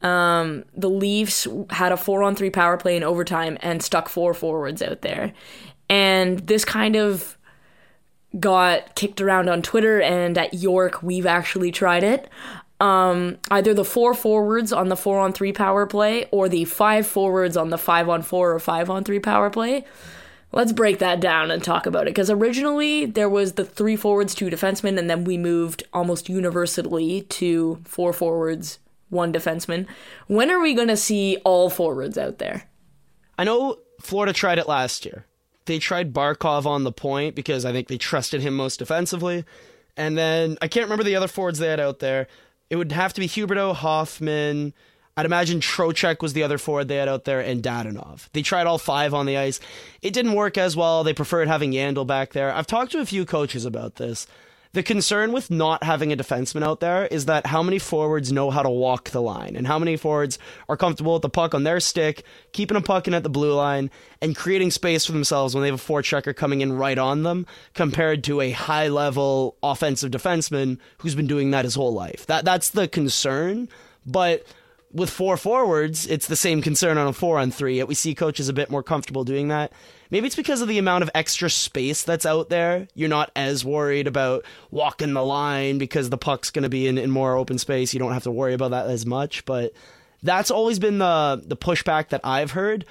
um, 0.03 0.65
the 0.75 0.91
Leafs 0.91 1.47
had 1.71 1.93
a 1.93 1.97
four 1.97 2.23
on 2.23 2.35
three 2.35 2.51
power 2.51 2.77
play 2.77 2.97
in 2.97 3.03
overtime 3.03 3.59
and 3.61 3.83
stuck 3.83 4.09
four 4.09 4.35
forwards 4.35 4.83
out 4.83 5.03
there. 5.03 5.33
And 5.91 6.41
this 6.41 6.65
kind 6.65 6.97
of 6.97 7.37
got 8.39 8.95
kicked 8.95 9.21
around 9.21 9.49
on 9.49 9.63
Twitter, 9.63 10.01
and 10.01 10.37
at 10.37 10.55
York, 10.55 11.03
we've 11.03 11.27
actually 11.27 11.73
tried 11.73 12.05
it. 12.05 12.29
Um, 12.81 13.39
either 13.51 13.75
the 13.75 13.85
four 13.85 14.15
forwards 14.15 14.73
on 14.73 14.89
the 14.89 14.97
four 14.97 15.19
on 15.19 15.33
three 15.33 15.53
power 15.53 15.85
play 15.85 16.27
or 16.31 16.49
the 16.49 16.65
five 16.65 17.07
forwards 17.07 17.57
on 17.57 17.71
the 17.71 17.79
five 17.79 18.09
on 18.09 18.23
four 18.23 18.53
or 18.53 18.61
five 18.61 18.89
on 18.89 19.03
three 19.03 19.19
power 19.19 19.51
play. 19.51 19.85
Let's 20.51 20.73
break 20.73 20.99
that 20.99 21.21
down 21.21 21.51
and 21.51 21.63
talk 21.63 21.87
about 21.87 22.07
it. 22.07 22.11
Because 22.11 22.31
originally 22.31 23.05
there 23.05 23.29
was 23.29 23.53
the 23.53 23.65
three 23.65 23.97
forwards, 23.97 24.35
two 24.35 24.47
defensemen, 24.47 24.99
and 24.99 25.09
then 25.11 25.25
we 25.25 25.37
moved 25.37 25.83
almost 25.93 26.29
universally 26.29 27.23
to 27.23 27.81
four 27.85 28.13
forwards, 28.13 28.79
one 29.11 29.33
defenseman. 29.33 29.87
When 30.27 30.51
are 30.51 30.61
we 30.61 30.75
going 30.75 30.89
to 30.89 30.97
see 30.97 31.37
all 31.45 31.69
forwards 31.69 32.17
out 32.17 32.39
there? 32.39 32.65
I 33.37 33.45
know 33.45 33.79
Florida 34.01 34.33
tried 34.33 34.59
it 34.59 34.69
last 34.69 35.05
year. 35.05 35.27
They 35.67 35.79
tried 35.79 36.15
Barkov 36.15 36.65
on 36.65 36.85
the 36.85 36.93
point 36.93 37.35
because 37.35 37.67
I 37.67 37.73
think 37.73 37.89
they 37.89 37.99
trusted 37.99 38.41
him 38.41 38.57
most 38.57 38.79
defensively. 38.79 39.45
And 39.99 40.17
then 40.17 40.57
I 40.63 40.69
can't 40.69 40.85
remember 40.85 41.05
the 41.05 41.17
other 41.17 41.29
forwards 41.29 41.59
they 41.59 41.69
had 41.69 41.81
out 41.81 41.99
there. 41.99 42.27
It 42.71 42.77
would 42.77 42.93
have 42.93 43.13
to 43.15 43.21
be 43.21 43.29
Huberdeau, 43.29 43.75
Hoffman, 43.75 44.73
I'd 45.19 45.27
imagine 45.27 45.59
Trocheck 45.59 46.23
was 46.23 46.33
the 46.33 46.45
other 46.45 46.59
forward 46.59 46.87
they 46.87 46.95
had 46.95 47.09
out 47.09 47.25
there, 47.25 47.41
and 47.41 47.61
Dadonov. 47.61 48.29
They 48.35 48.43
tried 48.43 48.69
all 48.69 48.79
five 48.79 49.13
on 49.13 49.27
the 49.27 49.37
ice. 49.37 49.59
It 50.01 50.13
didn't 50.13 50.35
work 50.35 50.57
as 50.57 50.77
well. 50.77 51.03
They 51.03 51.13
preferred 51.13 51.49
having 51.49 51.73
Yandle 51.73 52.07
back 52.07 52.35
there. 52.35 52.55
I've 52.55 52.69
talked 52.69 52.93
to 52.93 53.01
a 53.01 53.05
few 53.05 53.27
coaches 53.27 53.65
about 53.65 53.97
this. 53.97 54.29
The 54.75 54.85
concern 54.85 55.33
with 55.33 55.51
not 55.51 55.83
having 55.83 56.13
a 56.13 56.17
defenseman 56.17 56.63
out 56.63 56.79
there 56.79 57.07
is 57.07 57.25
that 57.25 57.47
how 57.47 57.65
many 57.65 57.81
forwards 57.81 58.31
know 58.31 58.53
how 58.53 58.63
to 58.63 58.71
walk 58.71 59.11
the 59.11 59.21
line 59.21 59.57
and 59.57 59.67
how 59.67 59.77
many 59.77 59.97
forwards 59.97 60.39
are 60.69 60.77
comfortable 60.77 61.15
with 61.15 61.23
the 61.23 61.29
puck 61.29 61.53
on 61.53 61.65
their 61.65 61.81
stick, 61.81 62.23
keeping 62.53 62.77
a 62.77 62.81
puck 62.81 63.09
in 63.09 63.15
at 63.15 63.25
the 63.25 63.29
blue 63.29 63.55
line, 63.55 63.91
and 64.23 64.37
creating 64.37 64.71
space 64.71 65.05
for 65.05 65.11
themselves 65.11 65.53
when 65.53 65.63
they 65.63 65.69
have 65.69 65.81
a 65.81 65.93
forechecker 65.93 66.37
coming 66.37 66.61
in 66.61 66.75
right 66.75 66.97
on 66.97 67.25
them, 67.25 67.45
compared 67.75 68.23
to 68.23 68.41
a 68.41 68.53
high 68.53 68.87
level 68.87 69.57
offensive 69.65 70.13
defenseman 70.13 70.79
who's 70.99 71.17
been 71.17 71.27
doing 71.27 71.51
that 71.51 71.65
his 71.65 71.75
whole 71.75 71.93
life. 71.93 72.25
That 72.27 72.45
that's 72.45 72.71
the 72.71 72.87
concern. 72.87 73.69
But 74.07 74.47
with 74.93 75.11
four 75.11 75.37
forwards, 75.37 76.07
it's 76.07 76.27
the 76.27 76.37
same 76.37 76.63
concern 76.63 76.97
on 76.99 77.07
a 77.07 77.13
four 77.13 77.39
on 77.39 77.51
three. 77.51 77.77
Yet 77.77 77.89
we 77.89 77.95
see 77.95 78.15
coaches 78.15 78.49
a 78.49 78.53
bit 78.53 78.71
more 78.71 78.83
comfortable 78.83 79.25
doing 79.25 79.49
that. 79.49 79.73
Maybe 80.11 80.27
it's 80.27 80.37
because 80.37 80.63
of 80.63 80.69
the 80.69 80.79
amount 80.79 81.03
of 81.03 81.11
extra 81.15 81.51
space 81.51 82.03
that's 82.03 82.25
out 82.25 82.49
there. 82.49 82.89
You're 82.95 83.11
not 83.11 83.31
as 83.37 83.65
worried 83.65 84.07
about 84.07 84.45
walking 84.71 85.13
the 85.13 85.25
line 85.25 85.77
because 85.77 86.09
the 86.09 86.17
puck's 86.17 86.51
going 86.51 86.63
to 86.63 86.71
be 86.71 86.87
in, 86.87 86.97
in 86.97 87.11
more 87.11 87.37
open 87.37 87.59
space. 87.59 87.93
You 87.93 88.01
don't 88.01 88.15
have 88.15 88.23
to 88.23 88.31
worry 88.31 88.55
about 88.55 88.71
that 88.71 88.87
as 88.87 89.05
much. 89.05 89.45
But 89.45 89.73
that's 90.23 90.51
always 90.51 90.79
been 90.79 90.99
the 90.99 91.43
the 91.45 91.57
pushback 91.57 92.09
that 92.09 92.23
I've 92.25 92.53
heard. 92.53 92.85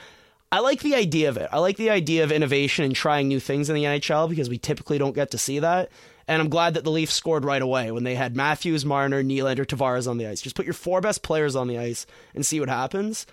I 0.52 0.60
like 0.60 0.82
the 0.82 0.95
idea 0.95 1.30
of 1.30 1.38
it. 1.38 1.50
I 1.52 1.60
like 1.60 1.76
the 1.78 1.89
idea 1.89 2.24
of 2.24 2.32
innovation 2.32 2.86
and 2.86 2.95
trying 2.95 3.28
new 3.28 3.39
things 3.39 3.70
in 3.70 3.76
the 3.76 3.84
NHL 3.84 4.30
because 4.30 4.50
we 4.50 4.58
typically 4.58 4.98
don't 4.98 5.16
get 5.16 5.32
to 5.32 5.38
see 5.38 5.60
that. 5.60 5.89
And 6.28 6.41
I'm 6.41 6.49
glad 6.49 6.73
that 6.73 6.84
the 6.84 6.91
Leafs 6.91 7.13
scored 7.13 7.45
right 7.45 7.61
away 7.61 7.91
when 7.91 8.03
they 8.03 8.15
had 8.15 8.36
Matthews, 8.36 8.84
Marner, 8.84 9.23
Nylander, 9.23 9.65
Tavares 9.65 10.09
on 10.09 10.17
the 10.17 10.28
ice. 10.28 10.41
Just 10.41 10.55
put 10.55 10.65
your 10.65 10.73
four 10.73 10.99
best 10.99 11.23
players 11.23 11.55
on 11.55 11.67
the 11.67 11.78
ice 11.78 12.05
and 12.36 12.45
see 12.45 12.59
what 12.59 12.69
happens. 12.69 13.25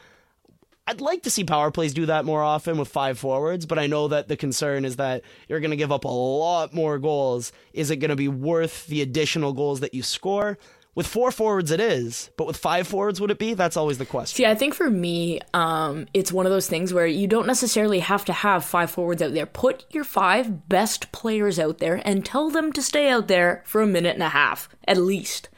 I'd 0.86 1.00
like 1.00 1.22
to 1.22 1.30
see 1.30 1.44
power 1.44 1.70
plays 1.70 1.94
do 1.94 2.06
that 2.06 2.26
more 2.26 2.42
often 2.42 2.76
with 2.76 2.88
five 2.88 3.18
forwards, 3.18 3.64
but 3.64 3.78
I 3.78 3.86
know 3.86 4.08
that 4.08 4.28
the 4.28 4.36
concern 4.36 4.84
is 4.84 4.96
that 4.96 5.22
you're 5.48 5.60
going 5.60 5.70
to 5.70 5.78
give 5.78 5.90
up 5.90 6.04
a 6.04 6.08
lot 6.08 6.74
more 6.74 6.98
goals. 6.98 7.52
Is 7.72 7.90
it 7.90 7.96
going 7.96 8.10
to 8.10 8.16
be 8.16 8.28
worth 8.28 8.86
the 8.86 9.00
additional 9.00 9.54
goals 9.54 9.80
that 9.80 9.94
you 9.94 10.02
score? 10.02 10.58
With 10.94 11.08
four 11.08 11.32
forwards, 11.32 11.72
it 11.72 11.80
is, 11.80 12.30
but 12.36 12.46
with 12.46 12.56
five 12.56 12.86
forwards, 12.86 13.20
would 13.20 13.32
it 13.32 13.38
be? 13.38 13.54
That's 13.54 13.76
always 13.76 13.98
the 13.98 14.06
question. 14.06 14.36
See, 14.36 14.46
I 14.46 14.54
think 14.54 14.74
for 14.74 14.88
me, 14.88 15.40
um, 15.52 16.06
it's 16.14 16.30
one 16.30 16.46
of 16.46 16.52
those 16.52 16.68
things 16.68 16.94
where 16.94 17.06
you 17.06 17.26
don't 17.26 17.48
necessarily 17.48 17.98
have 17.98 18.24
to 18.26 18.32
have 18.32 18.64
five 18.64 18.92
forwards 18.92 19.20
out 19.20 19.34
there. 19.34 19.46
Put 19.46 19.86
your 19.90 20.04
five 20.04 20.68
best 20.68 21.10
players 21.10 21.58
out 21.58 21.78
there 21.78 22.00
and 22.04 22.24
tell 22.24 22.48
them 22.48 22.72
to 22.72 22.82
stay 22.82 23.08
out 23.10 23.26
there 23.26 23.64
for 23.66 23.82
a 23.82 23.86
minute 23.86 24.14
and 24.14 24.22
a 24.22 24.28
half, 24.28 24.68
at 24.86 24.98
least. 24.98 25.48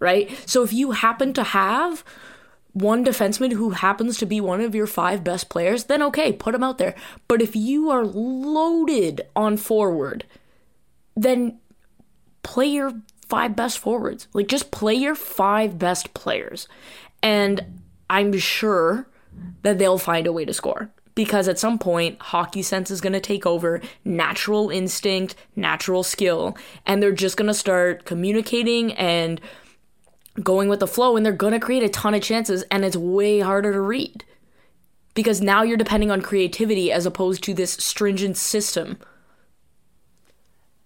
Right? 0.00 0.36
So 0.46 0.64
if 0.64 0.72
you 0.72 0.90
happen 0.90 1.32
to 1.34 1.44
have 1.44 2.02
one 2.72 3.04
defenseman 3.04 3.52
who 3.52 3.70
happens 3.70 4.18
to 4.18 4.26
be 4.26 4.40
one 4.40 4.60
of 4.60 4.74
your 4.74 4.88
five 4.88 5.22
best 5.22 5.48
players, 5.48 5.84
then 5.84 6.02
okay, 6.02 6.32
put 6.32 6.56
him 6.56 6.64
out 6.64 6.78
there. 6.78 6.96
But 7.28 7.40
if 7.40 7.54
you 7.54 7.88
are 7.90 8.04
loaded 8.04 9.20
on 9.36 9.58
forward, 9.58 10.24
then 11.14 11.60
play 12.42 12.66
your 12.66 12.94
five 13.32 13.56
best 13.56 13.78
forwards. 13.78 14.28
Like 14.34 14.46
just 14.46 14.70
play 14.70 14.92
your 14.92 15.14
five 15.14 15.78
best 15.78 16.12
players. 16.12 16.68
And 17.22 17.80
I'm 18.10 18.36
sure 18.38 19.08
that 19.62 19.78
they'll 19.78 19.96
find 19.96 20.26
a 20.26 20.32
way 20.34 20.44
to 20.44 20.52
score. 20.52 20.90
Because 21.14 21.48
at 21.48 21.58
some 21.58 21.78
point, 21.78 22.20
hockey 22.20 22.60
sense 22.60 22.90
is 22.90 23.00
going 23.00 23.14
to 23.14 23.20
take 23.20 23.46
over, 23.46 23.80
natural 24.04 24.68
instinct, 24.68 25.34
natural 25.56 26.02
skill, 26.02 26.58
and 26.84 27.02
they're 27.02 27.10
just 27.10 27.38
going 27.38 27.48
to 27.48 27.54
start 27.54 28.04
communicating 28.04 28.92
and 28.94 29.40
going 30.42 30.68
with 30.68 30.80
the 30.80 30.86
flow, 30.86 31.16
and 31.16 31.24
they're 31.24 31.32
going 31.32 31.54
to 31.54 31.60
create 31.60 31.82
a 31.82 31.88
ton 31.88 32.12
of 32.12 32.22
chances, 32.22 32.64
and 32.70 32.84
it's 32.84 32.96
way 32.98 33.40
harder 33.40 33.72
to 33.72 33.80
read. 33.80 34.24
Because 35.14 35.40
now 35.40 35.62
you're 35.62 35.78
depending 35.78 36.10
on 36.10 36.20
creativity 36.20 36.92
as 36.92 37.06
opposed 37.06 37.42
to 37.44 37.54
this 37.54 37.72
stringent 37.72 38.36
system 38.36 38.98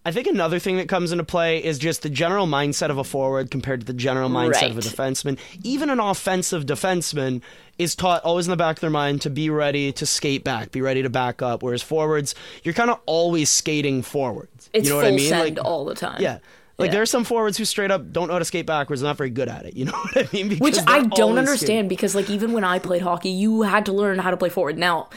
I 0.07 0.13
think 0.13 0.29
another 0.29 0.61
thing 0.61 0.77
that 0.77 0.89
comes 0.89 1.11
into 1.11 1.25
play 1.25 1.59
is 1.59 1.81
just 1.81 2.03
the 2.03 2.09
general 2.09 2.47
mindset 2.47 2.91
of 2.91 2.97
a 2.97 3.03
forward 3.03 3.51
compared 3.51 3.81
to 3.81 3.87
the 3.87 3.93
general 3.93 4.31
mindset 4.31 4.53
right. 4.53 4.71
of 4.71 4.79
a 4.79 4.81
defenseman. 4.81 5.37
Even 5.65 5.91
an 5.91 5.99
offensive 5.99 6.65
defenseman 6.65 7.43
is 7.77 7.97
taught 7.97 8.23
always 8.23 8.47
in 8.47 8.53
the 8.53 8.57
back 8.57 8.77
of 8.77 8.81
their 8.83 8.89
mind 8.89 9.21
to 9.23 9.31
be 9.31 9.51
ready 9.51 9.91
to 9.91 10.07
skate 10.07 10.45
back, 10.45 10.71
be 10.71 10.81
ready 10.81 11.03
to 11.03 11.11
back 11.11 11.43
up. 11.43 11.61
Whereas 11.61 11.83
forwards, 11.83 12.37
you're 12.63 12.73
kind 12.73 12.89
of 12.89 13.01
always 13.07 13.51
skating 13.51 14.01
forwards. 14.03 14.71
It's 14.73 14.85
you 14.87 14.91
know 14.91 14.97
what 14.99 15.07
I 15.07 15.11
mean? 15.11 15.33
Like, 15.33 15.59
all 15.65 15.85
the 15.85 15.97
time. 15.97 16.23
Yeah. 16.23 16.39
Like 16.79 16.91
yeah. 16.91 16.93
there 16.93 17.03
are 17.03 17.07
some 17.07 17.25
forwards 17.25 17.59
who 17.59 17.65
straight 17.65 17.91
up 17.91 18.13
don't 18.13 18.29
know 18.29 18.35
how 18.35 18.39
to 18.39 18.45
skate 18.45 18.67
backwards, 18.67 19.03
not 19.03 19.17
very 19.17 19.31
good 19.31 19.49
at 19.49 19.67
it. 19.67 19.75
You 19.75 19.85
know 19.87 19.93
what 19.93 20.17
I 20.19 20.29
mean? 20.33 20.51
Because 20.51 20.61
Which 20.61 20.79
I 20.87 21.03
don't 21.03 21.37
understand 21.37 21.59
skating. 21.59 21.89
because 21.89 22.15
like 22.15 22.31
even 22.31 22.53
when 22.53 22.63
I 22.63 22.79
played 22.79 23.03
hockey, 23.03 23.31
you 23.31 23.63
had 23.63 23.87
to 23.87 23.93
learn 23.93 24.21
how 24.21 24.31
to 24.31 24.37
play 24.37 24.51
forward. 24.51 24.79
Now, 24.79 25.09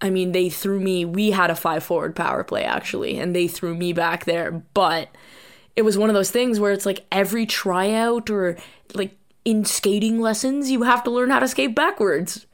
I 0.00 0.10
mean, 0.10 0.32
they 0.32 0.48
threw 0.48 0.80
me. 0.80 1.04
We 1.04 1.30
had 1.32 1.50
a 1.50 1.56
five 1.56 1.82
forward 1.82 2.14
power 2.14 2.44
play 2.44 2.64
actually, 2.64 3.18
and 3.18 3.34
they 3.34 3.48
threw 3.48 3.74
me 3.74 3.92
back 3.92 4.24
there. 4.24 4.62
But 4.74 5.08
it 5.76 5.82
was 5.82 5.98
one 5.98 6.10
of 6.10 6.14
those 6.14 6.30
things 6.30 6.60
where 6.60 6.72
it's 6.72 6.86
like 6.86 7.06
every 7.10 7.46
tryout 7.46 8.30
or 8.30 8.56
like 8.94 9.16
in 9.44 9.64
skating 9.64 10.20
lessons, 10.20 10.70
you 10.70 10.82
have 10.82 11.02
to 11.04 11.10
learn 11.10 11.30
how 11.30 11.38
to 11.40 11.48
skate 11.48 11.74
backwards. 11.74 12.46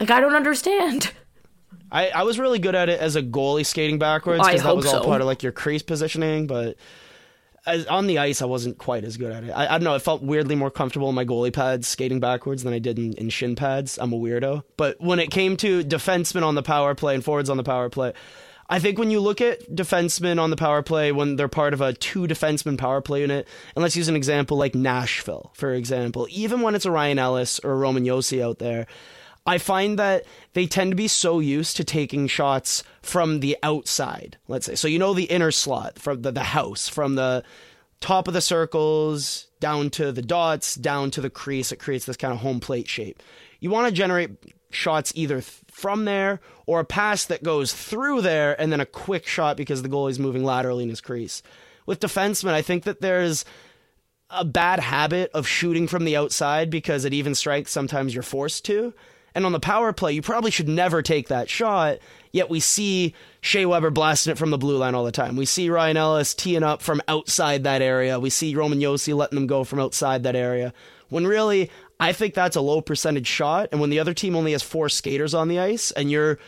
Like 0.00 0.10
I 0.10 0.20
don't 0.20 0.34
understand. 0.34 1.12
I, 1.90 2.08
I 2.08 2.22
was 2.24 2.38
really 2.38 2.58
good 2.58 2.74
at 2.74 2.88
it 2.88 2.98
as 2.98 3.14
a 3.14 3.22
goalie 3.22 3.64
skating 3.64 3.98
backwards 3.98 4.44
because 4.44 4.62
that 4.64 4.76
was 4.76 4.86
all 4.86 5.04
part 5.04 5.20
of 5.20 5.26
like 5.26 5.42
your 5.42 5.52
crease 5.52 5.82
positioning, 5.82 6.46
but 6.46 6.76
as, 7.66 7.86
on 7.86 8.06
the 8.06 8.18
ice 8.18 8.42
I 8.42 8.46
wasn't 8.46 8.78
quite 8.78 9.04
as 9.04 9.16
good 9.16 9.32
at 9.32 9.44
it. 9.44 9.50
I, 9.50 9.66
I 9.66 9.70
don't 9.78 9.84
know. 9.84 9.94
I 9.94 9.98
felt 9.98 10.22
weirdly 10.22 10.54
more 10.54 10.70
comfortable 10.70 11.08
in 11.08 11.14
my 11.14 11.24
goalie 11.24 11.52
pads 11.52 11.88
skating 11.88 12.20
backwards 12.20 12.62
than 12.62 12.72
I 12.72 12.78
did 12.78 12.98
in, 12.98 13.12
in 13.14 13.30
shin 13.30 13.56
pads. 13.56 13.98
I'm 13.98 14.12
a 14.12 14.18
weirdo. 14.18 14.64
But 14.76 15.00
when 15.00 15.18
it 15.18 15.30
came 15.30 15.56
to 15.58 15.82
defensemen 15.84 16.42
on 16.42 16.54
the 16.54 16.62
power 16.62 16.94
play 16.94 17.14
and 17.14 17.24
forwards 17.24 17.50
on 17.50 17.56
the 17.56 17.64
power 17.64 17.88
play, 17.88 18.12
I 18.68 18.78
think 18.78 18.98
when 18.98 19.10
you 19.10 19.20
look 19.20 19.40
at 19.40 19.70
defensemen 19.70 20.40
on 20.40 20.50
the 20.50 20.56
power 20.56 20.82
play 20.82 21.12
when 21.12 21.36
they're 21.36 21.48
part 21.48 21.74
of 21.74 21.80
a 21.80 21.92
two 21.92 22.26
defenseman 22.26 22.78
power 22.78 23.00
play 23.00 23.20
unit, 23.20 23.46
and 23.74 23.82
let's 23.82 23.96
use 23.96 24.08
an 24.08 24.16
example 24.16 24.56
like 24.56 24.74
Nashville, 24.74 25.50
for 25.54 25.74
example, 25.74 26.26
even 26.30 26.62
when 26.62 26.74
it's 26.74 26.86
a 26.86 26.90
Ryan 26.90 27.18
Ellis 27.18 27.60
or 27.60 27.72
a 27.72 27.76
Roman 27.76 28.04
Josi 28.04 28.42
out 28.42 28.58
there, 28.58 28.86
I 29.46 29.58
find 29.58 29.98
that 29.98 30.24
they 30.54 30.66
tend 30.66 30.92
to 30.92 30.96
be 30.96 31.08
so 31.08 31.38
used 31.38 31.76
to 31.76 31.84
taking 31.84 32.26
shots 32.26 32.82
from 33.02 33.40
the 33.40 33.58
outside, 33.62 34.38
let's 34.48 34.66
say. 34.66 34.74
So 34.74 34.88
you 34.88 34.98
know 34.98 35.12
the 35.12 35.24
inner 35.24 35.50
slot 35.50 35.98
from 35.98 36.22
the, 36.22 36.32
the 36.32 36.42
house, 36.42 36.88
from 36.88 37.14
the 37.14 37.44
top 38.00 38.26
of 38.26 38.34
the 38.34 38.40
circles 38.40 39.48
down 39.60 39.90
to 39.90 40.12
the 40.12 40.22
dots, 40.22 40.74
down 40.74 41.10
to 41.12 41.20
the 41.20 41.30
crease. 41.30 41.72
It 41.72 41.78
creates 41.78 42.06
this 42.06 42.16
kind 42.16 42.32
of 42.32 42.40
home 42.40 42.60
plate 42.60 42.88
shape. 42.88 43.22
You 43.60 43.70
want 43.70 43.88
to 43.88 43.94
generate 43.94 44.30
shots 44.70 45.12
either 45.14 45.40
th- 45.40 45.60
from 45.70 46.04
there 46.04 46.40
or 46.66 46.80
a 46.80 46.84
pass 46.84 47.26
that 47.26 47.42
goes 47.42 47.72
through 47.72 48.22
there 48.22 48.58
and 48.60 48.72
then 48.72 48.80
a 48.80 48.86
quick 48.86 49.26
shot 49.26 49.56
because 49.56 49.82
the 49.82 49.88
goalie's 49.88 50.18
moving 50.18 50.44
laterally 50.44 50.84
in 50.84 50.88
his 50.88 51.00
crease. 51.00 51.42
With 51.86 52.00
defensemen, 52.00 52.52
I 52.52 52.62
think 52.62 52.84
that 52.84 53.00
there's 53.00 53.44
a 54.30 54.44
bad 54.44 54.80
habit 54.80 55.30
of 55.32 55.46
shooting 55.46 55.86
from 55.86 56.04
the 56.04 56.16
outside 56.16 56.70
because 56.70 57.04
at 57.04 57.12
even 57.12 57.34
strength, 57.34 57.68
sometimes 57.68 58.14
you're 58.14 58.22
forced 58.22 58.64
to. 58.66 58.94
And 59.34 59.44
on 59.44 59.52
the 59.52 59.60
power 59.60 59.92
play, 59.92 60.12
you 60.12 60.22
probably 60.22 60.50
should 60.50 60.68
never 60.68 61.02
take 61.02 61.28
that 61.28 61.50
shot. 61.50 61.98
Yet 62.32 62.50
we 62.50 62.60
see 62.60 63.14
Shea 63.40 63.66
Weber 63.66 63.90
blasting 63.90 64.32
it 64.32 64.38
from 64.38 64.50
the 64.50 64.58
blue 64.58 64.76
line 64.76 64.94
all 64.94 65.04
the 65.04 65.12
time. 65.12 65.36
We 65.36 65.46
see 65.46 65.70
Ryan 65.70 65.96
Ellis 65.96 66.34
teeing 66.34 66.62
up 66.62 66.82
from 66.82 67.02
outside 67.08 67.64
that 67.64 67.82
area. 67.82 68.20
We 68.20 68.30
see 68.30 68.54
Roman 68.54 68.80
Josi 68.80 69.14
letting 69.14 69.36
them 69.36 69.46
go 69.46 69.64
from 69.64 69.80
outside 69.80 70.22
that 70.22 70.36
area. 70.36 70.72
When 71.08 71.26
really, 71.26 71.70
I 72.00 72.12
think 72.12 72.34
that's 72.34 72.56
a 72.56 72.60
low 72.60 72.80
percentage 72.80 73.26
shot. 73.26 73.68
And 73.72 73.80
when 73.80 73.90
the 73.90 74.00
other 74.00 74.14
team 74.14 74.36
only 74.36 74.52
has 74.52 74.62
four 74.62 74.88
skaters 74.88 75.34
on 75.34 75.48
the 75.48 75.58
ice 75.58 75.90
and 75.92 76.10
you're 76.10 76.38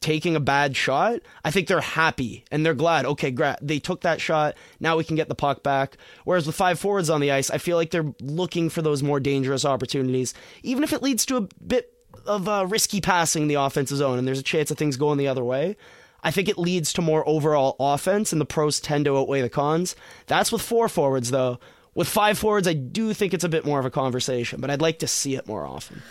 taking 0.00 0.36
a 0.36 0.40
bad 0.40 0.76
shot, 0.76 1.20
I 1.44 1.50
think 1.50 1.68
they're 1.68 1.80
happy 1.80 2.44
and 2.50 2.64
they're 2.64 2.74
glad. 2.74 3.06
Okay, 3.06 3.30
gra- 3.30 3.58
they 3.62 3.78
took 3.78 4.02
that 4.02 4.20
shot. 4.20 4.54
Now 4.80 4.96
we 4.96 5.04
can 5.04 5.16
get 5.16 5.28
the 5.28 5.34
puck 5.34 5.62
back. 5.62 5.96
Whereas 6.24 6.46
with 6.46 6.56
five 6.56 6.78
forwards 6.78 7.08
on 7.08 7.20
the 7.20 7.30
ice, 7.30 7.50
I 7.50 7.58
feel 7.58 7.76
like 7.76 7.90
they're 7.90 8.12
looking 8.20 8.68
for 8.68 8.82
those 8.82 9.02
more 9.02 9.20
dangerous 9.20 9.64
opportunities, 9.64 10.34
even 10.62 10.84
if 10.84 10.92
it 10.92 11.02
leads 11.02 11.24
to 11.26 11.36
a 11.36 11.48
bit 11.66 11.92
of 12.26 12.48
uh, 12.48 12.66
risky 12.68 13.00
passing 13.00 13.48
the 13.48 13.54
offensive 13.54 13.98
zone 13.98 14.18
and 14.18 14.26
there's 14.26 14.38
a 14.38 14.44
chance 14.44 14.70
of 14.70 14.78
things 14.78 14.96
going 14.96 15.18
the 15.18 15.28
other 15.28 15.44
way. 15.44 15.76
I 16.22 16.30
think 16.30 16.48
it 16.48 16.58
leads 16.58 16.92
to 16.94 17.02
more 17.02 17.26
overall 17.28 17.76
offense, 17.78 18.32
and 18.32 18.40
the 18.40 18.46
pros 18.46 18.80
tend 18.80 19.04
to 19.04 19.16
outweigh 19.16 19.42
the 19.42 19.48
cons. 19.48 19.94
That's 20.26 20.50
with 20.50 20.62
four 20.62 20.88
forwards, 20.88 21.30
though. 21.30 21.60
With 21.94 22.08
five 22.08 22.36
forwards, 22.36 22.66
I 22.66 22.72
do 22.72 23.14
think 23.14 23.32
it's 23.32 23.44
a 23.44 23.48
bit 23.48 23.64
more 23.64 23.78
of 23.78 23.84
a 23.84 23.90
conversation, 23.90 24.60
but 24.60 24.68
I'd 24.68 24.82
like 24.82 24.98
to 24.98 25.06
see 25.06 25.36
it 25.36 25.46
more 25.46 25.64
often. 25.64 26.02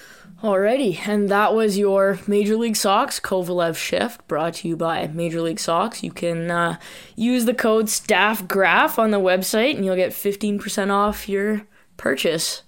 Alrighty, 0.42 1.08
and 1.08 1.30
that 1.30 1.54
was 1.54 1.78
your 1.78 2.20
Major 2.28 2.56
League 2.56 2.76
Socks 2.76 3.20
Kovalev 3.20 3.76
shift 3.76 4.28
brought 4.28 4.56
to 4.56 4.68
you 4.68 4.76
by 4.76 5.08
Major 5.08 5.42
League 5.42 5.60
Socks. 5.60 6.04
You 6.04 6.12
can 6.12 6.50
uh, 6.50 6.78
use 7.16 7.46
the 7.46 7.54
code 7.54 7.86
STAFFGRAPH 7.86 8.98
on 8.98 9.12
the 9.12 9.20
website 9.20 9.76
and 9.76 9.86
you'll 9.86 9.96
get 9.96 10.12
15% 10.12 10.92
off 10.92 11.30
your 11.30 11.66
purchase. 11.98 12.64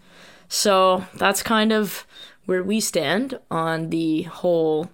So 0.48 1.06
that's 1.16 1.44
kind 1.44 1.74
of 1.74 2.07
where 2.48 2.64
we 2.64 2.80
stand 2.80 3.38
on 3.52 3.92
the 3.92 4.24
whole 4.24 4.90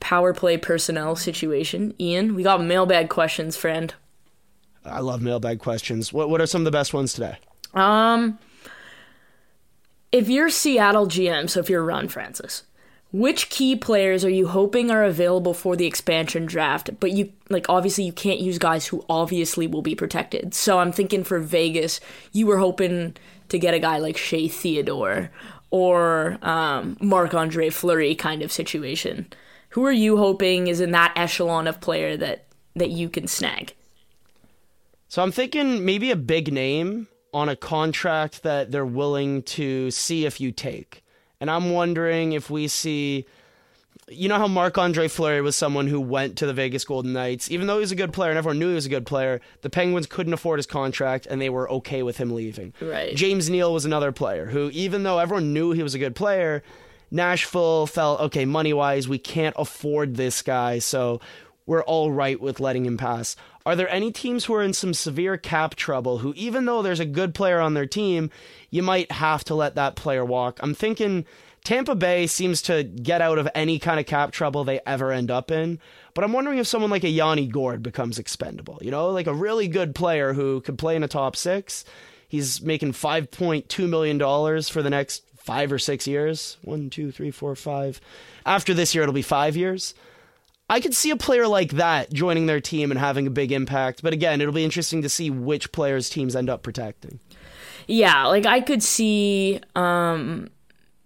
power 0.00 0.32
play 0.32 0.56
personnel 0.56 1.14
situation. 1.14 1.92
Ian, 2.00 2.34
we 2.34 2.42
got 2.42 2.62
mailbag 2.62 3.10
questions, 3.10 3.56
friend. 3.56 3.92
I 4.84 5.00
love 5.00 5.20
mailbag 5.20 5.58
questions. 5.58 6.12
What, 6.12 6.30
what 6.30 6.40
are 6.40 6.46
some 6.46 6.62
of 6.62 6.64
the 6.64 6.70
best 6.70 6.94
ones 6.94 7.12
today? 7.12 7.36
Um, 7.74 8.38
if 10.10 10.28
you're 10.28 10.50
Seattle 10.50 11.06
GM, 11.06 11.50
so 11.50 11.60
if 11.60 11.68
you're 11.68 11.84
Ron 11.84 12.08
Francis, 12.08 12.62
which 13.12 13.50
key 13.50 13.76
players 13.76 14.24
are 14.24 14.30
you 14.30 14.48
hoping 14.48 14.90
are 14.90 15.04
available 15.04 15.54
for 15.54 15.76
the 15.76 15.86
expansion 15.86 16.46
draft? 16.46 16.90
But 16.98 17.12
you 17.12 17.32
like 17.50 17.66
obviously 17.68 18.04
you 18.04 18.12
can't 18.12 18.40
use 18.40 18.58
guys 18.58 18.86
who 18.86 19.04
obviously 19.08 19.66
will 19.66 19.82
be 19.82 19.94
protected. 19.94 20.54
So 20.54 20.78
I'm 20.78 20.92
thinking 20.92 21.22
for 21.22 21.38
Vegas, 21.38 22.00
you 22.32 22.46
were 22.46 22.58
hoping 22.58 23.16
to 23.50 23.58
get 23.58 23.74
a 23.74 23.78
guy 23.78 23.98
like 23.98 24.16
Shea 24.16 24.48
Theodore 24.48 25.30
or 25.72 26.38
um, 26.42 26.98
Marc 27.00 27.32
Andre 27.34 27.70
Fleury 27.70 28.14
kind 28.14 28.42
of 28.42 28.52
situation. 28.52 29.32
Who 29.70 29.86
are 29.86 29.92
you 29.92 30.18
hoping 30.18 30.66
is 30.66 30.80
in 30.80 30.92
that 30.92 31.14
echelon 31.16 31.66
of 31.66 31.80
player 31.80 32.16
that 32.18 32.44
that 32.76 32.90
you 32.90 33.08
can 33.08 33.26
snag? 33.26 33.74
So 35.08 35.22
I'm 35.22 35.32
thinking 35.32 35.84
maybe 35.84 36.10
a 36.10 36.16
big 36.16 36.52
name 36.52 37.08
on 37.34 37.48
a 37.48 37.56
contract 37.56 38.42
that 38.42 38.70
they're 38.70 38.84
willing 38.84 39.42
to 39.42 39.90
see 39.90 40.26
if 40.26 40.40
you 40.40 40.52
take. 40.52 41.02
And 41.40 41.50
I'm 41.50 41.70
wondering 41.70 42.32
if 42.32 42.50
we 42.50 42.68
see 42.68 43.26
you 44.14 44.28
know 44.28 44.38
how 44.38 44.48
Marc 44.48 44.78
Andre 44.78 45.08
Fleury 45.08 45.40
was 45.40 45.56
someone 45.56 45.86
who 45.86 46.00
went 46.00 46.36
to 46.38 46.46
the 46.46 46.52
Vegas 46.52 46.84
Golden 46.84 47.12
Knights, 47.12 47.50
even 47.50 47.66
though 47.66 47.74
he 47.74 47.80
was 47.80 47.92
a 47.92 47.96
good 47.96 48.12
player 48.12 48.30
and 48.30 48.38
everyone 48.38 48.58
knew 48.58 48.68
he 48.68 48.74
was 48.74 48.86
a 48.86 48.90
good 48.90 49.06
player, 49.06 49.40
the 49.62 49.70
Penguins 49.70 50.06
couldn't 50.06 50.32
afford 50.32 50.58
his 50.58 50.66
contract 50.66 51.26
and 51.26 51.40
they 51.40 51.50
were 51.50 51.70
okay 51.70 52.02
with 52.02 52.18
him 52.18 52.32
leaving. 52.32 52.72
Right. 52.80 53.14
James 53.16 53.50
Neal 53.50 53.72
was 53.72 53.84
another 53.84 54.12
player 54.12 54.46
who, 54.46 54.70
even 54.72 55.02
though 55.02 55.18
everyone 55.18 55.52
knew 55.52 55.72
he 55.72 55.82
was 55.82 55.94
a 55.94 55.98
good 55.98 56.14
player, 56.14 56.62
Nashville 57.10 57.86
felt, 57.86 58.20
okay, 58.20 58.44
money 58.44 58.72
wise, 58.72 59.06
we 59.06 59.18
can't 59.18 59.54
afford 59.58 60.16
this 60.16 60.40
guy, 60.42 60.78
so 60.78 61.20
we're 61.66 61.84
all 61.84 62.10
right 62.10 62.40
with 62.40 62.58
letting 62.60 62.86
him 62.86 62.96
pass. 62.96 63.36
Are 63.64 63.76
there 63.76 63.88
any 63.88 64.10
teams 64.10 64.46
who 64.46 64.54
are 64.54 64.62
in 64.62 64.72
some 64.72 64.94
severe 64.94 65.36
cap 65.36 65.74
trouble 65.76 66.18
who, 66.18 66.32
even 66.36 66.64
though 66.64 66.82
there's 66.82 67.00
a 67.00 67.04
good 67.04 67.34
player 67.34 67.60
on 67.60 67.74
their 67.74 67.86
team, 67.86 68.30
you 68.70 68.82
might 68.82 69.12
have 69.12 69.44
to 69.44 69.54
let 69.54 69.76
that 69.76 69.94
player 69.94 70.24
walk? 70.24 70.58
I'm 70.62 70.74
thinking 70.74 71.24
Tampa 71.64 71.94
Bay 71.94 72.26
seems 72.26 72.60
to 72.62 72.82
get 72.82 73.20
out 73.20 73.38
of 73.38 73.48
any 73.54 73.78
kind 73.78 74.00
of 74.00 74.06
cap 74.06 74.32
trouble 74.32 74.64
they 74.64 74.80
ever 74.84 75.12
end 75.12 75.30
up 75.30 75.50
in. 75.50 75.78
But 76.14 76.24
I'm 76.24 76.32
wondering 76.32 76.58
if 76.58 76.66
someone 76.66 76.90
like 76.90 77.04
a 77.04 77.08
Yanni 77.08 77.46
Gourde 77.46 77.82
becomes 77.82 78.18
expendable. 78.18 78.78
You 78.82 78.90
know, 78.90 79.10
like 79.10 79.28
a 79.28 79.34
really 79.34 79.68
good 79.68 79.94
player 79.94 80.32
who 80.32 80.60
could 80.60 80.76
play 80.76 80.96
in 80.96 81.04
a 81.04 81.08
top 81.08 81.36
six. 81.36 81.84
He's 82.28 82.60
making 82.62 82.92
$5.2 82.92 83.88
million 83.88 84.18
for 84.62 84.82
the 84.82 84.90
next 84.90 85.22
five 85.36 85.70
or 85.70 85.78
six 85.78 86.06
years. 86.06 86.56
One, 86.62 86.90
two, 86.90 87.12
three, 87.12 87.30
four, 87.30 87.54
five. 87.54 88.00
After 88.44 88.74
this 88.74 88.94
year, 88.94 89.02
it'll 89.02 89.12
be 89.12 89.22
five 89.22 89.56
years. 89.56 89.94
I 90.68 90.80
could 90.80 90.94
see 90.94 91.10
a 91.10 91.16
player 91.16 91.46
like 91.46 91.72
that 91.72 92.12
joining 92.12 92.46
their 92.46 92.60
team 92.60 92.90
and 92.90 92.98
having 92.98 93.26
a 93.26 93.30
big 93.30 93.52
impact. 93.52 94.02
But 94.02 94.14
again, 94.14 94.40
it'll 94.40 94.54
be 94.54 94.64
interesting 94.64 95.02
to 95.02 95.08
see 95.08 95.30
which 95.30 95.70
players 95.70 96.08
teams 96.08 96.34
end 96.34 96.48
up 96.48 96.62
protecting. 96.62 97.20
Yeah, 97.86 98.26
like 98.26 98.46
I 98.46 98.60
could 98.60 98.82
see 98.82 99.60
um 99.74 100.48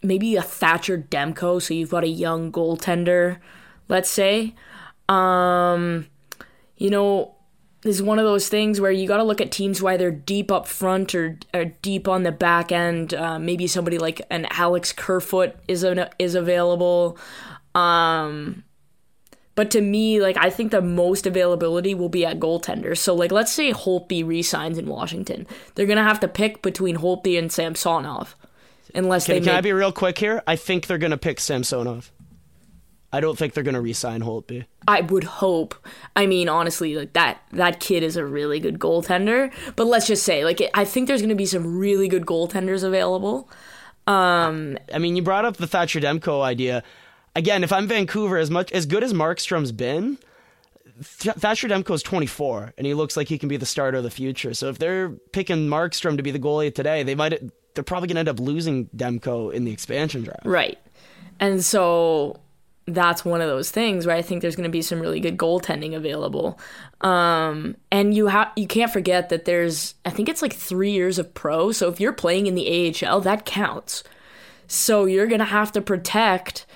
maybe 0.03 0.37
a 0.37 0.43
Thatcher 0.43 0.99
Demko, 0.99 1.61
so 1.61 1.75
you've 1.75 1.91
got 1.91 2.05
a 2.05 2.09
young 2.09 2.53
goaltender, 2.53 3.39
let's 3.89 4.11
say. 4.11 4.55
Um 5.09 6.07
you 6.79 6.91
know, 6.91 7.35
is 7.85 8.03
one 8.03 8.19
of 8.19 8.25
those 8.25 8.49
things 8.49 8.81
where 8.81 8.91
you 8.91 9.07
got 9.07 9.19
to 9.19 9.23
look 9.23 9.41
at 9.41 9.53
teams 9.53 9.81
why 9.81 9.97
they're 9.97 10.11
deep 10.11 10.51
up 10.51 10.67
front 10.67 11.15
or, 11.15 11.39
or 11.55 11.67
deep 11.83 12.09
on 12.09 12.23
the 12.23 12.33
back 12.33 12.73
end. 12.73 13.15
Uh, 13.15 13.39
maybe 13.39 13.67
somebody 13.67 13.99
like 13.99 14.21
an 14.31 14.47
Alex 14.51 14.93
Kerfoot 14.93 15.55
is 15.69 15.83
an, 15.83 16.09
is 16.19 16.35
available. 16.35 17.17
Um, 17.75 18.65
but 19.55 19.71
to 19.71 19.81
me, 19.81 20.21
like 20.21 20.37
I 20.37 20.51
think 20.51 20.71
the 20.71 20.83
most 20.83 21.27
availability 21.27 21.95
will 21.95 22.09
be 22.09 22.27
at 22.27 22.41
goaltender. 22.41 22.97
So 22.97 23.15
like 23.15 23.33
let's 23.33 23.53
say 23.53 23.73
Holtby 23.73 24.27
resigns 24.27 24.79
in 24.79 24.87
Washington. 24.87 25.47
They're 25.75 25.87
gonna 25.87 26.03
have 26.03 26.21
to 26.21 26.29
pick 26.29 26.63
between 26.63 26.99
Holtby 26.99 27.39
and 27.39 27.51
Samsonov. 27.51 28.37
Unless 28.95 29.27
Can, 29.27 29.37
they 29.37 29.41
can 29.41 29.55
I 29.55 29.61
be 29.61 29.73
real 29.73 29.93
quick 29.93 30.19
here? 30.19 30.43
I 30.47 30.57
think 30.57 30.87
they're 30.87 30.99
going 30.99 31.11
to 31.11 31.19
pick 31.19 31.41
Samsonov. 31.41 32.13
I 33.13 33.21
don't 33.21 33.39
think 33.39 33.55
they're 33.55 33.65
going 33.65 33.75
to 33.75 33.81
re-sign 33.81 34.23
Holtby. 34.23 34.67
I 34.87 35.01
would 35.01 35.25
hope. 35.25 35.75
I 36.15 36.27
mean, 36.27 36.49
honestly, 36.49 36.97
like 36.97 37.13
that 37.15 37.41
that 37.53 37.81
kid 37.81 38.03
is 38.03 38.17
a 38.17 38.25
really 38.25 38.61
good 38.61 38.79
goaltender. 38.79 39.53
But 39.75 39.87
let's 39.87 40.07
just 40.07 40.23
say, 40.25 40.45
like, 40.45 40.61
I 40.75 40.85
think 40.85 41.09
there's 41.09 41.23
going 41.23 41.31
to 41.31 41.35
be 41.35 41.47
some 41.47 41.79
really 41.79 42.09
good 42.09 42.27
goaltenders 42.27 42.85
available. 42.85 43.49
Um, 44.07 44.79
I 44.93 44.99
mean, 44.99 45.17
you 45.17 45.23
brought 45.23 45.45
up 45.45 45.57
the 45.57 45.67
Thatcher 45.67 46.01
Demko 46.01 46.43
idea. 46.43 46.83
Again, 47.35 47.65
if 47.65 47.73
I'm 47.73 47.87
Vancouver, 47.87 48.39
as 48.39 48.51
much 48.51 48.71
as 48.73 48.87
good 48.87 49.03
as 49.03 49.13
Markstrom's 49.13 49.73
been, 49.73 50.19
Th- 51.19 51.37
Thatcher 51.37 51.69
Demko's 51.69 52.03
24, 52.03 52.75
and 52.79 52.87
he 52.87 52.95
looks 52.95 53.17
like 53.17 53.29
he 53.29 53.39
can 53.39 53.49
be 53.49 53.57
the 53.57 53.67
starter 53.67 53.99
of 53.99 54.05
the 54.05 54.11
future. 54.11 54.55
So 54.55 54.69
if 54.69 54.79
they're 54.79 55.11
picking 55.11 55.69
Markstrom 55.69 56.17
to 56.17 56.23
be 56.23 56.31
the 56.31 56.39
goalie 56.39 56.75
today, 56.75 57.03
they 57.03 57.15
might 57.15 57.43
they're 57.77 57.85
probably 57.85 58.09
going 58.09 58.17
to 58.17 58.21
end 58.21 58.29
up 58.29 58.41
losing 58.41 58.87
Demko 58.89 59.53
in 59.53 59.65
the 59.65 59.71
expansion 59.71 60.25
draft. 60.25 60.45
right. 60.45 60.79
And 61.39 61.63
so, 61.63 62.41
that's 62.87 63.25
one 63.25 63.41
of 63.41 63.49
those 63.49 63.71
things 63.71 64.07
where 64.07 64.15
I 64.15 64.23
think 64.23 64.43
there's 64.43 64.55
going 64.55 64.69
to 64.69 64.71
be 64.71 64.83
some 64.83 65.01
really 65.01 65.19
good 65.19 65.37
goaltending 65.37 65.95
available. 65.95 66.59
Um, 67.01 67.77
and 67.91 68.15
you 68.15 68.29
have 68.29 68.53
you 68.57 68.67
can't 68.67 68.93
forget 68.93 69.29
that 69.29 69.45
there's 69.45 69.95
I 70.05 70.11
think 70.11 70.29
it's 70.29 70.41
like 70.43 70.53
three 70.53 70.93
years 70.93 71.19
of 71.19 71.35
pro. 71.35 71.73
So 71.73 71.89
if 71.89 72.01
you're 72.01 72.13
playing 72.13 72.47
in 72.47 72.55
the 72.55 72.95
AHL, 73.05 73.21
that 73.23 73.45
counts. 73.45 74.05
So 74.69 75.05
you're 75.05 75.27
going 75.27 75.41
to 75.41 75.45
have 75.45 75.73
to 75.73 75.81
protect 75.81 76.67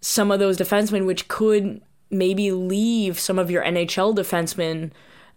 some 0.00 0.30
of 0.30 0.38
those 0.38 0.56
defensemen, 0.56 1.06
which 1.06 1.28
could 1.28 1.82
maybe 2.10 2.52
leave 2.52 3.20
some 3.20 3.38
of 3.38 3.50
your 3.50 3.62
NHL 3.62 4.14
defensemen 4.16 4.90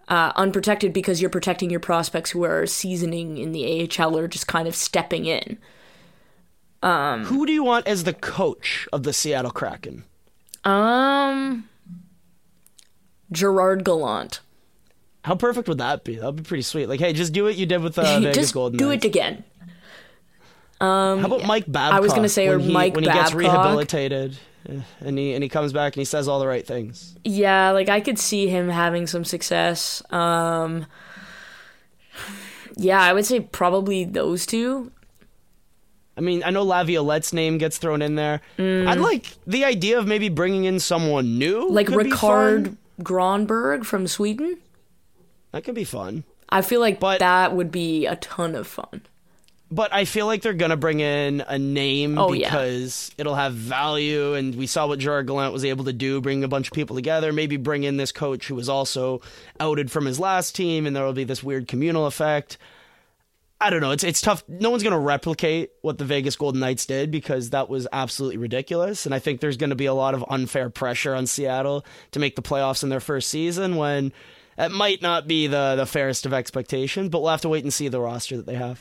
uh, 0.08 0.32
unprotected 0.36 0.94
because 0.94 1.22
you're 1.22 1.30
protecting 1.30 1.70
your 1.70 1.80
prospects 1.80 2.32
who 2.32 2.44
are 2.44 2.66
seasoning 2.66 3.38
in 3.38 3.52
the 3.52 3.90
AHL 4.00 4.18
or 4.18 4.28
just 4.28 4.48
kind 4.48 4.68
of 4.68 4.76
stepping 4.76 5.26
in. 5.26 5.58
Who 6.84 7.46
do 7.46 7.54
you 7.54 7.64
want 7.64 7.88
as 7.88 8.04
the 8.04 8.14
coach 8.14 8.88
of 8.92 9.04
the 9.04 9.14
Seattle 9.14 9.52
Kraken? 9.52 10.04
Um, 10.66 11.70
Gerard 13.32 13.86
Gallant. 13.86 14.42
How 15.24 15.36
perfect 15.36 15.70
would 15.70 15.78
that 15.78 16.04
be? 16.04 16.16
That'd 16.18 16.36
be 16.36 16.44
pretty 16.44 16.64
sweet. 16.64 16.88
Like, 16.90 17.00
hey, 17.00 17.14
just 17.14 17.32
do 17.32 17.46
what 17.46 17.56
you 17.56 17.66
did 17.66 17.82
with 17.82 17.98
uh, 17.98 18.04
Vegas 18.20 18.36
just 18.36 18.54
Golden 18.54 18.78
do 18.78 18.90
Knights. 18.90 19.06
it 19.06 19.08
again. 19.08 19.44
How 20.82 21.18
about 21.24 21.46
Mike 21.46 21.64
Babcock? 21.66 21.98
I 21.98 22.02
was 22.02 22.12
gonna 22.12 22.28
say, 22.28 22.50
or 22.50 22.60
he, 22.60 22.72
Mike 22.72 22.94
when 22.96 23.06
he 23.06 23.10
gets 23.10 23.34
rehabilitated, 23.34 24.34
eh, 24.34 24.36
and 24.66 25.18
he 25.18 25.34
and 25.34 25.44
he 25.44 25.50
comes 25.50 25.74
back 25.74 25.94
and 25.96 26.02
he 26.02 26.06
says 26.06 26.28
all 26.28 26.40
the 26.40 26.48
right 26.48 26.66
things. 26.66 27.16
Yeah, 27.24 27.72
like 27.72 27.90
I 27.90 28.00
could 28.02 28.18
see 28.20 28.48
him 28.48 28.70
having 28.70 29.08
some 29.08 29.24
success. 29.26 30.02
Um, 30.12 30.86
yeah, 32.76 33.02
I 33.02 33.14
would 33.14 33.26
say 33.26 33.40
probably 33.42 34.04
those 34.06 34.46
two. 34.46 34.92
I 36.16 36.22
mean, 36.22 36.44
I 36.46 36.52
know 36.52 36.62
Laviolette's 36.64 37.34
name 37.34 37.58
gets 37.58 37.78
thrown 37.80 38.02
in 38.04 38.16
there. 38.16 38.42
I'd 38.60 39.00
like 39.00 39.28
the 39.48 39.66
idea 39.66 39.98
of 39.98 40.06
maybe 40.08 40.30
bringing 40.30 40.66
in 40.66 40.80
someone 40.80 41.40
new, 41.40 41.68
Like 41.70 41.88
Rikard 41.88 42.66
fun. 42.68 42.78
Grönborg 43.02 43.84
from 43.86 44.06
Sweden. 44.08 44.58
That 45.52 45.64
could 45.64 45.74
be 45.76 45.84
fun. 45.84 46.24
I 46.50 46.62
feel 46.62 46.80
like 46.80 47.00
But- 47.00 47.20
that 47.20 47.56
would 47.56 47.72
be 47.72 48.06
a 48.06 48.16
ton 48.16 48.54
of 48.54 48.68
fun. 48.68 49.02
But 49.74 49.92
I 49.92 50.06
feel 50.06 50.28
like 50.28 50.44
they're 50.44 50.54
gonna 50.54 50.78
bring 50.78 51.00
in 51.00 51.42
a 51.48 51.58
name 51.58 52.20
Oh, 52.20 52.32
yeah. 52.32 52.48
because 52.48 53.10
it'll 53.18 53.34
have 53.34 53.54
value, 53.56 54.36
and 54.36 54.54
we 54.54 54.68
saw 54.68 54.86
what 54.86 55.00
Gerard 55.00 55.26
Gallant 55.26 55.52
was 55.52 55.66
able 55.66 55.86
to 55.86 55.94
do, 55.94 56.22
bring 56.22 56.44
a 56.44 56.48
bunch 56.48 56.68
of 56.68 56.74
people 56.74 56.96
together. 56.96 57.34
Maybe 57.34 57.58
bring 57.58 57.84
in 57.84 57.98
this 57.98 58.12
coach 58.12 58.48
who 58.48 58.54
was 58.54 58.70
also 58.70 59.22
outed 59.60 59.90
from 59.90 60.06
his 60.06 60.20
last 60.20 60.56
team, 60.56 60.86
and 60.86 60.96
there 60.96 61.04
will 61.04 61.14
be 61.14 61.24
this 61.24 61.42
weird 61.42 61.68
communal 61.68 62.06
effect. 62.06 62.60
I 63.60 63.72
don't 63.72 63.82
know. 63.82 63.90
It's 63.92 64.04
it's 64.04 64.22
tough. 64.22 64.44
No 64.48 64.70
one's 64.70 64.84
gonna 64.84 65.00
replicate 65.00 65.72
what 65.82 65.98
the 65.98 66.06
Vegas 66.06 66.36
Golden 66.36 66.60
Knights 66.60 66.86
did 66.86 67.10
because 67.10 67.50
that 67.50 67.68
was 67.68 67.88
absolutely 67.92 68.38
ridiculous. 68.38 69.08
And 69.08 69.16
I 69.16 69.18
think 69.20 69.40
there's 69.40 69.58
gonna 69.58 69.74
be 69.74 69.88
a 69.88 69.94
lot 69.96 70.14
of 70.14 70.24
unfair 70.30 70.70
pressure 70.70 71.16
on 71.16 71.26
Seattle 71.26 71.84
to 72.12 72.20
make 72.20 72.36
the 72.36 72.42
playoffs 72.44 72.84
in 72.84 72.90
their 72.90 73.00
first 73.00 73.28
season 73.30 73.76
when 73.78 74.14
it 74.58 74.70
might 74.72 75.02
not 75.02 75.28
be 75.28 75.48
the 75.48 75.74
the 75.78 75.88
fairest 75.88 76.28
of 76.28 76.34
expectations. 76.34 77.10
But 77.10 77.22
we'll 77.24 77.32
have 77.32 77.42
to 77.42 77.50
wait 77.50 77.64
and 77.64 77.74
see 77.74 77.88
the 77.88 78.00
roster 78.02 78.38
that 78.38 78.46
they 78.46 78.56
have. 78.56 78.80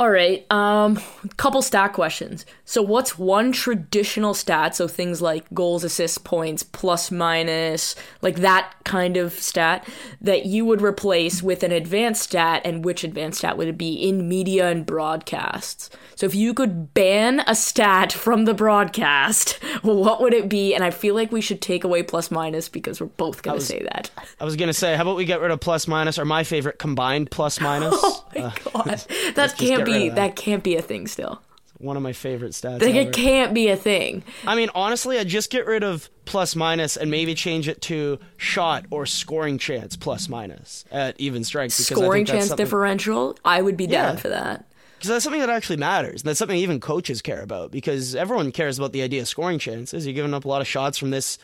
All 0.00 0.10
right. 0.10 0.50
Um, 0.50 0.98
couple 1.36 1.60
stat 1.60 1.92
questions. 1.92 2.46
So, 2.64 2.80
what's 2.80 3.18
one 3.18 3.52
traditional 3.52 4.32
stat? 4.32 4.74
So 4.74 4.88
things 4.88 5.20
like 5.20 5.44
goals, 5.52 5.84
assists, 5.84 6.16
points, 6.16 6.62
plus, 6.62 7.10
minus, 7.10 7.94
like 8.22 8.36
that 8.36 8.72
kind 8.84 9.18
of 9.18 9.34
stat 9.34 9.86
that 10.22 10.46
you 10.46 10.64
would 10.64 10.80
replace 10.80 11.42
with 11.42 11.62
an 11.62 11.70
advanced 11.70 12.22
stat, 12.22 12.62
and 12.64 12.82
which 12.82 13.04
advanced 13.04 13.40
stat 13.40 13.58
would 13.58 13.68
it 13.68 13.76
be 13.76 13.92
in 13.92 14.26
media 14.26 14.70
and 14.70 14.86
broadcasts? 14.86 15.90
So, 16.14 16.24
if 16.24 16.34
you 16.34 16.54
could 16.54 16.94
ban 16.94 17.40
a 17.46 17.54
stat 17.54 18.10
from 18.10 18.46
the 18.46 18.54
broadcast, 18.54 19.62
what 19.82 20.22
would 20.22 20.32
it 20.32 20.48
be? 20.48 20.74
And 20.74 20.82
I 20.82 20.92
feel 20.92 21.14
like 21.14 21.30
we 21.30 21.42
should 21.42 21.60
take 21.60 21.84
away 21.84 22.02
plus, 22.02 22.30
minus 22.30 22.70
because 22.70 23.02
we're 23.02 23.08
both 23.08 23.42
going 23.42 23.58
to 23.58 23.64
say 23.66 23.82
that. 23.82 24.10
I 24.40 24.46
was 24.46 24.56
gonna 24.56 24.72
say, 24.72 24.96
how 24.96 25.02
about 25.02 25.16
we 25.16 25.26
get 25.26 25.42
rid 25.42 25.50
of 25.50 25.60
plus 25.60 25.86
minus 25.86 26.18
or 26.18 26.24
my 26.24 26.42
favorite 26.42 26.78
combined 26.78 27.30
plus 27.30 27.60
minus? 27.60 27.92
Oh 27.94 28.24
my 28.34 28.52
god, 28.72 29.04
that 29.34 29.56
can't 29.58 29.89
be 29.92 30.08
that. 30.08 30.14
that. 30.16 30.36
can't 30.36 30.62
be 30.62 30.76
a 30.76 30.82
thing 30.82 31.06
still. 31.06 31.42
One 31.78 31.96
of 31.96 32.02
my 32.02 32.12
favorite 32.12 32.52
stats. 32.52 32.82
Like 32.82 32.94
ever. 32.94 33.08
it 33.08 33.12
can't 33.14 33.54
be 33.54 33.68
a 33.68 33.76
thing. 33.76 34.22
I 34.46 34.54
mean, 34.54 34.68
honestly, 34.74 35.18
I'd 35.18 35.28
just 35.28 35.50
get 35.50 35.64
rid 35.66 35.82
of 35.82 36.10
plus 36.26 36.54
minus 36.54 36.98
and 36.98 37.10
maybe 37.10 37.34
change 37.34 37.68
it 37.68 37.80
to 37.82 38.18
shot 38.36 38.84
or 38.90 39.06
scoring 39.06 39.56
chance 39.56 39.96
plus 39.96 40.28
minus 40.28 40.84
at 40.92 41.18
even 41.18 41.42
strength. 41.42 41.78
because 41.78 41.90
I 41.92 41.94
Scoring 41.94 42.26
think 42.26 42.36
chance 42.36 42.48
something- 42.48 42.64
differential, 42.66 43.38
I 43.46 43.62
would 43.62 43.78
be 43.78 43.86
down 43.86 44.14
Yeah. 44.16 44.20
for 44.20 44.28
that. 44.28 44.66
Because 44.98 45.08
that's 45.08 45.24
something 45.24 45.40
that 45.40 45.48
actually 45.48 45.78
matters. 45.78 46.20
And 46.20 46.28
that's 46.28 46.38
something 46.38 46.58
even 46.58 46.80
coaches 46.80 47.22
care 47.22 47.40
about 47.40 47.70
because 47.70 48.14
everyone 48.14 48.52
cares 48.52 48.76
about 48.78 48.92
the 48.92 49.00
idea 49.00 49.22
of 49.22 49.28
scoring 49.28 49.58
chances. 49.58 50.04
You're 50.06 50.12
giving 50.12 50.34
up 50.34 50.44
a 50.44 50.48
lot 50.48 50.60
of 50.60 50.66
shots 50.68 50.98
from 50.98 51.08
this 51.08 51.38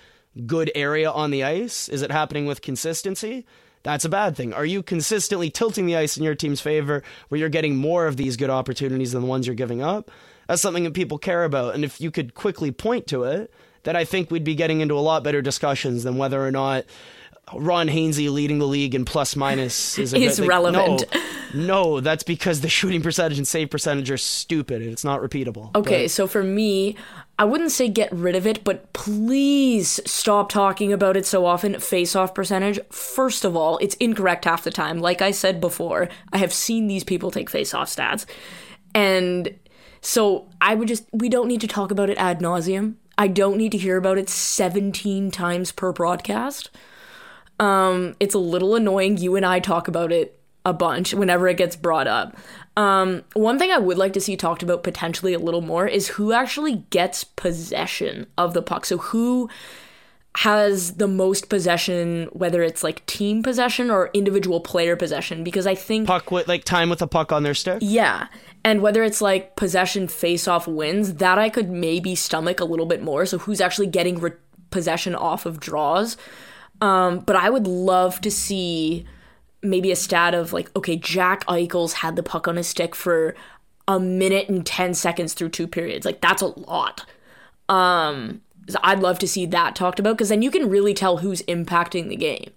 good 0.45 0.71
area 0.75 1.11
on 1.11 1.31
the 1.31 1.43
ice. 1.45 1.89
Is 1.89 2.03
it 2.03 2.11
happening 2.13 2.45
with 2.45 2.61
consistency? 2.61 3.47
That's 3.87 4.05
a 4.05 4.09
bad 4.09 4.37
thing. 4.37 4.53
Are 4.53 4.67
you 4.67 4.83
consistently 4.83 5.49
tilting 5.49 5.87
the 5.87 5.95
ice 5.95 6.17
in 6.17 6.25
your 6.25 6.35
team's 6.35 6.61
favor 6.61 7.05
where 7.29 7.39
you're 7.39 7.49
getting 7.49 7.77
more 7.77 8.09
of 8.09 8.17
these 8.17 8.37
good 8.37 8.51
opportunities 8.51 9.13
than 9.13 9.23
the 9.23 9.29
ones 9.29 9.47
you're 9.47 9.55
giving 9.55 9.81
up? 9.81 10.11
That's 10.49 10.61
something 10.61 10.83
that 10.83 10.93
people 10.93 11.19
care 11.19 11.45
about. 11.45 11.77
And 11.77 11.85
if 11.85 12.01
you 12.01 12.11
could 12.11 12.35
quickly 12.35 12.73
point 12.73 13.07
to 13.07 13.23
it, 13.23 13.55
then 13.85 13.95
I 13.95 14.05
think 14.05 14.33
we'd 14.33 14.43
be 14.43 14.57
getting 14.57 14.81
into 14.81 14.99
a 14.99 15.01
lot 15.01 15.23
better 15.23 15.41
discussions 15.41 16.03
than 16.03 16.17
whether 16.17 16.45
or 16.45 16.51
not 16.51 16.85
Ron 17.55 17.87
Hainsey 17.87 18.29
leading 18.29 18.59
the 18.59 18.67
league 18.67 18.97
in 18.97 19.05
plus 19.05 19.37
minus 19.37 19.99
is, 20.01 20.13
a 20.13 20.19
Is 20.19 20.41
like, 20.41 20.49
relevant. 20.49 21.05
No, 21.55 21.67
no, 21.67 22.01
that's 22.01 22.25
because 22.25 22.63
the 22.63 22.69
shooting 22.79 23.03
percentage 23.03 23.39
and 23.39 23.47
save 23.47 23.71
percentage 23.71 24.11
are 24.11 24.19
stupid 24.19 24.83
and 24.83 24.91
it's 24.91 25.05
not 25.05 25.21
repeatable. 25.21 25.73
Okay, 25.77 26.05
But 26.05 26.11
so 26.11 26.27
for 26.27 26.43
me, 26.43 26.97
I 27.39 27.45
wouldn't 27.45 27.73
say 27.73 27.89
get 27.89 28.11
rid 28.13 28.35
of 28.35 28.47
it, 28.47 28.65
but 28.65 28.93
please 28.95 30.01
stop 30.07 30.51
talking 30.51 30.93
about 30.93 31.19
it 31.19 31.27
so 31.27 31.45
often. 31.45 31.79
Face 31.79 32.17
off 32.17 32.35
percentage. 32.35 32.81
First 32.91 33.45
of 33.45 33.55
all, 33.55 33.77
it's 33.79 33.95
incorrect 33.97 34.47
half 34.47 34.65
the 34.65 34.71
time. 34.71 35.01
Like 35.01 35.21
I 35.21 35.33
said 35.33 35.61
before, 35.61 36.09
I 36.33 36.39
have 36.39 36.53
seen 36.53 36.87
these 36.87 37.05
people 37.05 37.31
take 37.31 37.51
face 37.51 37.75
off 37.75 37.89
stats. 37.89 38.25
And 38.95 39.55
so 40.01 40.49
I 40.63 40.75
would 40.75 40.89
just, 40.89 41.05
we 41.13 41.29
don't 41.29 41.49
need 41.49 41.61
to 41.61 41.69
talk 41.69 41.91
about 41.91 42.09
it 42.09 42.17
ad 42.17 42.41
nauseum. 42.41 42.95
I 43.19 43.29
don't 43.29 43.59
need 43.59 43.73
to 43.73 43.79
hear 43.79 43.99
about 43.99 44.19
it 44.19 44.31
17 44.31 45.31
times 45.31 45.73
per 45.73 45.93
broadcast. 45.93 46.71
Um, 47.61 48.17
it's 48.19 48.35
a 48.35 48.39
little 48.39 48.75
annoying. 48.75 49.19
You 49.19 49.37
and 49.37 49.45
I 49.45 49.61
talk 49.61 49.89
about 49.89 50.11
it 50.11 50.39
a 50.65 50.73
bunch 50.73 51.15
whenever 51.15 51.49
it 51.49 51.57
gets 51.57 51.77
brought 51.77 52.07
up. 52.07 52.37
Um, 52.77 53.25
one 53.33 53.59
thing 53.59 53.71
I 53.71 53.79
would 53.79 53.97
like 53.97 54.13
to 54.15 54.21
see 54.21 54.37
talked 54.37 54.63
about 54.63 54.83
potentially 54.83 55.33
a 55.33 55.39
little 55.39 55.63
more 55.63 55.87
is 55.87 56.09
who 56.09 56.33
actually 56.33 56.85
gets 56.91 57.25
possession 57.25 58.27
of 58.37 58.53
the 58.53 58.63
puck. 58.63 58.85
So 58.85 58.99
who 58.99 59.49
has 60.39 60.97
the 60.97 61.09
most 61.09 61.49
possession, 61.49 62.29
whether 62.33 62.63
it's 62.63 62.85
like 62.85 63.05
team 63.07 63.43
possession 63.43 63.91
or 63.91 64.11
individual 64.13 64.61
player 64.61 64.95
possession, 64.95 65.43
because 65.43 65.67
I 65.67 65.75
think 65.75 66.07
puck 66.07 66.31
with 66.31 66.47
like 66.47 66.65
time 66.65 66.91
with 66.91 67.01
a 67.01 67.07
puck 67.07 67.33
on 67.33 67.43
their 67.43 67.55
stick. 67.55 67.79
yeah. 67.81 68.29
And 68.63 68.83
whether 68.83 69.05
it's 69.05 69.23
like 69.23 69.55
possession 69.57 70.09
face 70.09 70.47
off 70.49 70.67
wins, 70.67 71.15
that 71.15 71.39
I 71.39 71.49
could 71.49 71.71
maybe 71.71 72.15
stomach 72.15 72.61
a 72.61 72.65
little 72.65 72.85
bit 72.85 73.01
more. 73.01 73.25
So 73.25 73.39
who's 73.39 73.61
actually 73.61 73.87
getting 73.87 74.19
re- 74.19 74.33
possession 74.71 75.15
off 75.15 75.47
of 75.47 75.61
draws? 75.61 76.17
Um, 76.81 77.21
but 77.21 77.37
I 77.37 77.49
would 77.49 77.67
love 77.67 78.21
to 78.23 78.31
see 78.31 79.07
maybe 79.71 79.91
a 79.91 79.97
stat 79.97 80.35
of 80.35 80.53
like, 80.53 80.75
okay, 80.77 80.97
Jack 80.97 81.45
Eichels 81.47 81.95
had 81.95 82.17
the 82.17 82.23
puck 82.23 82.49
on 82.49 82.57
his 82.57 82.67
stick 82.67 82.95
for 82.95 83.35
a 83.89 84.01
minute 84.01 84.49
and 84.49 84.67
10 84.67 84.95
seconds 84.95 85.33
through 85.33 85.51
two 85.51 85.67
periods. 85.67 86.05
Like, 86.05 86.21
that's 86.21 86.43
a 86.43 86.47
lot. 86.47 87.05
Um, 87.69 88.43
so 88.69 88.81
I'd 88.83 89.01
love 89.01 89.19
to 89.21 89.29
see 89.29 89.47
that 89.47 89.77
talked 89.77 90.01
about 90.01 90.17
because 90.17 90.29
then 90.29 90.43
you 90.43 90.51
can 90.51 90.69
really 90.69 90.93
tell 90.93 91.19
who's 91.19 91.43
impacting 91.43 92.09
the 92.09 92.17
game. 92.17 92.51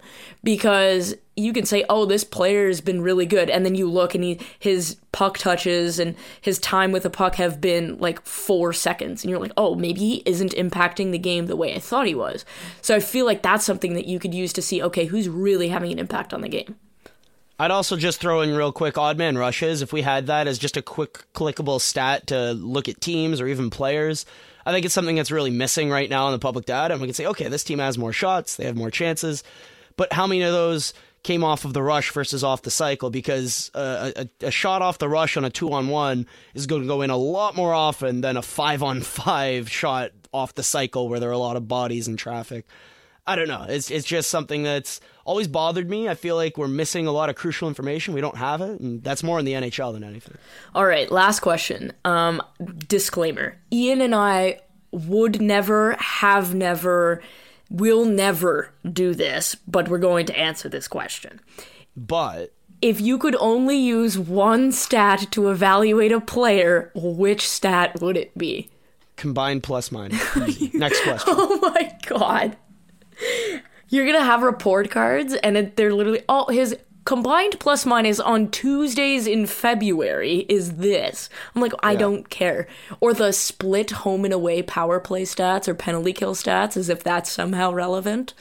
Because 0.43 1.15
you 1.35 1.53
can 1.53 1.65
say, 1.65 1.85
"Oh, 1.89 2.05
this 2.05 2.23
player's 2.23 2.81
been 2.81 3.01
really 3.01 3.25
good," 3.25 3.49
and 3.49 3.65
then 3.65 3.75
you 3.75 3.89
look 3.89 4.15
and 4.15 4.23
he 4.23 4.39
his 4.57 4.97
puck 5.11 5.37
touches 5.37 5.99
and 5.99 6.15
his 6.41 6.59
time 6.59 6.91
with 6.91 7.03
the 7.03 7.09
puck 7.09 7.35
have 7.35 7.61
been 7.61 7.97
like 7.99 8.25
four 8.25 8.73
seconds, 8.73 9.23
and 9.23 9.29
you're 9.29 9.39
like, 9.39 9.53
"Oh, 9.55 9.75
maybe 9.75 9.99
he 9.99 10.23
isn't 10.25 10.53
impacting 10.53 11.11
the 11.11 11.19
game 11.19 11.45
the 11.45 11.55
way 11.55 11.75
I 11.75 11.79
thought 11.79 12.07
he 12.07 12.15
was." 12.15 12.43
So 12.81 12.95
I 12.95 12.99
feel 12.99 13.25
like 13.25 13.43
that's 13.43 13.65
something 13.65 13.93
that 13.93 14.07
you 14.07 14.19
could 14.19 14.33
use 14.33 14.53
to 14.53 14.61
see, 14.61 14.81
okay, 14.81 15.05
who's 15.05 15.29
really 15.29 15.69
having 15.69 15.91
an 15.91 15.99
impact 15.99 16.33
on 16.33 16.41
the 16.41 16.49
game. 16.49 16.75
I'd 17.61 17.71
also 17.71 17.97
just 17.97 18.21
throw 18.21 18.39
in 18.39 18.55
real 18.55 18.71
quick 18.71 18.97
odd 18.97 19.17
man 19.17 19.37
rushes 19.37 19.81
if 19.81 19.91
we 19.91 20.01
had 20.01 20.27
that 20.27 20.47
as 20.47 20.57
just 20.57 20.77
a 20.77 20.81
quick 20.81 21.25
clickable 21.33 21.81
stat 21.81 22.27
to 22.27 22.53
look 22.53 22.87
at 22.87 23.01
teams 23.01 23.41
or 23.41 23.47
even 23.47 23.69
players. 23.69 24.25
I 24.65 24.71
think 24.71 24.85
it's 24.85 24.93
something 24.93 25.17
that's 25.17 25.31
really 25.31 25.51
missing 25.51 25.89
right 25.89 26.09
now 26.09 26.27
in 26.27 26.31
the 26.31 26.39
public 26.39 26.65
data. 26.65 26.93
And 26.93 27.01
we 27.01 27.07
can 27.07 27.13
say, 27.13 27.25
okay, 27.25 27.49
this 27.49 27.65
team 27.65 27.79
has 27.79 27.97
more 27.97 28.13
shots, 28.13 28.55
they 28.55 28.63
have 28.63 28.77
more 28.77 28.89
chances, 28.91 29.43
but 29.97 30.13
how 30.13 30.25
many 30.25 30.41
of 30.43 30.53
those 30.53 30.93
came 31.21 31.43
off 31.43 31.65
of 31.65 31.73
the 31.73 31.83
rush 31.83 32.11
versus 32.11 32.45
off 32.45 32.61
the 32.61 32.71
cycle? 32.71 33.09
Because 33.09 33.71
uh, 33.75 34.11
a, 34.15 34.29
a 34.45 34.51
shot 34.51 34.81
off 34.81 34.97
the 34.97 35.09
rush 35.09 35.35
on 35.35 35.43
a 35.43 35.49
two 35.49 35.73
on 35.73 35.89
one 35.89 36.27
is 36.53 36.65
going 36.65 36.83
to 36.83 36.87
go 36.87 37.01
in 37.01 37.09
a 37.09 37.17
lot 37.17 37.57
more 37.57 37.73
often 37.73 38.21
than 38.21 38.37
a 38.37 38.41
five 38.41 38.81
on 38.81 39.01
five 39.01 39.69
shot 39.69 40.11
off 40.31 40.55
the 40.55 40.63
cycle 40.63 41.09
where 41.09 41.19
there 41.19 41.29
are 41.29 41.33
a 41.33 41.37
lot 41.37 41.57
of 41.57 41.67
bodies 41.67 42.07
and 42.07 42.17
traffic. 42.17 42.65
I 43.29 43.35
don't 43.35 43.47
know. 43.47 43.65
It's 43.69 43.91
it's 43.91 44.05
just 44.07 44.29
something 44.29 44.63
that's 44.63 44.99
always 45.23 45.47
bothered 45.47 45.87
me. 45.89 46.09
I 46.09 46.15
feel 46.15 46.35
like 46.35 46.57
we're 46.57 46.67
missing 46.67 47.05
a 47.05 47.11
lot 47.11 47.29
of 47.29 47.35
crucial 47.35 47.67
information. 47.67 48.13
We 48.15 48.21
don't 48.21 48.37
have 48.37 48.61
it, 48.61 48.79
and 48.79 49.03
that's 49.03 49.21
more 49.21 49.37
in 49.37 49.45
the 49.45 49.53
NHL 49.53 49.93
than 49.93 50.03
anything. 50.03 50.37
All 50.73 50.85
right, 50.85 51.09
last 51.11 51.41
question. 51.41 51.93
Um, 52.03 52.41
disclaimer: 52.87 53.55
Ian 53.71 54.01
and 54.01 54.15
I 54.15 54.61
would 54.91 55.39
never, 55.39 55.95
have 55.99 56.55
never, 56.55 57.21
will 57.69 58.05
never 58.05 58.71
do 58.91 59.13
this, 59.13 59.53
but 59.67 59.87
we're 59.89 59.99
going 59.99 60.25
to 60.25 60.37
answer 60.37 60.67
this 60.67 60.87
question. 60.87 61.39
But 61.95 62.51
If 62.81 62.99
you 62.99 63.19
could 63.19 63.35
only 63.35 63.77
use 63.77 64.17
one 64.17 64.71
stat 64.71 65.27
to 65.31 65.49
evaluate 65.51 66.11
a 66.11 66.19
player, 66.19 66.91
which 66.95 67.47
stat 67.47 68.01
would 68.01 68.17
it 68.17 68.35
be? 68.37 68.69
combined 69.17 69.61
plus 69.61 69.91
minus. 69.91 70.19
Next 70.73 71.03
question. 71.03 71.33
Oh 71.37 71.59
my 71.61 71.95
god. 72.07 72.57
You're 73.89 74.05
gonna 74.05 74.23
have 74.23 74.43
report 74.43 74.91
cards, 74.91 75.33
and 75.33 75.57
it, 75.57 75.75
they're 75.75 75.93
literally 75.93 76.21
all 76.29 76.47
his 76.49 76.77
combined 77.05 77.59
plus 77.59 77.87
minus 77.87 78.19
on 78.19 78.51
Tuesdays 78.51 79.25
in 79.25 79.47
February 79.47 80.45
is 80.47 80.73
this. 80.75 81.27
I'm 81.55 81.61
like, 81.61 81.73
I 81.81 81.95
don't 81.95 82.29
care. 82.29 82.67
Or 82.99 83.15
the 83.15 83.31
split 83.31 83.89
home 83.91 84.25
and 84.25 84.33
away 84.33 84.61
power 84.61 84.99
play 84.99 85.23
stats 85.23 85.67
or 85.67 85.73
penalty 85.73 86.13
kill 86.13 86.35
stats, 86.35 86.77
as 86.77 86.87
if 86.87 87.03
that's 87.03 87.31
somehow 87.31 87.71
relevant. 87.71 88.35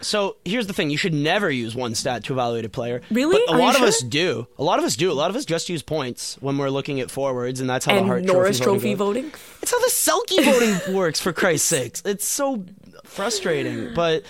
So 0.00 0.36
here's 0.44 0.66
the 0.66 0.72
thing: 0.74 0.90
you 0.90 0.96
should 0.98 1.14
never 1.14 1.50
use 1.50 1.74
one 1.74 1.94
stat 1.94 2.24
to 2.24 2.32
evaluate 2.34 2.64
a 2.64 2.68
player. 2.68 3.00
Really? 3.10 3.40
But 3.46 3.54
a 3.54 3.56
Are 3.56 3.60
lot 3.60 3.74
of 3.74 3.78
sure? 3.78 3.88
us 3.88 4.00
do. 4.00 4.46
A 4.58 4.62
lot 4.64 4.78
of 4.78 4.84
us 4.84 4.96
do. 4.96 5.10
A 5.10 5.14
lot 5.14 5.30
of 5.30 5.36
us 5.36 5.44
just 5.46 5.68
use 5.68 5.82
points 5.82 6.36
when 6.40 6.58
we're 6.58 6.68
looking 6.68 7.00
at 7.00 7.10
forwards, 7.10 7.60
and 7.60 7.68
that's 7.68 7.86
how 7.86 7.94
the 7.94 8.04
Hart 8.04 8.24
Norris 8.24 8.58
Trophy, 8.58 8.80
Trophy 8.80 8.94
voting. 8.94 9.32
It's 9.62 9.70
how 9.70 9.80
the 9.80 9.90
Selke 9.90 10.44
voting 10.44 10.94
works. 10.94 11.20
For 11.20 11.32
Christ's 11.32 11.68
sakes, 11.68 12.02
it's 12.04 12.26
so 12.26 12.64
frustrating. 13.04 13.92
But 13.94 14.24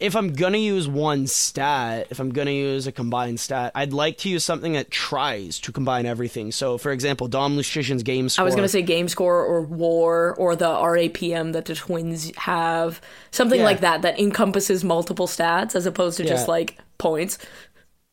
if 0.00 0.14
I'm 0.14 0.32
gonna 0.34 0.58
use 0.58 0.86
one 0.86 1.26
stat, 1.26 2.06
if 2.10 2.20
I'm 2.20 2.30
gonna 2.30 2.52
use 2.52 2.86
a 2.86 2.92
combined 2.92 3.40
stat, 3.40 3.72
I'd 3.74 3.92
like 3.92 4.18
to 4.18 4.28
use 4.28 4.44
something 4.44 4.74
that 4.74 4.92
tries 4.92 5.58
to 5.60 5.72
combine 5.72 6.06
everything. 6.06 6.52
So, 6.52 6.78
for 6.78 6.92
example, 6.92 7.26
Dom 7.26 7.56
Luszczyszyn's 7.56 8.04
game 8.04 8.28
score. 8.28 8.42
I 8.42 8.44
was 8.44 8.54
gonna 8.54 8.68
say 8.68 8.82
game 8.82 9.08
score 9.08 9.44
or 9.44 9.62
war 9.62 10.36
or 10.36 10.54
the 10.54 10.68
RAPM 10.68 11.52
that 11.52 11.64
the 11.64 11.74
Twins 11.74 12.30
have, 12.36 13.00
something 13.32 13.58
Yeah. 13.58 13.66
like 13.66 13.80
that 13.80 14.02
that 14.02 14.20
encompasses 14.20 14.84
multiple 14.84 15.26
stats 15.26 15.74
as 15.74 15.84
opposed 15.84 16.16
to 16.18 16.24
just 16.24 16.46
like 16.46 16.78
points. 16.98 17.38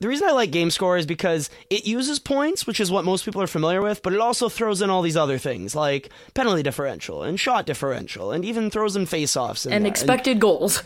The 0.02 0.10
reason 0.10 0.28
I 0.28 0.34
like 0.34 0.52
game 0.52 0.72
score 0.72 0.98
is 0.98 1.06
because 1.06 1.50
it 1.70 1.86
uses 1.86 2.20
points, 2.20 2.68
which 2.68 2.82
is 2.82 2.92
what 2.92 3.06
most 3.06 3.24
people 3.24 3.42
are 3.42 3.48
familiar 3.48 3.82
with, 3.82 4.04
but 4.04 4.12
it 4.14 4.20
also 4.20 4.50
throws 4.50 4.82
in 4.82 4.90
all 4.90 5.02
these 5.02 5.16
other 5.16 5.38
things 5.38 5.74
like 5.74 6.10
penalty 6.34 6.64
differential 6.64 7.24
and 7.24 7.40
shot 7.40 7.66
differential, 7.66 8.32
and 8.34 8.44
even 8.44 8.70
throws 8.70 8.98
in 8.98 9.06
face-offs 9.06 9.66
And 9.66 9.88
expected 9.88 10.42
goals. 10.42 10.84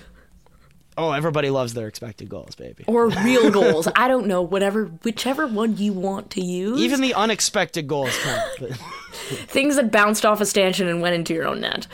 oh, 0.95 1.12
everybody 1.12 1.49
loves 1.49 1.74
their 1.74 1.88
expected 1.88 2.30
goals, 2.30 2.53
baby. 2.53 2.84
or 2.86 3.10
real 3.10 3.49
goals. 3.60 3.88
I 3.95 4.07
don't 4.07 4.28
know, 4.28 4.43
whatever, 4.43 4.86
whichever 5.03 5.47
one 5.47 5.76
you 5.78 5.91
want 5.93 6.30
to 6.32 6.41
use. 6.41 6.80
Even 6.80 7.01
the 7.01 7.16
unexpected 7.16 7.88
goals 7.88 8.16
count. 8.24 8.43
But, 8.60 8.72
things 9.47 9.76
that 9.78 9.91
bounced 9.91 10.24
off 10.24 10.39
a 10.39 10.45
stanchion 10.45 10.88
and 10.88 11.01
went 11.01 11.16
into 11.16 11.34
your 11.34 11.47
own 11.47 11.62
net. 11.62 11.88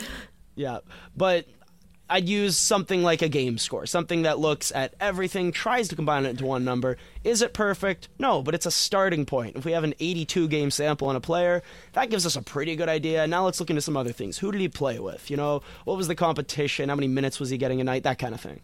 yeah, 0.54 0.78
but 1.16 1.46
I'd 2.08 2.28
use 2.28 2.56
something 2.56 3.02
like 3.02 3.20
a 3.20 3.28
game 3.28 3.58
score, 3.58 3.84
something 3.84 4.22
that 4.22 4.38
looks 4.38 4.70
at 4.72 4.94
everything, 5.00 5.50
tries 5.50 5.88
to 5.88 5.96
combine 5.96 6.24
it 6.24 6.30
into 6.30 6.46
one 6.46 6.64
number. 6.64 6.96
Is 7.24 7.42
it 7.42 7.52
perfect? 7.52 8.08
No, 8.18 8.42
but 8.42 8.54
it's 8.54 8.66
a 8.66 8.70
starting 8.70 9.26
point. 9.26 9.56
If 9.56 9.64
we 9.64 9.72
have 9.72 9.82
an 9.82 9.94
82 9.98 10.46
game 10.46 10.70
sample 10.70 11.08
on 11.08 11.16
a 11.16 11.20
player, 11.20 11.62
that 11.94 12.10
gives 12.10 12.24
us 12.24 12.36
a 12.36 12.42
pretty 12.42 12.76
good 12.76 12.88
idea. 12.88 13.26
Now 13.26 13.44
let's 13.44 13.58
look 13.58 13.70
into 13.70 13.82
some 13.82 13.96
other 13.96 14.12
things. 14.12 14.38
Who 14.38 14.52
did 14.52 14.60
he 14.60 14.68
play 14.68 15.00
with? 15.00 15.30
You 15.30 15.36
know, 15.36 15.62
what 15.84 15.96
was 15.96 16.06
the 16.06 16.14
competition? 16.14 16.90
How 16.90 16.94
many 16.94 17.08
minutes 17.08 17.40
was 17.40 17.50
he 17.50 17.58
getting 17.58 17.80
a 17.80 17.84
night? 17.84 18.04
That 18.04 18.20
kind 18.20 18.34
of 18.34 18.40
thing. 18.40 18.60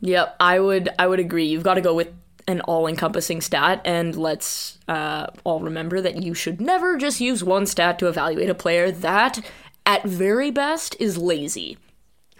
Yep, 0.00 0.36
I 0.38 0.60
would 0.60 0.90
I 0.98 1.06
would 1.06 1.20
agree. 1.20 1.46
You've 1.46 1.62
got 1.62 1.74
to 1.74 1.80
go 1.80 1.94
with 1.94 2.08
an 2.48 2.60
all-encompassing 2.62 3.40
stat 3.40 3.80
and 3.84 4.16
let's 4.16 4.78
uh, 4.88 5.28
all 5.44 5.60
remember 5.60 6.00
that 6.00 6.22
you 6.22 6.34
should 6.34 6.60
never 6.60 6.96
just 6.96 7.20
use 7.20 7.44
one 7.44 7.66
stat 7.66 8.00
to 8.00 8.08
evaluate 8.08 8.50
a 8.50 8.54
player 8.54 8.90
that 8.90 9.40
at 9.86 10.02
very 10.02 10.50
best 10.50 10.96
is 10.98 11.16
lazy. 11.16 11.78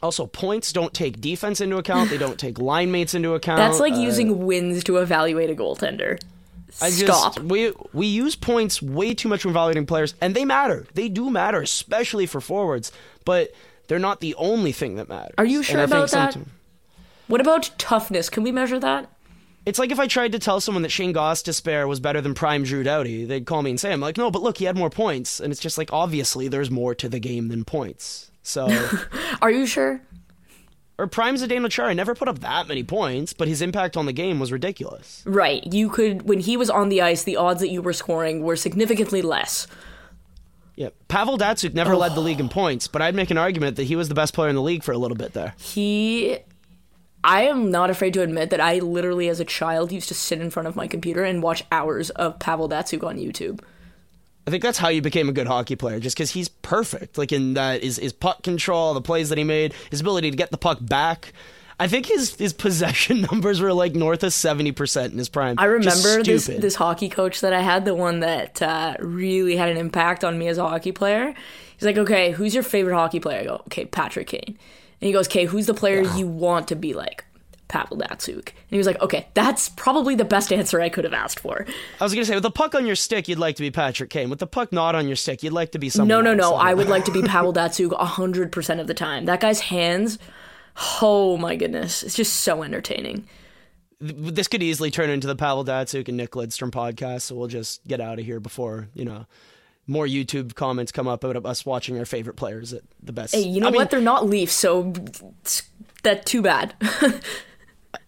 Also, 0.03 0.27
points 0.27 0.73
don't 0.73 0.93
take 0.93 1.21
defense 1.21 1.61
into 1.61 1.77
account. 1.77 2.11
They 2.11 2.19
don't 2.19 2.39
take 2.39 2.59
line 2.59 2.91
mates 2.91 3.15
into 3.15 3.35
account. 3.35 3.59
That's 3.59 3.79
like 3.79 3.93
Uh, 3.93 3.99
using 4.01 4.45
wins 4.47 4.83
to 4.85 4.97
evaluate 4.97 5.49
a 5.49 5.55
goaltender. 5.55 6.21
I 6.81 6.89
just, 6.89 7.01
Stop. 7.05 7.39
We 7.41 7.73
we 7.93 8.07
use 8.07 8.35
points 8.35 8.81
way 8.83 9.15
too 9.15 9.29
much 9.29 9.45
when 9.45 9.53
evaluating 9.53 9.87
players, 9.87 10.15
and 10.21 10.35
they 10.35 10.45
matter. 10.45 10.87
They 10.95 11.09
do 11.09 11.31
matter, 11.31 11.61
especially 11.61 12.27
for 12.27 12.41
forwards. 12.41 12.91
But 13.25 13.53
they're 13.89 13.99
not 13.99 14.21
the 14.21 14.35
only 14.37 14.73
thing 14.73 14.97
that 14.97 15.09
matters. 15.09 15.35
Are 15.39 15.45
you 15.45 15.63
sure 15.63 15.83
about 15.85 16.11
that? 16.11 16.37
What 17.29 17.41
about 17.41 17.71
toughness? 17.79 18.29
Can 18.29 18.43
we 18.43 18.51
measure 18.51 18.81
that? 18.81 19.09
It's 19.65 19.79
like 19.79 19.93
if 19.93 20.01
I 20.01 20.09
tried 20.09 20.33
to 20.33 20.41
tell 20.41 20.61
someone 20.61 20.83
that 20.83 20.89
Shayne 20.91 21.15
Gostisbehere 21.15 21.87
was 21.87 22.01
better 22.01 22.21
than 22.21 22.35
Prime 22.35 22.65
Drew 22.65 22.83
Doughty, 22.83 23.25
they'd 23.25 23.47
call 23.47 23.63
me 23.63 23.71
and 23.71 23.79
say, 23.79 23.93
"I'm 23.93 24.01
like, 24.01 24.17
no, 24.17 24.29
but 24.31 24.43
look, 24.43 24.59
he 24.59 24.65
had 24.65 24.77
more 24.77 24.91
points." 24.91 25.39
And 25.39 25.53
it's 25.53 25.61
just 25.61 25.79
like, 25.79 25.93
obviously, 25.93 26.49
there's 26.49 26.71
more 26.71 26.97
to 26.97 27.09
the 27.09 27.21
game 27.21 27.47
than 27.49 27.65
points. 27.65 28.32
So, 28.43 28.69
Are 29.43 29.51
you 29.51 29.67
sure? 29.67 30.03
or 30.99 31.07
Prime 31.07 31.35
Zdeno 31.35 31.71
Chara 31.71 31.95
never 31.95 32.15
put 32.15 32.29
up 32.29 32.41
that 32.41 32.69
many 32.69 32.85
points, 32.85 33.33
but 33.33 33.49
his 33.49 33.61
impact 33.61 33.97
on 33.97 34.07
the 34.07 34.13
game 34.13 34.39
was 34.39 34.53
ridiculous. 34.53 35.23
Right. 35.27 35.67
You 35.67 35.89
could 35.89 36.23
when 36.23 36.39
he 36.39 36.57
was 36.57 36.71
on 36.71 36.91
the 36.91 37.03
ice, 37.03 37.25
the 37.25 37.37
odds 37.37 37.61
that 37.61 37.71
you 37.71 37.83
were 37.83 37.93
scoring 37.93 38.43
were 38.43 38.57
significantly 38.57 39.23
less. 39.23 39.67
Yeah, 40.77 40.91
Pavel 41.09 41.37
Datsyuk 41.37 41.75
never 41.75 41.97
led 41.97 42.15
the 42.15 42.21
league 42.21 42.41
in 42.41 42.49
points, 42.49 42.89
but 42.89 43.03
I'd 43.03 43.15
make 43.15 43.31
an 43.31 43.37
argument 43.37 43.77
that 43.77 43.85
he 43.85 43.97
was 43.97 44.09
the 44.09 44.15
best 44.15 44.33
player 44.33 44.49
in 44.49 44.55
the 44.55 44.63
league 44.63 44.83
for 44.83 44.93
a 44.93 44.99
little 44.99 45.17
bit 45.17 45.33
there. 45.33 45.55
He 45.59 46.39
I 47.25 47.43
am 47.43 47.71
not 47.71 47.91
afraid 47.91 48.15
to 48.15 48.23
admit 48.23 48.51
that 48.51 48.61
I 48.61 48.79
literally 48.79 49.29
as 49.29 49.41
a 49.41 49.45
child 49.45 49.93
used 49.93 50.09
to 50.09 50.15
sit 50.15 50.41
in 50.41 50.51
front 50.51 50.69
of 50.69 50.77
my 50.77 50.87
computer 50.87 51.25
and 51.25 51.43
watch 51.43 51.65
hours 51.71 52.11
of 52.11 52.39
Pavel 52.39 52.69
Datsyuk 52.69 53.07
on 53.07 53.17
YouTube. 53.17 53.61
I 54.47 54.51
think 54.51 54.63
that's 54.63 54.79
how 54.79 54.89
you 54.89 55.03
became 55.03 55.29
a 55.29 55.33
good 55.33 55.47
hockey 55.47 55.77
player, 55.77 56.01
just 56.01 56.17
because 56.17 56.31
he's 56.31 56.49
perfect. 56.49 57.17
Like 57.17 57.33
in 57.33 57.55
that 57.55 57.83
his 57.83 57.99
his 57.99 58.13
puck 58.13 58.43
control, 58.43 58.95
the 58.95 59.01
plays 59.01 59.29
that 59.29 59.39
he 59.39 59.45
made, 59.45 59.73
his 59.91 60.01
ability 60.01 60.31
to 60.31 60.37
get 60.37 60.51
the 60.51 60.59
puck 60.59 60.79
back. 60.81 61.33
I 61.79 61.89
think 61.89 62.07
his 62.07 62.35
his 62.37 62.53
possession 62.65 63.23
numbers 63.23 63.61
were 63.61 63.73
like 63.73 63.95
north 63.95 64.25
of 64.25 64.33
seventy 64.33 64.73
percent 64.73 65.13
in 65.13 65.19
his 65.19 65.29
prime. 65.29 65.57
I 65.59 65.67
remember 65.67 66.23
this 66.23 66.47
this 66.47 66.75
hockey 66.75 67.09
coach 67.09 67.41
that 67.41 67.53
I 67.53 67.61
had, 67.61 67.85
the 67.85 67.95
one 67.95 68.21
that 68.21 68.61
uh, 68.61 68.97
really 68.99 69.57
had 69.57 69.69
an 69.69 69.77
impact 69.77 70.25
on 70.25 70.39
me 70.39 70.49
as 70.49 70.59
a 70.59 70.69
hockey 70.69 70.93
player. 70.93 71.35
He's 71.77 71.87
like, 71.87 71.99
"Okay, 71.99 72.33
who's 72.33 72.55
your 72.55 72.65
favorite 72.65 72.95
hockey 72.95 73.21
player?" 73.21 73.41
I 73.41 73.45
go, 73.45 73.55
"Okay, 73.67 73.85
Patrick 73.85 74.29
Kane." 74.29 74.43
And 74.47 75.07
he 75.07 75.13
goes, 75.13 75.29
"Okay, 75.29 75.45
who's 75.45 75.67
the 75.67 75.75
player 75.75 76.03
you 76.03 76.27
want 76.27 76.69
to 76.69 76.77
be 76.77 76.95
like?" 76.95 77.25
Pavel 77.73 77.97
Datsyuk. 77.97 78.49
And 78.49 78.71
he 78.71 78.79
was 78.79 78.87
like, 78.87 79.01
"Okay, 79.01 79.27
that's 79.35 79.71
probably 79.71 80.15
the 80.15 80.25
best 80.25 80.53
answer 80.53 80.81
I 80.81 80.89
could 80.89 81.05
have 81.05 81.15
asked 81.15 81.41
for." 81.41 81.67
I 82.01 82.05
was 82.05 82.13
gonna 82.15 82.27
say 82.27 82.35
with 82.35 82.43
the 82.43 82.51
puck 82.51 82.75
on 82.75 82.87
your 82.87 82.95
stick, 82.95 83.29
you'd 83.29 83.39
like 83.39 83.57
to 83.57 83.63
be 83.63 83.71
Patrick 83.71 84.11
Kane. 84.11 84.31
With 84.31 84.39
the 84.39 84.47
puck 84.47 84.73
not 84.73 84.95
on 84.95 85.07
your 85.07 85.17
stick, 85.17 85.43
you'd 85.43 85.53
like 85.53 85.73
to 85.73 85.79
be 85.79 85.89
someone. 85.89 86.09
No, 86.09 86.21
no, 86.21 86.31
else. 86.31 86.53
no. 86.53 86.57
I 86.57 86.75
would 86.75 86.89
like 86.89 87.05
to 87.07 87.11
be 87.13 87.23
Pavel 87.23 87.53
Datsyuk 87.53 87.99
100% 87.99 88.81
of 88.81 88.87
the 88.87 88.95
time. 88.95 89.25
That 89.25 89.41
guy's 89.41 89.61
hands, 89.61 90.19
oh 91.01 91.37
my 91.39 91.57
goodness. 91.57 92.03
It's 92.03 92.15
just 92.15 92.35
so 92.35 92.63
entertaining. 92.63 93.27
This 94.01 94.49
could 94.49 94.63
easily 94.63 94.91
turn 94.91 95.11
into 95.11 95.27
the 95.27 95.37
Pavel 95.37 95.65
Datsyuk 95.65 96.09
and 96.09 96.17
Nick 96.17 96.33
Lidstrom 96.33 96.71
podcast, 96.71 97.23
so 97.23 97.37
we'll 97.37 97.49
just 97.49 97.87
get 97.87 98.01
out 98.01 98.19
of 98.19 98.25
here 98.25 98.41
before 98.41 98.89
you 98.95 99.05
know 99.05 99.27
more 99.87 100.07
YouTube 100.07 100.55
comments 100.55 100.93
come 100.93 101.09
up 101.09 101.25
about 101.25 101.45
us 101.45 101.67
watching 101.67 101.99
our 101.99 102.05
favorite 102.05 102.35
players 102.35 102.73
at 102.73 102.83
the 103.03 103.13
best. 103.13 103.35
Hey, 103.35 103.43
you 103.43 103.61
know 103.61 103.69
I 103.69 103.71
mean, 103.71 103.81
what? 103.81 103.91
They're 103.91 104.01
not 104.01 104.27
Leafs, 104.27 104.53
so 104.53 104.93
that's 106.03 106.31
too 106.31 106.43
bad. 106.43 106.75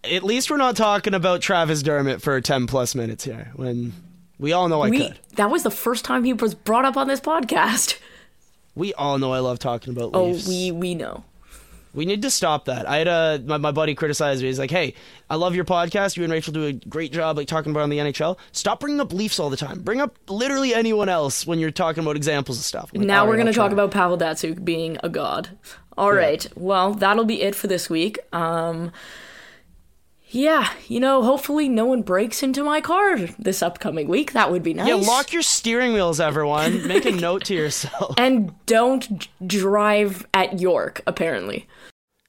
At 0.03 0.23
least 0.23 0.49
we're 0.49 0.57
not 0.57 0.75
talking 0.75 1.13
about 1.13 1.41
Travis 1.41 1.81
Dermott 1.83 2.21
for 2.21 2.39
10 2.41 2.67
plus 2.67 2.95
minutes 2.95 3.23
here 3.23 3.51
when 3.55 3.93
we 4.39 4.51
all 4.51 4.67
know 4.67 4.81
I 4.81 4.89
we, 4.89 5.07
could. 5.07 5.19
that 5.35 5.49
was 5.49 5.63
the 5.63 5.71
first 5.71 6.05
time 6.05 6.23
he 6.23 6.33
was 6.33 6.53
brought 6.55 6.85
up 6.85 6.97
on 6.97 7.07
this 7.07 7.19
podcast. 7.19 7.97
We 8.75 8.93
all 8.95 9.17
know 9.17 9.31
I 9.31 9.39
love 9.39 9.59
talking 9.59 9.93
about 9.93 10.11
Oh, 10.13 10.25
Leafs. 10.25 10.47
we 10.47 10.71
we 10.71 10.95
know. 10.95 11.23
We 11.93 12.03
need 12.05 12.23
to 12.23 12.29
stop 12.29 12.65
that. 12.65 12.89
I 12.89 12.97
had 12.97 13.07
a 13.07 13.41
my, 13.45 13.55
my 13.55 13.71
buddy 13.71 13.95
criticized 13.95 14.41
me. 14.41 14.47
He's 14.49 14.59
like, 14.59 14.69
"Hey, 14.69 14.95
I 15.29 15.35
love 15.35 15.55
your 15.55 15.63
podcast. 15.63 16.17
You 16.17 16.25
and 16.25 16.33
Rachel 16.33 16.51
do 16.51 16.65
a 16.65 16.73
great 16.73 17.13
job 17.13 17.37
like 17.37 17.47
talking 17.47 17.71
about 17.71 17.83
on 17.83 17.89
the 17.89 17.99
NHL. 17.99 18.37
Stop 18.51 18.81
bringing 18.81 18.99
up 18.99 19.13
Leafs 19.13 19.39
all 19.39 19.49
the 19.49 19.55
time. 19.55 19.79
Bring 19.81 20.01
up 20.01 20.17
literally 20.27 20.73
anyone 20.73 21.07
else 21.07 21.47
when 21.47 21.57
you're 21.57 21.71
talking 21.71 22.03
about 22.03 22.17
examples 22.17 22.59
of 22.59 22.65
stuff." 22.65 22.91
Like, 22.93 23.07
now 23.07 23.23
we're 23.23 23.31
right, 23.31 23.43
going 23.43 23.47
to 23.47 23.53
talk 23.53 23.71
about 23.71 23.91
Pavel 23.91 24.17
Datsyuk 24.17 24.65
being 24.65 24.97
a 25.03 25.07
god. 25.09 25.57
All 25.97 26.11
right. 26.11 26.45
Well, 26.57 26.93
that'll 26.95 27.23
be 27.23 27.41
it 27.41 27.55
for 27.55 27.67
this 27.67 27.89
week. 27.89 28.19
Um 28.33 28.91
yeah, 30.29 30.71
you 30.87 30.99
know, 30.99 31.23
hopefully 31.23 31.69
no 31.69 31.85
one 31.85 32.01
breaks 32.01 32.41
into 32.41 32.63
my 32.63 32.81
car 32.81 33.17
this 33.17 33.61
upcoming 33.61 34.07
week. 34.07 34.33
That 34.33 34.51
would 34.51 34.63
be 34.63 34.73
nice. 34.73 34.87
Yeah, 34.87 34.95
lock 34.95 35.31
your 35.31 35.41
steering 35.41 35.93
wheels, 35.93 36.19
everyone. 36.19 36.87
Make 36.87 37.05
a 37.05 37.11
note 37.11 37.45
to 37.45 37.53
yourself. 37.53 38.15
and 38.17 38.53
don't 38.65 39.19
d- 39.19 39.29
drive 39.45 40.25
at 40.33 40.59
York, 40.59 41.01
apparently. 41.05 41.67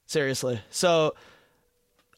Seriously. 0.05 0.61
So 0.69 1.15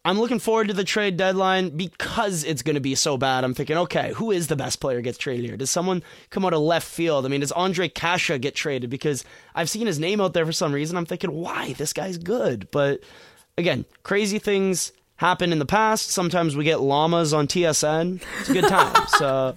I'm 0.03 0.19
looking 0.19 0.39
forward 0.39 0.67
to 0.67 0.73
the 0.73 0.83
trade 0.83 1.17
deadline 1.17 1.75
because 1.77 2.43
it's 2.43 2.61
going 2.61 2.75
to 2.75 2.81
be 2.81 2.95
so 2.95 3.17
bad. 3.17 3.43
I'm 3.43 3.53
thinking, 3.53 3.77
okay, 3.77 4.13
who 4.13 4.31
is 4.31 4.47
the 4.47 4.55
best 4.55 4.79
player 4.81 5.01
gets 5.01 5.17
traded 5.17 5.45
here? 5.45 5.57
Does 5.57 5.71
someone 5.71 6.03
come 6.29 6.45
out 6.45 6.53
of 6.53 6.61
left 6.61 6.87
field? 6.87 7.25
I 7.25 7.29
mean, 7.29 7.41
does 7.41 7.51
Andre 7.53 7.89
Kasha 7.89 8.37
get 8.37 8.53
traded? 8.53 8.89
Because 8.89 9.23
I've 9.55 9.69
seen 9.69 9.87
his 9.87 9.99
name 9.99 10.19
out 10.19 10.33
there 10.33 10.45
for 10.45 10.51
some 10.51 10.73
reason. 10.73 10.97
I'm 10.97 11.05
thinking, 11.05 11.31
why? 11.31 11.73
This 11.73 11.93
guy's 11.93 12.17
good. 12.17 12.69
But 12.69 13.01
again, 13.57 13.85
crazy 14.03 14.39
things 14.39 14.91
happen 15.19 15.51
in 15.51 15.59
the 15.59 15.65
past. 15.65 16.11
Sometimes 16.11 16.55
we 16.55 16.63
get 16.63 16.79
llamas 16.79 17.33
on 17.33 17.45
TSN. 17.45 18.21
It's 18.39 18.49
a 18.49 18.53
good 18.53 18.67
time. 18.67 18.95
so 19.09 19.53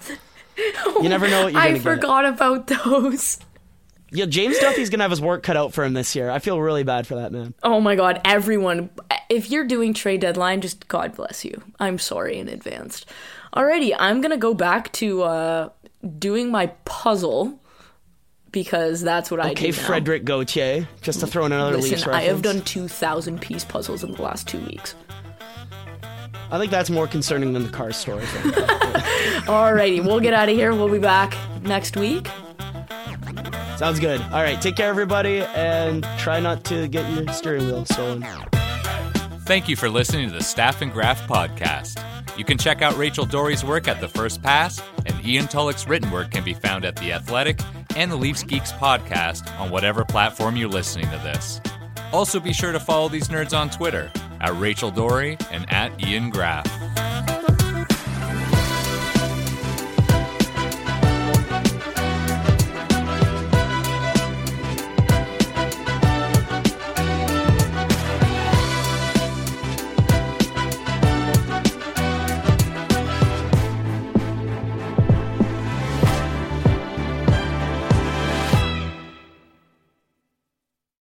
you 1.00 1.08
never 1.08 1.28
know 1.28 1.44
what 1.44 1.52
you're 1.52 1.62
going 1.62 1.74
I 1.74 1.78
to 1.78 1.78
get. 1.78 1.86
I 1.86 1.94
forgot 1.94 2.24
about 2.26 2.66
those. 2.66 3.38
Yeah, 4.10 4.26
James 4.26 4.58
Duthie's 4.58 4.90
gonna 4.90 5.04
have 5.04 5.10
his 5.10 5.22
work 5.22 5.42
cut 5.42 5.56
out 5.56 5.72
for 5.72 5.84
him 5.84 5.94
this 5.94 6.14
year. 6.14 6.30
I 6.30 6.40
feel 6.40 6.60
really 6.60 6.82
bad 6.82 7.06
for 7.06 7.14
that 7.14 7.32
man. 7.32 7.54
Oh 7.62 7.80
my 7.80 7.94
god, 7.94 8.20
everyone. 8.24 8.90
If 9.30 9.50
you're 9.50 9.64
doing 9.64 9.94
trade 9.94 10.20
deadline, 10.20 10.60
just 10.60 10.86
God 10.88 11.14
bless 11.14 11.44
you. 11.44 11.62
I'm 11.80 11.98
sorry 11.98 12.38
in 12.38 12.48
advance. 12.48 13.06
Alrighty, 13.54 13.94
I'm 13.98 14.20
gonna 14.20 14.36
go 14.36 14.52
back 14.52 14.92
to 14.94 15.22
uh, 15.22 15.68
doing 16.18 16.50
my 16.50 16.66
puzzle 16.84 17.58
because 18.50 19.00
that's 19.00 19.30
what 19.30 19.40
I 19.40 19.44
do. 19.44 19.52
Okay. 19.52 19.72
Frederick 19.72 20.24
Gauthier, 20.24 20.88
just 21.00 21.20
to 21.20 21.26
throw 21.26 21.46
in 21.46 21.52
another 21.52 21.78
Listen. 21.78 22.10
I 22.10 22.22
have 22.22 22.42
done 22.42 22.60
2,000 22.60 23.40
piece 23.40 23.64
puzzles 23.64 24.04
in 24.04 24.12
the 24.12 24.20
last 24.20 24.46
two 24.46 24.60
weeks. 24.60 24.94
I 26.52 26.58
think 26.58 26.70
that's 26.70 26.90
more 26.90 27.06
concerning 27.06 27.54
than 27.54 27.62
the 27.62 27.70
car 27.70 27.92
story. 27.92 28.24
Alrighty, 29.46 30.04
we'll 30.04 30.20
get 30.20 30.34
out 30.34 30.50
of 30.50 30.54
here. 30.54 30.74
We'll 30.74 30.90
be 30.90 30.98
back 30.98 31.34
next 31.62 31.96
week. 31.96 32.28
Sounds 33.78 33.98
good. 33.98 34.20
All 34.20 34.42
right, 34.42 34.60
take 34.60 34.76
care, 34.76 34.90
everybody, 34.90 35.40
and 35.40 36.06
try 36.18 36.40
not 36.40 36.62
to 36.64 36.88
get 36.88 37.10
your 37.10 37.26
steering 37.32 37.64
wheel 37.64 37.86
stolen. 37.86 38.22
Thank 39.46 39.66
you 39.66 39.76
for 39.76 39.88
listening 39.88 40.28
to 40.28 40.34
the 40.34 40.44
Staff 40.44 40.82
and 40.82 40.92
Graph 40.92 41.26
podcast. 41.26 42.04
You 42.36 42.44
can 42.44 42.58
check 42.58 42.82
out 42.82 42.98
Rachel 42.98 43.24
Doerrie's 43.24 43.64
work 43.64 43.88
at 43.88 44.02
The 44.02 44.08
First 44.08 44.42
Pass, 44.42 44.80
and 45.06 45.26
Ian 45.26 45.48
Tulloch's 45.48 45.88
written 45.88 46.10
work 46.10 46.32
can 46.32 46.44
be 46.44 46.52
found 46.52 46.84
at 46.84 46.96
The 46.96 47.12
Athletic 47.12 47.60
and 47.96 48.10
the 48.10 48.16
Leafs 48.16 48.42
Geeks 48.42 48.72
podcast 48.72 49.50
on 49.58 49.70
whatever 49.70 50.04
platform 50.04 50.56
you're 50.56 50.68
listening 50.68 51.06
to 51.06 51.16
this. 51.18 51.60
Also, 52.12 52.38
be 52.38 52.52
sure 52.52 52.72
to 52.72 52.80
follow 52.80 53.08
these 53.08 53.28
nerds 53.28 53.56
on 53.58 53.70
Twitter 53.70 54.10
at 54.40 54.54
Rachel 54.58 54.90
Doerrie 54.90 55.38
and 55.50 55.70
at 55.72 55.90
Ian 56.04 56.30
Graff. 56.30 56.66